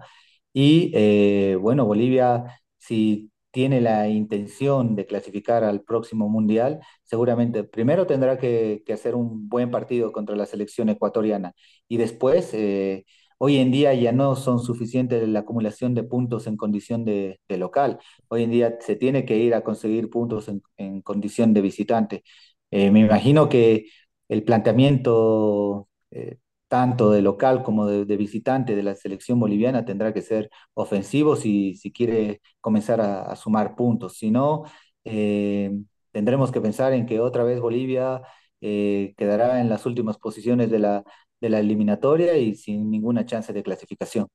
Y 0.53 1.55
bueno, 1.57 1.87
Bolivia, 1.87 2.61
si 2.79 3.31
tiene 3.51 3.81
la 3.81 4.09
intención 4.09 4.95
de 4.95 5.07
clasificar 5.07 5.65
al 5.65 5.83
próximo 5.83 6.29
mundial, 6.29 6.81
seguramente 7.03 7.65
primero 7.65 8.07
tendrá 8.07 8.39
que, 8.39 8.83
hacer 8.93 9.15
un 9.15 9.49
buen 9.49 9.71
partido 9.71 10.13
contra 10.13 10.37
la 10.37 10.47
selección 10.47 10.89
ecuatoriana 10.89 11.55
y 11.89 11.97
después, 11.97 12.53
eh, 12.55 13.05
hoy 13.39 13.59
en 13.59 13.71
día 13.71 13.95
ya 13.95 14.13
no 14.13 14.37
son 14.37 14.61
suficientes 14.61 15.27
la 15.29 15.41
acumulación 15.41 15.95
de 15.95 16.05
puntos 16.05 16.47
en 16.47 16.57
condición 16.57 17.05
de, 17.05 17.41
local. 17.49 17.99
Hoy 18.29 18.43
en 18.45 18.51
día 18.51 18.79
se 18.81 18.97
tiene 18.97 19.25
que 19.25 19.39
ir 19.39 19.55
a 19.55 19.63
conseguir 19.63 20.11
puntos 20.11 20.49
en, 20.77 21.03
condición 21.03 21.55
de 21.55 21.61
visitante. 21.63 22.25
Eh, 22.71 22.91
me 22.91 23.01
imagino 23.01 23.49
que 23.49 23.87
el 24.29 24.45
planteamiento 24.45 25.89
eh, 26.11 26.39
tanto 26.69 27.11
de 27.11 27.23
local 27.23 27.63
como 27.63 27.87
de, 27.87 28.17
visitante 28.17 28.77
de 28.77 28.83
la 28.83 28.95
selección 28.95 29.41
boliviana 29.41 29.85
tendrá 29.85 30.13
que 30.13 30.23
ser 30.23 30.51
ofensivo 30.75 31.37
si, 31.37 31.75
si 31.77 31.93
quiere 31.93 32.41
comenzar 32.61 33.01
a, 33.01 33.35
sumar 33.37 33.75
puntos. 33.75 34.19
Si 34.19 34.31
no, 34.31 34.65
eh, 35.05 35.71
tendremos 36.13 36.53
que 36.53 36.61
pensar 36.61 36.93
en 36.93 37.07
que 37.07 37.21
otra 37.21 37.45
vez 37.45 37.61
Bolivia 37.61 38.23
quedará 38.61 39.61
en 39.61 39.69
las 39.69 39.87
últimas 39.87 40.19
posiciones 40.19 40.69
de 40.71 40.81
la, 40.81 41.05
de 41.41 41.49
la 41.51 41.61
eliminatoria 41.61 42.37
y 42.37 42.55
sin 42.55 42.91
ninguna 42.91 43.27
chance 43.27 43.53
de 43.53 43.63
clasificación. 43.63 44.27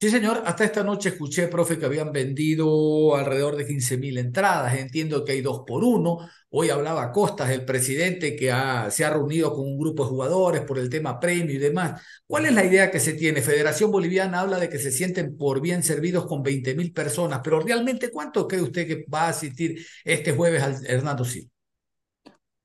Sí, 0.00 0.10
señor. 0.10 0.42
Hasta 0.46 0.62
esta 0.64 0.84
noche 0.84 1.08
escuché, 1.08 1.48
profe, 1.48 1.76
que 1.76 1.84
habían 1.84 2.12
vendido 2.12 3.16
alrededor 3.16 3.56
de 3.56 3.66
15 3.66 3.96
mil 3.98 4.16
entradas. 4.16 4.78
Entiendo 4.78 5.24
que 5.24 5.32
hay 5.32 5.40
dos 5.40 5.62
por 5.66 5.82
uno. 5.82 6.18
Hoy 6.50 6.70
hablaba 6.70 7.10
Costas, 7.10 7.50
el 7.50 7.64
presidente, 7.64 8.36
que 8.36 8.46
se 8.90 9.04
ha 9.04 9.10
reunido 9.10 9.52
con 9.52 9.66
un 9.66 9.76
grupo 9.76 10.04
de 10.04 10.10
jugadores 10.10 10.60
por 10.62 10.78
el 10.78 10.88
tema 10.88 11.18
premio 11.18 11.52
y 11.56 11.58
demás. 11.58 12.00
¿Cuál 12.28 12.46
es 12.46 12.52
la 12.54 12.64
idea 12.64 12.92
que 12.92 13.00
se 13.00 13.14
tiene? 13.14 13.42
Federación 13.42 13.90
Boliviana 13.90 14.40
habla 14.40 14.58
de 14.60 14.68
que 14.68 14.78
se 14.78 14.92
sienten 14.92 15.36
por 15.36 15.60
bien 15.60 15.82
servidos 15.82 16.26
con 16.26 16.44
20 16.44 16.76
mil 16.76 16.92
personas, 16.92 17.40
pero 17.42 17.58
realmente, 17.58 18.10
¿cuánto 18.12 18.46
cree 18.46 18.62
usted 18.62 18.86
que 18.86 19.04
va 19.12 19.22
a 19.22 19.28
asistir 19.30 19.84
este 20.04 20.30
jueves 20.32 20.62
al 20.62 20.86
Hernando 20.86 21.24
Sí? 21.24 21.50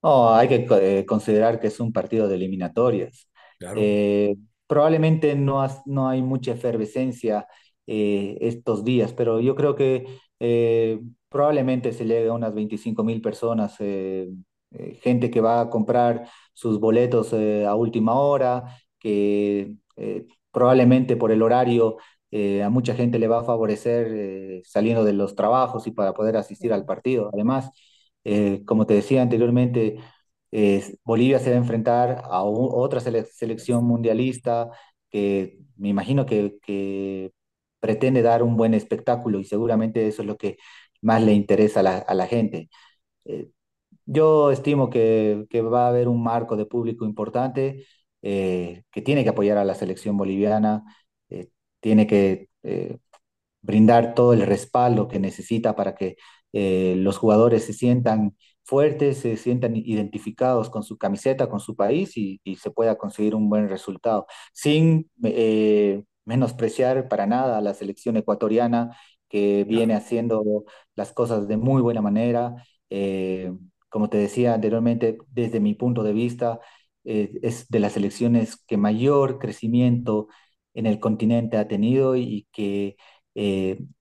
Oh, 0.01 0.29
hay 0.33 0.47
que 0.49 0.67
eh, 0.99 1.05
considerar 1.05 1.59
que 1.59 1.67
es 1.67 1.79
un 1.79 1.93
partido 1.93 2.27
de 2.27 2.35
eliminatorias. 2.35 3.27
Eh, 3.75 4.35
probablemente 4.67 5.35
no, 5.35 5.65
no 5.85 6.07
hay 6.09 6.21
mucha 6.21 6.53
efervescencia 6.53 7.47
eh, 7.87 8.37
estos 8.41 8.83
días, 8.83 9.13
pero 9.13 9.39
yo 9.41 9.55
creo 9.55 9.75
que 9.75 10.05
eh, 10.39 10.99
probablemente 11.29 11.91
se 11.93 12.05
llegue 12.05 12.29
a 12.29 12.33
unas 12.33 12.53
25 12.53 13.03
mil 13.03 13.21
personas, 13.21 13.75
eh, 13.79 14.29
gente 15.01 15.29
que 15.29 15.41
va 15.41 15.61
a 15.61 15.69
comprar 15.69 16.27
sus 16.53 16.79
boletos 16.79 17.33
a 17.33 17.75
última 17.75 18.15
hora, 18.15 18.63
que 18.99 19.77
probablemente 20.51 21.15
por 21.15 21.31
el 21.31 21.41
horario 21.43 21.97
a 22.63 22.69
mucha 22.69 22.95
gente 22.95 23.19
le 23.19 23.27
va 23.27 23.41
a 23.41 23.43
favorecer 23.43 24.61
saliendo 24.65 25.03
de 25.03 25.13
los 25.13 25.35
trabajos 25.35 25.85
y 25.87 25.91
para 25.91 26.13
poder 26.13 26.35
asistir 26.37 26.73
al 26.73 26.85
partido. 26.85 27.29
Además, 27.33 27.69
como 28.65 28.85
te 28.87 28.95
decía 28.95 29.21
anteriormente, 29.21 29.97
Bolivia 31.03 31.39
se 31.39 31.49
va 31.49 31.55
a 31.55 31.59
enfrentar 31.59 32.21
a 32.25 32.43
otra 32.43 32.99
selección 32.99 33.85
mundialista 33.85 34.69
que 35.09 35.59
me 35.77 35.89
imagino 35.89 36.25
que, 36.25 37.31
pretende 37.79 38.21
dar 38.21 38.43
un 38.43 38.55
buen 38.57 38.73
espectáculo 38.73 39.39
y 39.39 39.43
seguramente 39.45 40.07
eso 40.07 40.21
es 40.21 40.27
lo 40.27 40.37
que 40.37 40.57
más 41.01 41.21
le 41.21 41.33
interesa 41.33 41.81
a 41.81 42.13
la, 42.15 42.27
gente. 42.27 42.69
Eh, 43.25 43.49
yo 44.05 44.51
estimo 44.51 44.89
que, 44.89 45.45
va 45.61 45.85
a 45.85 45.89
haber 45.89 46.07
un 46.09 46.23
marco 46.23 46.55
de 46.57 46.65
público 46.65 47.05
importante 47.05 47.85
eh, 48.21 48.83
que 48.91 49.01
tiene 49.01 49.23
que 49.23 49.29
apoyar 49.31 49.57
a 49.57 49.65
la 49.65 49.75
selección 49.75 50.17
boliviana, 50.17 50.83
eh, 51.29 51.49
tiene 51.81 52.07
que 52.07 52.49
brindar 53.61 54.13
todo 54.15 54.33
el 54.33 54.41
respaldo 54.41 55.07
que 55.07 55.19
necesita 55.19 55.75
para 55.75 55.95
que 55.95 56.17
los 56.53 57.17
jugadores 57.17 57.65
se 57.65 57.73
sientan 57.73 58.35
fuertes, 58.63 59.19
se 59.19 59.37
sientan 59.37 59.75
identificados 59.75 60.69
con 60.69 60.83
su 60.83 60.97
camiseta, 60.97 61.49
con 61.49 61.59
su 61.59 61.75
país 61.75 62.17
y, 62.17 62.39
se 62.57 62.71
pueda 62.71 62.97
conseguir 62.97 63.35
un 63.35 63.49
buen 63.49 63.69
resultado, 63.69 64.25
sin 64.53 65.09
eh, 65.23 66.03
menospreciar 66.25 67.07
para 67.09 67.25
nada 67.27 67.57
a 67.57 67.61
la 67.61 67.73
selección 67.73 68.17
ecuatoriana 68.17 68.95
que 69.29 69.63
viene 69.65 69.95
haciendo 69.95 70.43
las 70.95 71.11
cosas 71.13 71.47
de 71.47 71.57
muy 71.57 71.81
buena 71.81 72.01
manera. 72.01 72.55
Eh, 72.89 73.51
como 73.89 74.09
te 74.09 74.17
decía 74.17 74.53
anteriormente, 74.53 75.17
desde 75.29 75.59
mi 75.59 75.73
punto 75.75 76.03
de 76.03 76.13
vista, 76.13 76.59
eh, 77.03 77.31
es 77.41 77.67
de 77.69 77.79
las 77.79 77.93
selecciones 77.93 78.57
que 78.65 78.77
mayor 78.77 79.39
crecimiento 79.39 80.27
en 80.73 80.85
el 80.87 80.99
continente 80.99 81.57
ha 81.57 81.67
tenido 81.67 82.15
y 82.15 82.47
que 82.51 82.97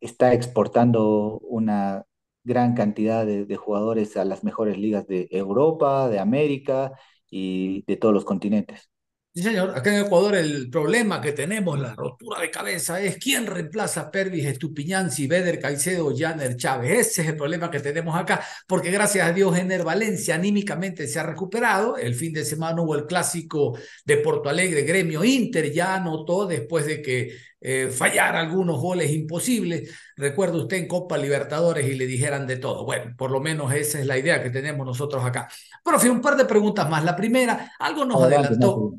está 0.00 0.34
exportando 0.34 1.38
una 1.40 2.04
gran 2.44 2.74
cantidad 2.74 3.26
de, 3.26 3.56
jugadores 3.56 4.16
a 4.16 4.24
las 4.24 4.44
mejores 4.44 4.78
ligas 4.78 5.06
de 5.06 5.28
Europa, 5.30 6.08
de 6.08 6.18
América 6.20 6.92
y 7.30 7.84
de 7.86 7.96
todos 7.96 8.14
los 8.14 8.24
continentes. 8.24 8.91
Sí, 9.34 9.42
señor. 9.42 9.72
Acá 9.74 9.96
en 9.96 10.04
Ecuador 10.04 10.34
el 10.34 10.68
problema 10.68 11.18
que 11.18 11.32
tenemos, 11.32 11.78
la 11.80 11.94
rotura 11.94 12.38
de 12.38 12.50
cabeza, 12.50 13.00
es 13.00 13.16
quién 13.16 13.46
reemplaza 13.46 14.02
a 14.02 14.10
Pervis 14.10 14.44
Estupiñán, 14.44 15.10
si 15.10 15.26
Beder 15.26 15.58
Caicedo, 15.58 16.12
Janer 16.14 16.54
Chávez. 16.58 16.98
Ese 17.08 17.22
es 17.22 17.28
el 17.28 17.36
problema 17.36 17.70
que 17.70 17.80
tenemos 17.80 18.14
acá, 18.14 18.44
porque 18.66 18.90
gracias 18.90 19.26
a 19.26 19.32
Dios 19.32 19.56
Ener 19.56 19.84
Valencia 19.84 20.34
anímicamente 20.34 21.08
se 21.08 21.18
ha 21.18 21.22
recuperado. 21.22 21.96
El 21.96 22.14
fin 22.14 22.34
de 22.34 22.44
semana 22.44 22.82
hubo 22.82 22.94
el 22.94 23.06
clásico 23.06 23.78
de 24.04 24.18
Porto 24.18 24.50
Alegre, 24.50 24.82
Gremio 24.82 25.24
Inter, 25.24 25.72
ya 25.72 25.94
anotó 25.94 26.44
después 26.44 26.84
de 26.84 27.00
que 27.00 27.34
eh, 27.58 27.88
fallar 27.90 28.36
algunos 28.36 28.78
goles 28.78 29.10
imposibles. 29.12 29.88
Recuerda 30.14 30.58
usted 30.58 30.76
en 30.76 30.88
Copa 30.88 31.16
Libertadores 31.16 31.86
y 31.86 31.94
le 31.94 32.06
dijeran 32.06 32.46
de 32.46 32.58
todo. 32.58 32.84
Bueno, 32.84 33.14
por 33.16 33.30
lo 33.30 33.40
menos 33.40 33.72
esa 33.72 33.98
es 33.98 34.04
la 34.04 34.18
idea 34.18 34.42
que 34.42 34.50
tenemos 34.50 34.84
nosotros 34.84 35.24
acá. 35.24 35.48
Profe, 35.82 36.10
un 36.10 36.20
par 36.20 36.36
de 36.36 36.44
preguntas 36.44 36.86
más. 36.90 37.02
La 37.02 37.16
primera, 37.16 37.72
algo 37.78 38.04
nos 38.04 38.22
adelantó. 38.22 38.92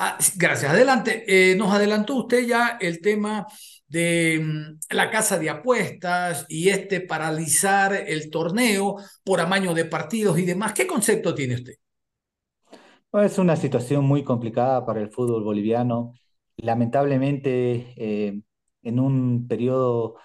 Ah, 0.00 0.16
gracias, 0.36 0.70
adelante. 0.70 1.24
Eh, 1.26 1.56
nos 1.56 1.72
adelantó 1.72 2.14
usted 2.14 2.46
ya 2.46 2.78
el 2.80 3.00
tema 3.00 3.46
de 3.88 4.40
mm, 4.40 4.94
la 4.94 5.10
casa 5.10 5.38
de 5.38 5.50
apuestas 5.50 6.46
y 6.48 6.68
este 6.68 7.00
paralizar 7.00 7.92
el 7.94 8.30
torneo 8.30 8.96
por 9.24 9.40
amaño 9.40 9.74
de 9.74 9.86
partidos 9.86 10.38
y 10.38 10.44
demás. 10.44 10.72
¿Qué 10.72 10.86
concepto 10.86 11.34
tiene 11.34 11.56
usted? 11.56 11.74
Es 13.12 13.38
una 13.38 13.56
situación 13.56 14.04
muy 14.04 14.22
complicada 14.22 14.86
para 14.86 15.00
el 15.00 15.10
fútbol 15.10 15.42
boliviano. 15.42 16.12
Lamentablemente, 16.58 17.92
eh, 17.96 18.40
en 18.82 19.00
un 19.00 19.48
periodo 19.48 20.16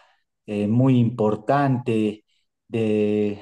eh, 0.46 0.68
muy 0.68 1.00
importante 1.00 2.26
de, 2.68 3.42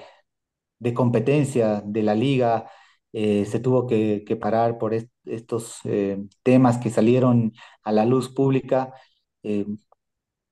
de 0.80 0.94
competencia 0.94 1.82
de 1.86 2.04
la 2.04 2.16
liga, 2.16 2.70
eh, 3.14 3.45
se 3.45 3.59
tuvo 3.59 3.88
que, 3.88 4.24
parar 4.39 4.78
por 4.78 4.93
estos 5.26 5.80
eh, 5.86 6.24
temas 6.43 6.78
que 6.78 6.89
salieron 6.89 7.53
a 7.84 7.91
la 7.91 8.05
luz 8.05 8.30
pública, 8.30 8.93
eh, 9.43 9.66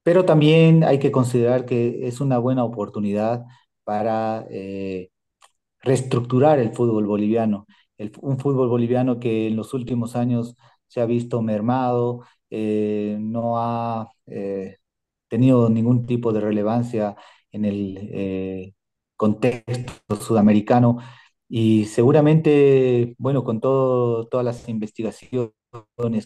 pero 0.03 0.26
también 0.26 0.84
hay 0.84 0.99
que 0.99 1.12
considerar 1.12 1.66
que 1.66 2.07
es 2.07 2.22
una 2.22 2.39
buena 2.39 2.64
oportunidad 2.64 3.45
para 3.84 4.45
reestructurar 5.82 6.60
el 6.60 6.74
fútbol 6.74 7.05
boliviano. 7.07 7.66
un 8.22 8.39
fútbol 8.39 8.70
boliviano 8.70 9.20
que 9.20 9.47
en 9.47 9.55
los 9.55 9.74
últimos 9.74 10.16
años 10.16 10.55
se 10.88 11.01
ha 11.01 11.05
visto 11.05 11.41
mermado, 11.41 12.22
no 12.49 13.57
ha 13.57 14.12
tenido 15.28 15.70
ningún 15.70 16.05
tipo 16.05 16.34
de 16.34 16.41
relevancia 16.41 17.16
en 17.51 17.66
el 17.66 18.74
contexto 19.16 20.16
sudamericano 20.16 20.97
y 21.50 21.86
seguramente, 21.86 23.16
bueno, 23.18 23.43
con 23.43 23.60
todo, 23.60 24.28
todas 24.28 24.45
las 24.45 24.70
investigaciones 24.70 25.52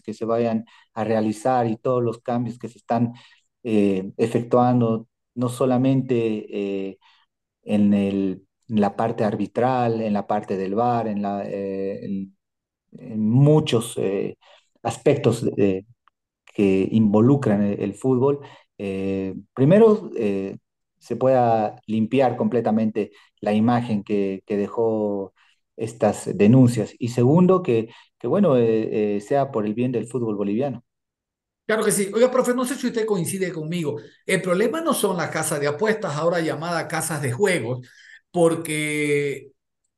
que 0.04 0.14
se 0.14 0.24
vayan 0.26 0.66
a 0.94 1.04
realizar 1.04 1.66
y 1.66 1.76
todos 1.76 2.02
los 2.02 2.20
cambios 2.20 2.58
que 2.58 2.68
se 2.68 2.78
están 2.78 3.14
eh, 3.62 4.12
efectuando, 4.18 5.08
no 5.34 5.48
solamente 5.48 6.90
eh, 6.90 6.98
en 7.62 7.94
el, 7.94 8.46
en 8.68 8.80
la 8.80 8.96
parte 8.96 9.24
arbitral, 9.24 10.02
en 10.02 10.12
la 10.14 10.26
parte 10.26 10.56
del 10.56 10.74
VAR, 10.74 11.08
en, 11.08 11.22
la, 11.22 11.44
eh, 11.46 12.04
en, 12.04 12.34
muchos 13.20 13.98
aspectos 14.82 15.44
que 16.54 16.88
involucran 16.92 17.62
el, 17.62 17.94
fútbol, 17.94 18.40
primero 19.54 20.10
se 21.04 21.16
pueda 21.16 21.76
limpiar 21.86 22.34
completamente 22.36 23.12
la 23.40 23.52
imagen 23.52 24.02
que, 24.02 24.42
dejó 24.48 25.34
estas 25.76 26.34
denuncias 26.34 26.94
y 26.98 27.08
segundo, 27.08 27.62
que, 27.62 27.90
que 28.18 28.26
bueno, 28.26 28.56
eh, 28.56 29.16
eh, 29.16 29.20
sea 29.20 29.50
por 29.50 29.66
el 29.66 29.74
bien 29.74 29.92
del 29.92 30.06
fútbol 30.06 30.36
boliviano. 30.36 30.82
Claro 31.66 31.84
que 31.84 31.92
sí. 31.92 32.10
Oiga, 32.14 32.30
profe, 32.30 32.54
no 32.54 32.64
sé 32.64 32.74
si 32.76 32.86
usted 32.86 33.04
coincide 33.04 33.52
conmigo. 33.52 33.96
El 34.24 34.40
problema 34.40 34.80
no 34.80 34.94
son 34.94 35.18
las 35.18 35.30
casas 35.30 35.60
de 35.60 35.66
apuestas, 35.66 36.16
ahora 36.16 36.40
llamadas 36.40 36.86
casas 36.86 37.20
de 37.20 37.32
juegos, 37.32 37.86
porque 38.30 39.52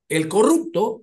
el 0.08 0.28
corrupto 0.28 1.02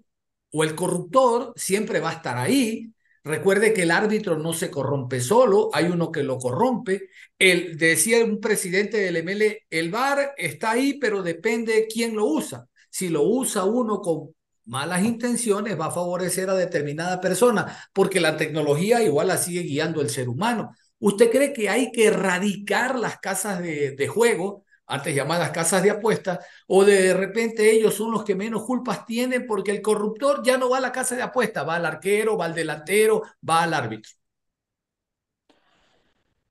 o 0.51 0.63
el 0.65 0.75
corruptor 0.75 1.53
siempre 1.55 2.01
va 2.01 2.09
a 2.09 2.13
estar 2.13 2.37
ahí. 2.37 2.93
Recuerde 3.23 3.73
que 3.73 3.83
el 3.83 3.91
árbitro 3.91 4.37
no 4.37 4.51
se 4.51 4.69
corrompe 4.69 5.21
solo, 5.21 5.69
hay 5.73 5.85
uno 5.85 6.11
que 6.11 6.23
lo 6.23 6.37
corrompe. 6.39 7.09
El, 7.43 7.77
decía 7.77 8.23
un 8.23 8.39
presidente 8.39 8.97
del 8.97 9.17
ML, 9.17 9.65
el 9.69 9.91
VAR 9.91 10.33
está 10.37 10.71
ahí, 10.71 10.93
pero 10.93 11.21
depende 11.21 11.87
quién 11.91 12.15
lo 12.15 12.25
usa. 12.25 12.67
Si 12.89 13.09
lo 13.09 13.23
usa 13.23 13.65
uno 13.65 13.99
con 13.99 14.33
malas 14.65 15.03
intenciones, 15.03 15.77
va 15.77 15.87
a 15.87 15.91
favorecer 15.91 16.49
a 16.49 16.55
determinada 16.55 17.19
persona, 17.19 17.77
porque 17.91 18.21
la 18.21 18.37
tecnología 18.37 19.03
igual 19.03 19.27
la 19.27 19.37
sigue 19.37 19.61
guiando 19.63 19.99
el 20.01 20.09
ser 20.09 20.29
humano. 20.29 20.73
¿Usted 20.99 21.29
cree 21.31 21.51
que 21.51 21.67
hay 21.67 21.91
que 21.91 22.05
erradicar 22.05 22.97
las 22.97 23.19
casas 23.19 23.59
de, 23.61 23.91
de 23.91 24.07
juego, 24.07 24.63
antes 24.85 25.13
llamadas 25.13 25.51
casas 25.51 25.83
de 25.83 25.91
apuestas, 25.91 26.39
o 26.67 26.85
de 26.85 27.13
repente 27.13 27.71
ellos 27.71 27.93
son 27.93 28.11
los 28.11 28.23
que 28.23 28.35
menos 28.35 28.63
culpas 28.63 29.05
tienen 29.05 29.45
porque 29.47 29.71
el 29.71 29.81
corruptor 29.81 30.41
ya 30.45 30.57
no 30.57 30.69
va 30.69 30.77
a 30.77 30.81
la 30.81 30.93
casa 30.93 31.15
de 31.17 31.23
apuestas, 31.23 31.67
va 31.67 31.75
al 31.75 31.85
arquero, 31.85 32.37
va 32.37 32.45
al 32.45 32.55
delantero, 32.55 33.23
va 33.47 33.63
al 33.63 33.73
árbitro? 33.73 34.11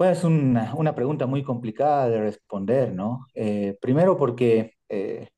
Pues 0.02 0.18
es 0.18 0.24
una, 0.24 0.74
una 0.74 0.94
pregunta 0.96 1.26
muy 1.26 1.44
complicada 1.44 2.08
de 2.08 2.20
responder, 2.20 2.92
¿no? 2.92 3.26
Eh, 3.34 3.78
primero 3.80 4.16
porque 4.16 4.74
eh, 4.88 5.28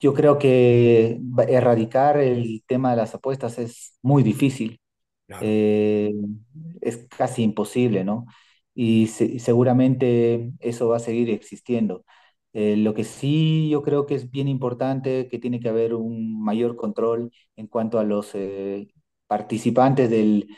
yo 0.00 0.14
creo 0.14 0.38
que 0.38 1.20
erradicar 1.48 2.16
el 2.18 2.62
tema 2.66 2.90
de 2.90 2.96
las 2.96 3.14
apuestas 3.14 3.58
es 3.58 3.98
muy 4.02 4.22
difícil, 4.22 4.80
eh, 5.40 6.12
es 6.82 7.06
casi 7.16 7.42
imposible, 7.42 8.04
¿no? 8.04 8.26
Y 8.74 9.08
se- 9.08 9.38
seguramente 9.40 10.52
eso 10.60 10.88
va 10.88 10.96
a 10.98 11.00
seguir 11.00 11.30
existiendo. 11.30 12.04
Eh, 12.54 12.76
lo 12.76 12.94
que 12.94 13.04
sí 13.04 13.68
yo 13.70 13.82
creo 13.82 14.06
que 14.06 14.14
es 14.16 14.30
bien 14.30 14.48
importante, 14.48 15.28
que 15.28 15.38
tiene 15.38 15.60
que 15.60 15.68
haber 15.70 15.94
un 15.94 16.42
mayor 16.44 16.76
control 16.76 17.32
en 17.56 17.66
cuanto 17.68 17.98
a 17.98 18.04
los 18.04 18.32
eh, 18.34 18.88
participantes 19.28 20.10
del, 20.10 20.48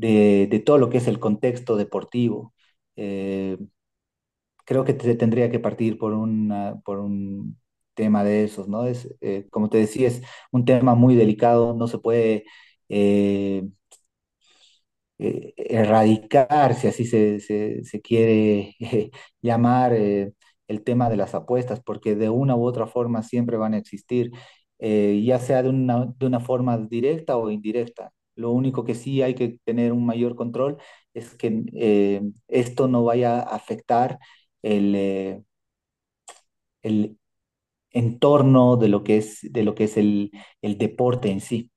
de, 0.00 0.62
todo 0.64 0.78
lo 0.78 0.90
que 0.90 0.98
es 0.98 1.08
el 1.08 1.20
contexto 1.20 1.76
deportivo. 1.76 2.54
Eh, 2.96 3.58
creo 4.64 4.84
que 4.84 4.98
se 4.98 5.14
tendría 5.14 5.50
que 5.50 5.58
partir 5.60 5.98
por, 5.98 6.12
por 6.84 6.98
un 7.00 7.58
tema 7.94 8.24
de 8.24 8.44
esos, 8.44 8.68
¿no? 8.68 8.86
Es, 8.86 9.08
eh, 9.20 9.46
como 9.50 9.68
te 9.70 9.78
decía, 9.78 10.08
es 10.08 10.22
un 10.52 10.64
tema 10.64 10.94
muy 10.94 11.14
delicado, 11.16 11.74
no 11.74 11.88
se 11.88 11.98
puede 11.98 12.44
eh, 12.88 13.64
eh, 15.18 15.52
erradicar, 15.56 16.74
si 16.74 16.86
así 16.88 17.04
se, 17.06 17.40
se- 17.40 17.84
se 17.84 18.00
quiere 18.00 18.76
llamar, 19.42 19.92
el 20.68 20.84
tema 20.84 21.10
de 21.10 21.16
las 21.16 21.34
apuestas, 21.34 21.80
porque 21.82 22.14
de 22.16 22.30
una 22.30 22.54
u 22.56 22.64
otra 22.64 22.86
forma 22.86 23.22
siempre 23.22 23.56
van 23.56 23.74
a 23.74 23.78
existir, 23.78 24.30
ya 24.78 25.38
sea 25.40 25.62
de 25.62 25.68
una, 25.70 26.06
de 26.18 26.26
una 26.26 26.40
forma 26.40 26.78
directa 26.78 27.36
o 27.36 27.50
indirecta. 27.50 28.12
Lo 28.40 28.50
único 28.52 28.84
que 28.84 28.94
sí 28.94 29.22
hay 29.22 29.34
que 29.34 29.58
tener 29.64 29.92
un 29.92 30.06
mayor 30.06 30.36
control 30.36 30.78
es 31.14 31.34
que 31.36 31.64
eh, 31.74 32.22
esto 32.48 32.88
no 32.88 33.04
vaya 33.04 33.40
a 33.40 33.42
afectar 33.56 34.18
el, 34.62 34.94
eh, 34.96 35.42
el 36.82 37.18
entorno 37.92 38.76
de 38.78 38.88
lo 38.88 39.04
que 39.04 39.18
es, 39.18 39.40
de 39.42 39.64
lo 39.64 39.74
que 39.76 39.84
es 39.84 39.96
el, 39.98 40.32
el 40.62 40.78
deporte 40.78 41.30
en 41.30 41.40
sí. 41.42 41.70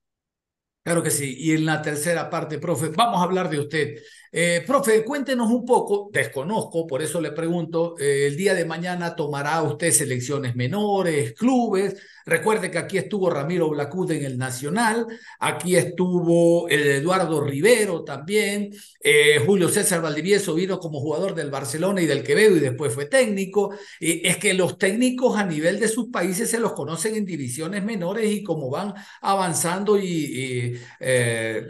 Claro 0.82 1.02
que 1.02 1.10
sí. 1.10 1.34
Y 1.38 1.52
en 1.52 1.64
la 1.64 1.80
tercera 1.80 2.28
parte, 2.28 2.58
profe, 2.58 2.88
vamos 2.90 3.20
a 3.20 3.24
hablar 3.24 3.48
de 3.48 3.58
usted. 3.60 3.96
Eh, 4.36 4.64
profe, 4.66 5.04
cuéntenos 5.04 5.48
un 5.48 5.64
poco, 5.64 6.10
desconozco, 6.12 6.88
por 6.88 7.00
eso 7.02 7.20
le 7.20 7.30
pregunto, 7.30 7.94
eh, 8.00 8.26
el 8.26 8.36
día 8.36 8.52
de 8.54 8.64
mañana 8.64 9.14
tomará 9.14 9.62
usted 9.62 9.92
selecciones 9.92 10.56
menores, 10.56 11.34
clubes. 11.34 11.94
Recuerde 12.26 12.68
que 12.68 12.78
aquí 12.78 12.98
estuvo 12.98 13.30
Ramiro 13.30 13.68
Blacud 13.70 14.10
en 14.10 14.24
el 14.24 14.36
Nacional, 14.36 15.06
aquí 15.38 15.76
estuvo 15.76 16.68
el 16.68 16.84
Eduardo 16.84 17.40
Rivero 17.42 18.02
también, 18.02 18.70
eh, 19.00 19.40
Julio 19.46 19.68
César 19.68 20.02
Valdivieso 20.02 20.54
vino 20.54 20.80
como 20.80 20.98
jugador 20.98 21.36
del 21.36 21.52
Barcelona 21.52 22.02
y 22.02 22.06
del 22.06 22.24
Quevedo 22.24 22.56
y 22.56 22.60
después 22.60 22.92
fue 22.92 23.06
técnico. 23.06 23.72
Es 24.00 24.36
que 24.38 24.52
los 24.54 24.78
técnicos 24.78 25.36
a 25.36 25.44
nivel 25.44 25.78
de 25.78 25.86
sus 25.86 26.08
países 26.08 26.50
se 26.50 26.58
los 26.58 26.72
conocen 26.72 27.14
en 27.14 27.24
divisiones 27.24 27.84
menores 27.84 28.28
y 28.32 28.42
como 28.42 28.68
van 28.68 28.94
avanzando 29.20 29.96
y, 29.96 30.06
y, 30.08 30.80
eh, 30.98 31.62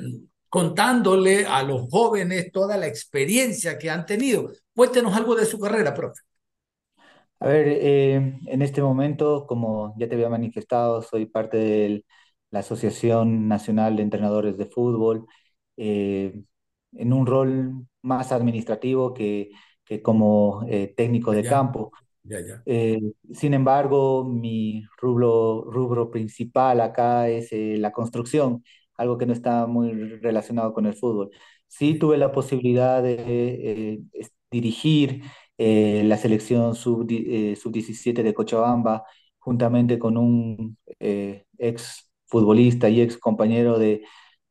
contándole 0.55 1.47
a 1.47 1.63
los 1.65 1.89
jóvenes 1.91 2.53
toda 2.53 2.77
la 2.79 2.87
experiencia 2.87 3.79
que 3.79 3.91
han 3.91 4.07
tenido. 4.07 4.53
Cuéntenos 4.75 5.17
algo 5.17 5.35
de 5.37 5.47
su 5.47 5.59
carrera, 5.59 5.95
profe. 5.95 6.21
A 7.41 7.49
ver, 7.49 7.67
eh, 7.69 8.15
en 8.47 8.63
este 8.63 8.81
momento, 8.83 9.47
como 9.47 9.95
ya 9.99 10.09
te 10.09 10.15
había 10.15 10.29
manifestado, 10.31 11.03
soy 11.03 11.27
parte 11.27 11.57
de 11.59 12.05
la 12.51 12.61
Asociación 12.61 13.49
Nacional 13.49 13.97
de 13.97 14.03
Entrenadores 14.03 14.57
de 14.57 14.67
Fútbol, 14.67 15.27
eh, 15.77 16.43
en 16.93 17.13
un 17.13 17.27
rol 17.27 17.87
más 18.03 18.33
administrativo 18.33 19.13
que, 19.15 19.51
que 19.85 20.01
como 20.03 20.65
eh, 20.69 20.95
técnico 20.97 21.33
de 21.33 21.45
Ya, 21.45 21.47
campo. 21.47 21.93
ya, 22.25 22.41
ya. 22.41 22.67
Eh, 22.67 23.01
sin 23.35 23.55
embargo, 23.55 24.25
mi 24.25 24.85
rubro, 24.99 25.65
rubro 25.71 26.11
principal 26.11 26.81
acá 26.81 27.29
es 27.29 27.53
eh, 27.53 27.77
la 27.79 27.93
construcción, 27.93 28.65
algo 28.97 29.19
que 29.19 29.27
no 29.27 29.33
está 29.33 29.67
muy 29.67 29.93
relacionado 30.21 30.73
con 30.73 30.87
el 30.87 30.95
fútbol. 30.95 31.31
Sí 31.69 31.99
tuve 31.99 32.17
la 32.19 32.33
posibilidad 32.33 33.03
de 33.03 33.15
eh, 33.19 34.01
dirigir 34.51 35.23
eh, 35.59 36.03
la 36.05 36.17
selección 36.17 36.75
sub, 36.75 37.07
sub-17 37.57 38.23
de 38.23 38.35
Cochabamba, 38.35 39.05
juntamente 39.39 39.99
con 39.99 40.17
un 40.17 40.79
eh, 41.01 41.45
ex 41.59 42.11
futbolista 42.27 42.89
y 42.89 43.01
ex 43.01 43.17
compañero 43.19 43.79
de, 43.79 44.03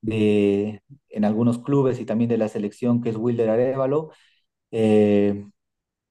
de, 0.01 0.81
en 1.09 1.25
algunos 1.25 1.59
clubes 1.59 1.99
y 1.99 2.05
también 2.05 2.29
de 2.29 2.37
la 2.37 2.49
selección, 2.49 3.01
que 3.01 3.09
es 3.09 3.15
Wilder 3.17 3.49
Arévalo. 3.49 4.11
Eh, 4.71 5.45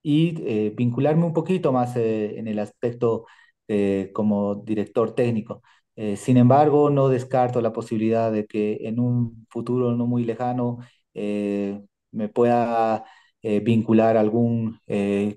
y 0.03 0.35
eh, 0.47 0.73
vincularme 0.77 1.25
un 1.25 1.33
poquito 1.33 1.73
más 1.73 1.97
eh, 1.97 2.39
en 2.39 2.49
el 2.49 2.59
aspecto 2.59 3.27
eh, 3.69 4.11
como 4.15 4.57
director 4.57 5.15
técnico. 5.15 5.63
Eh, 5.97 6.17
sin 6.17 6.37
embargo, 6.39 6.91
no 6.91 7.09
descarto 7.09 7.61
la 7.61 7.73
posibilidad 7.73 8.33
de 8.33 8.47
que 8.47 8.79
en 8.89 8.99
un 9.01 9.47
futuro 9.51 9.95
no 9.97 10.07
muy 10.07 10.25
lejano 10.25 10.79
eh, 11.15 11.83
me 12.13 12.29
pueda 12.29 13.05
eh, 13.43 13.61
vincular 13.61 14.17
a 14.17 14.21
algún 14.21 14.79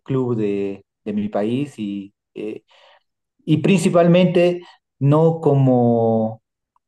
club 0.04 0.36
de, 0.38 0.86
de 1.04 1.14
mi 1.14 1.30
país 1.30 1.78
y, 1.80 2.14
y 3.46 3.58
principalmente 3.58 4.62
no 5.00 5.40
como, 5.42 6.42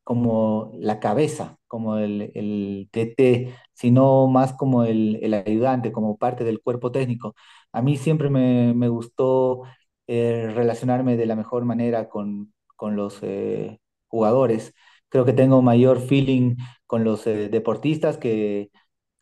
como 0.04 0.72
la 0.74 1.00
cabeza, 1.00 1.58
como 1.66 1.98
el, 1.98 2.32
el 2.34 2.88
TT, 2.90 3.54
sino 3.72 4.26
más 4.28 4.52
como 4.54 4.84
el, 4.84 5.18
el 5.22 5.34
ayudante, 5.34 5.92
como 5.92 6.16
parte 6.18 6.44
del 6.44 6.60
cuerpo 6.62 6.90
técnico. 6.92 7.34
A 7.72 7.82
mí 7.82 7.96
siempre 7.96 8.30
me, 8.30 8.74
me 8.74 8.88
gustó 8.88 9.62
relacionarme 10.06 11.16
de 11.16 11.26
la 11.26 11.36
mejor 11.36 11.64
manera 11.66 12.08
con, 12.08 12.52
con 12.78 12.96
los 12.96 13.20
eh, 13.22 13.80
jugadores. 14.08 14.74
Creo 15.10 15.26
que 15.26 15.34
tengo 15.34 15.62
mayor 15.62 16.00
feeling 16.00 16.56
con 16.86 17.04
los 17.04 17.26
eh, 17.28 17.50
deportistas 17.50 18.18
que, 18.18 18.70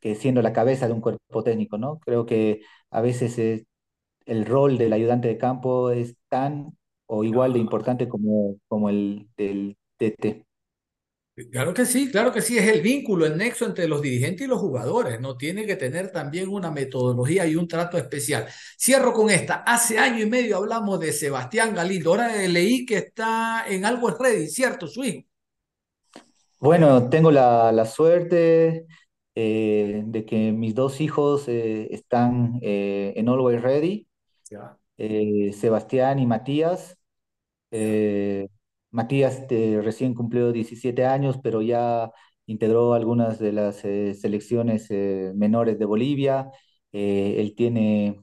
que 0.00 0.14
siendo 0.16 0.42
la 0.42 0.52
cabeza 0.54 0.88
de 0.88 0.94
un 0.94 1.02
cuerpo 1.02 1.44
técnico, 1.44 1.78
¿no? 1.78 1.98
Creo 2.00 2.26
que 2.26 2.62
a 2.90 3.00
veces 3.02 3.38
eh, 3.38 3.66
el 4.26 4.46
rol 4.46 4.78
del 4.78 4.94
ayudante 4.94 5.28
de 5.28 5.38
campo 5.38 5.90
es 5.92 6.16
tan 6.30 6.76
o 7.06 7.24
igual 7.24 7.54
de 7.54 7.60
importante 7.60 8.08
como, 8.08 8.56
como 8.68 8.90
el 8.90 9.28
del 9.38 9.78
TT. 9.98 10.45
Claro 11.50 11.74
que 11.74 11.84
sí, 11.84 12.10
claro 12.10 12.32
que 12.32 12.40
sí, 12.40 12.56
es 12.56 12.66
el 12.66 12.80
vínculo, 12.80 13.26
el 13.26 13.36
nexo 13.36 13.66
entre 13.66 13.86
los 13.86 14.00
dirigentes 14.00 14.46
y 14.46 14.48
los 14.48 14.58
jugadores, 14.58 15.20
¿no? 15.20 15.36
Tiene 15.36 15.66
que 15.66 15.76
tener 15.76 16.10
también 16.10 16.48
una 16.48 16.70
metodología 16.70 17.46
y 17.46 17.56
un 17.56 17.68
trato 17.68 17.98
especial. 17.98 18.46
Cierro 18.78 19.12
con 19.12 19.28
esta. 19.28 19.56
Hace 19.56 19.98
año 19.98 20.22
y 20.22 20.30
medio 20.30 20.56
hablamos 20.56 20.98
de 20.98 21.12
Sebastián 21.12 21.74
Galindo. 21.74 22.12
Ahora 22.12 22.34
leí 22.48 22.86
que 22.86 22.96
está 22.96 23.66
en 23.68 23.84
Algo 23.84 24.08
Ready, 24.08 24.48
¿cierto, 24.48 24.86
su 24.86 25.04
hijo? 25.04 25.26
Bueno, 26.58 27.10
tengo 27.10 27.30
la, 27.30 27.70
la 27.70 27.84
suerte 27.84 28.86
eh, 29.34 30.02
de 30.06 30.24
que 30.24 30.52
mis 30.52 30.74
dos 30.74 31.02
hijos 31.02 31.46
eh, 31.48 31.88
están 31.90 32.58
eh, 32.62 33.12
en 33.14 33.28
Always 33.28 33.60
Ready, 33.60 34.06
Sebastián 35.52 36.18
y 36.18 36.26
Matías. 36.26 36.96
Matías 38.96 39.44
eh, 39.50 39.80
recién 39.82 40.14
cumplió 40.14 40.52
17 40.52 41.04
años, 41.04 41.38
pero 41.42 41.60
ya 41.60 42.10
integró 42.46 42.94
algunas 42.94 43.38
de 43.38 43.52
las 43.52 43.84
eh, 43.84 44.14
selecciones 44.14 44.86
eh, 44.90 45.32
menores 45.34 45.78
de 45.78 45.84
Bolivia. 45.84 46.50
Eh, 46.92 47.36
él 47.38 47.54
tiene 47.54 48.20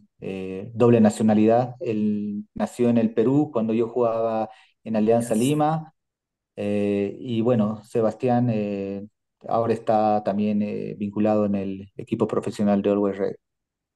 doble 0.73 1.01
nacionalidad. 1.01 1.75
Él 1.81 2.45
nació 2.53 2.89
en 2.89 2.97
el 2.97 3.13
Perú 3.13 3.49
cuando 3.51 3.73
yo 3.73 3.89
jugaba 3.89 4.49
en 4.85 4.95
Alianza 4.95 5.35
Lima. 5.35 5.93
Y 6.55 7.41
bueno, 7.41 7.83
Sebastián 7.83 8.49
ahora 9.47 9.73
está 9.73 10.23
también 10.23 10.59
vinculado 10.97 11.45
en 11.45 11.55
el 11.55 11.91
equipo 11.97 12.27
profesional 12.27 12.81
de 12.81 12.89
Always 12.91 13.17
Red. 13.17 13.35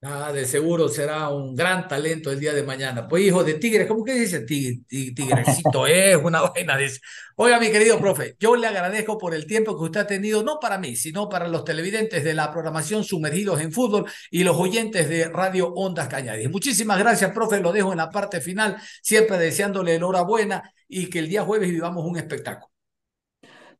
Ah, 0.03 0.31
de 0.31 0.45
seguro 0.45 0.87
será 0.89 1.29
un 1.29 1.55
gran 1.55 1.87
talento 1.87 2.31
el 2.31 2.39
día 2.39 2.53
de 2.53 2.61
mañana. 2.61 3.07
Pues 3.07 3.23
hijo 3.23 3.43
de 3.43 3.55
tigre, 3.55 3.87
¿cómo 3.87 4.03
que 4.05 4.13
dice 4.13 4.45
Tig- 4.45 4.85
tig- 4.87 5.15
tigrecito? 5.15 5.87
Es 5.87 6.15
una 6.17 6.41
vaina 6.43 6.79
eso. 6.79 6.99
Oiga, 7.35 7.59
mi 7.59 7.71
querido 7.71 7.99
profe, 7.99 8.35
yo 8.39 8.55
le 8.55 8.67
agradezco 8.67 9.17
por 9.17 9.33
el 9.33 9.47
tiempo 9.47 9.75
que 9.75 9.85
usted 9.85 10.01
ha 10.01 10.07
tenido, 10.07 10.43
no 10.43 10.59
para 10.59 10.77
mí, 10.77 10.95
sino 10.95 11.27
para 11.27 11.47
los 11.47 11.63
televidentes 11.65 12.23
de 12.23 12.35
la 12.35 12.51
programación 12.51 13.03
Sumergidos 13.03 13.59
en 13.59 13.71
Fútbol 13.71 14.05
y 14.29 14.43
los 14.43 14.55
oyentes 14.57 15.09
de 15.09 15.29
Radio 15.29 15.73
Ondas 15.73 16.07
Cañaris. 16.07 16.49
Muchísimas 16.51 16.99
gracias, 16.99 17.31
profe. 17.31 17.59
Lo 17.59 17.71
dejo 17.71 17.91
en 17.91 17.97
la 17.97 18.09
parte 18.11 18.39
final, 18.39 18.77
siempre 19.01 19.37
deseándole 19.39 19.95
enhorabuena 19.95 20.71
y 20.87 21.09
que 21.09 21.19
el 21.19 21.27
día 21.27 21.43
jueves 21.43 21.69
vivamos 21.71 22.05
un 22.05 22.17
espectáculo. 22.17 22.71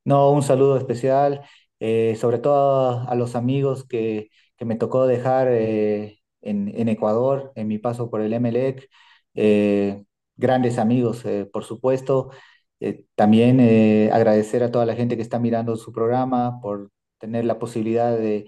No, 0.05 0.32
un 0.32 0.41
saludo 0.43 0.78
especial, 0.78 1.41
eh, 1.80 2.15
sobre 2.20 2.39
todo 2.39 3.07
a 3.09 3.15
los 3.15 3.36
amigos 3.36 3.86
que, 3.86 4.30
que 4.58 4.66
me 4.66 4.76
tocó 4.76 5.08
dejar 5.08 5.47
eh, 5.51 6.20
en, 6.41 6.89
Ecuador, 6.89 7.51
en 7.55 7.68
mi 7.68 7.78
paso 7.80 8.10
por 8.10 8.22
el 8.22 8.34
Emelec, 8.34 8.89
eh, 9.36 10.03
grandes 10.36 10.78
amigos, 10.80 11.26
eh, 11.26 11.45
por 11.51 11.64
supuesto. 11.64 12.32
También 13.16 13.60
agradecer 14.12 14.64
a 14.64 14.72
toda 14.72 14.86
la 14.86 14.95
gente 14.95 15.16
que 15.16 15.24
está 15.24 15.39
mirando 15.39 15.76
su 15.78 15.91
programa 15.91 16.60
por 16.62 16.91
tener 17.18 17.45
la 17.45 17.60
posibilidad 17.60 18.18
de, 18.18 18.45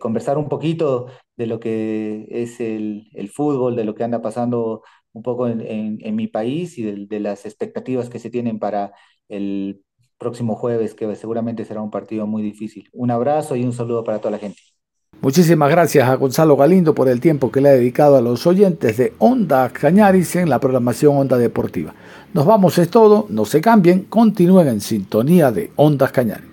conversar 0.00 0.38
un 0.38 0.48
poquito 0.48 1.06
de 1.36 1.46
lo 1.46 1.60
que 1.60 2.26
es 2.30 2.60
el, 2.60 3.30
fútbol, 3.34 3.76
de 3.76 3.84
lo 3.84 3.94
que 3.94 4.04
anda 4.04 4.22
pasando 4.22 4.82
un 5.12 5.22
poco 5.22 5.48
en, 5.48 6.16
mi 6.16 6.28
país 6.28 6.78
y 6.78 7.06
de 7.06 7.20
las 7.20 7.44
expectativas 7.46 8.08
que 8.08 8.18
se 8.18 8.30
tienen 8.30 8.58
para 8.58 8.92
el 9.28 9.82
próximo 10.18 10.54
jueves, 10.56 10.94
que 10.94 11.14
seguramente 11.16 11.64
será 11.64 11.82
un 11.82 11.90
partido 11.90 12.26
muy 12.26 12.42
difícil. 12.42 12.88
Un 12.92 13.10
abrazo 13.10 13.56
y 13.56 13.64
un 13.64 13.72
saludo 13.72 14.04
para 14.04 14.18
toda 14.20 14.32
la 14.32 14.38
gente. 14.38 14.75
Muchísimas 15.22 15.70
gracias 15.70 16.08
a 16.08 16.14
Gonzalo 16.14 16.56
Galindo 16.56 16.94
por 16.94 17.08
el 17.08 17.20
tiempo 17.20 17.50
que 17.50 17.60
le 17.60 17.70
ha 17.70 17.72
dedicado 17.72 18.16
a 18.16 18.20
los 18.20 18.46
oyentes 18.46 18.96
de 18.98 19.14
Onda 19.18 19.70
Cañaris 19.70 20.36
en 20.36 20.50
la 20.50 20.60
programación 20.60 21.16
Onda 21.16 21.38
Deportiva. 21.38 21.94
Nos 22.34 22.44
vamos, 22.44 22.76
es 22.78 22.90
todo, 22.90 23.26
no 23.30 23.44
se 23.46 23.60
cambien, 23.60 24.04
continúen 24.10 24.68
en 24.68 24.80
sintonía 24.80 25.50
de 25.50 25.70
Ondas 25.76 26.12
Cañaris. 26.12 26.44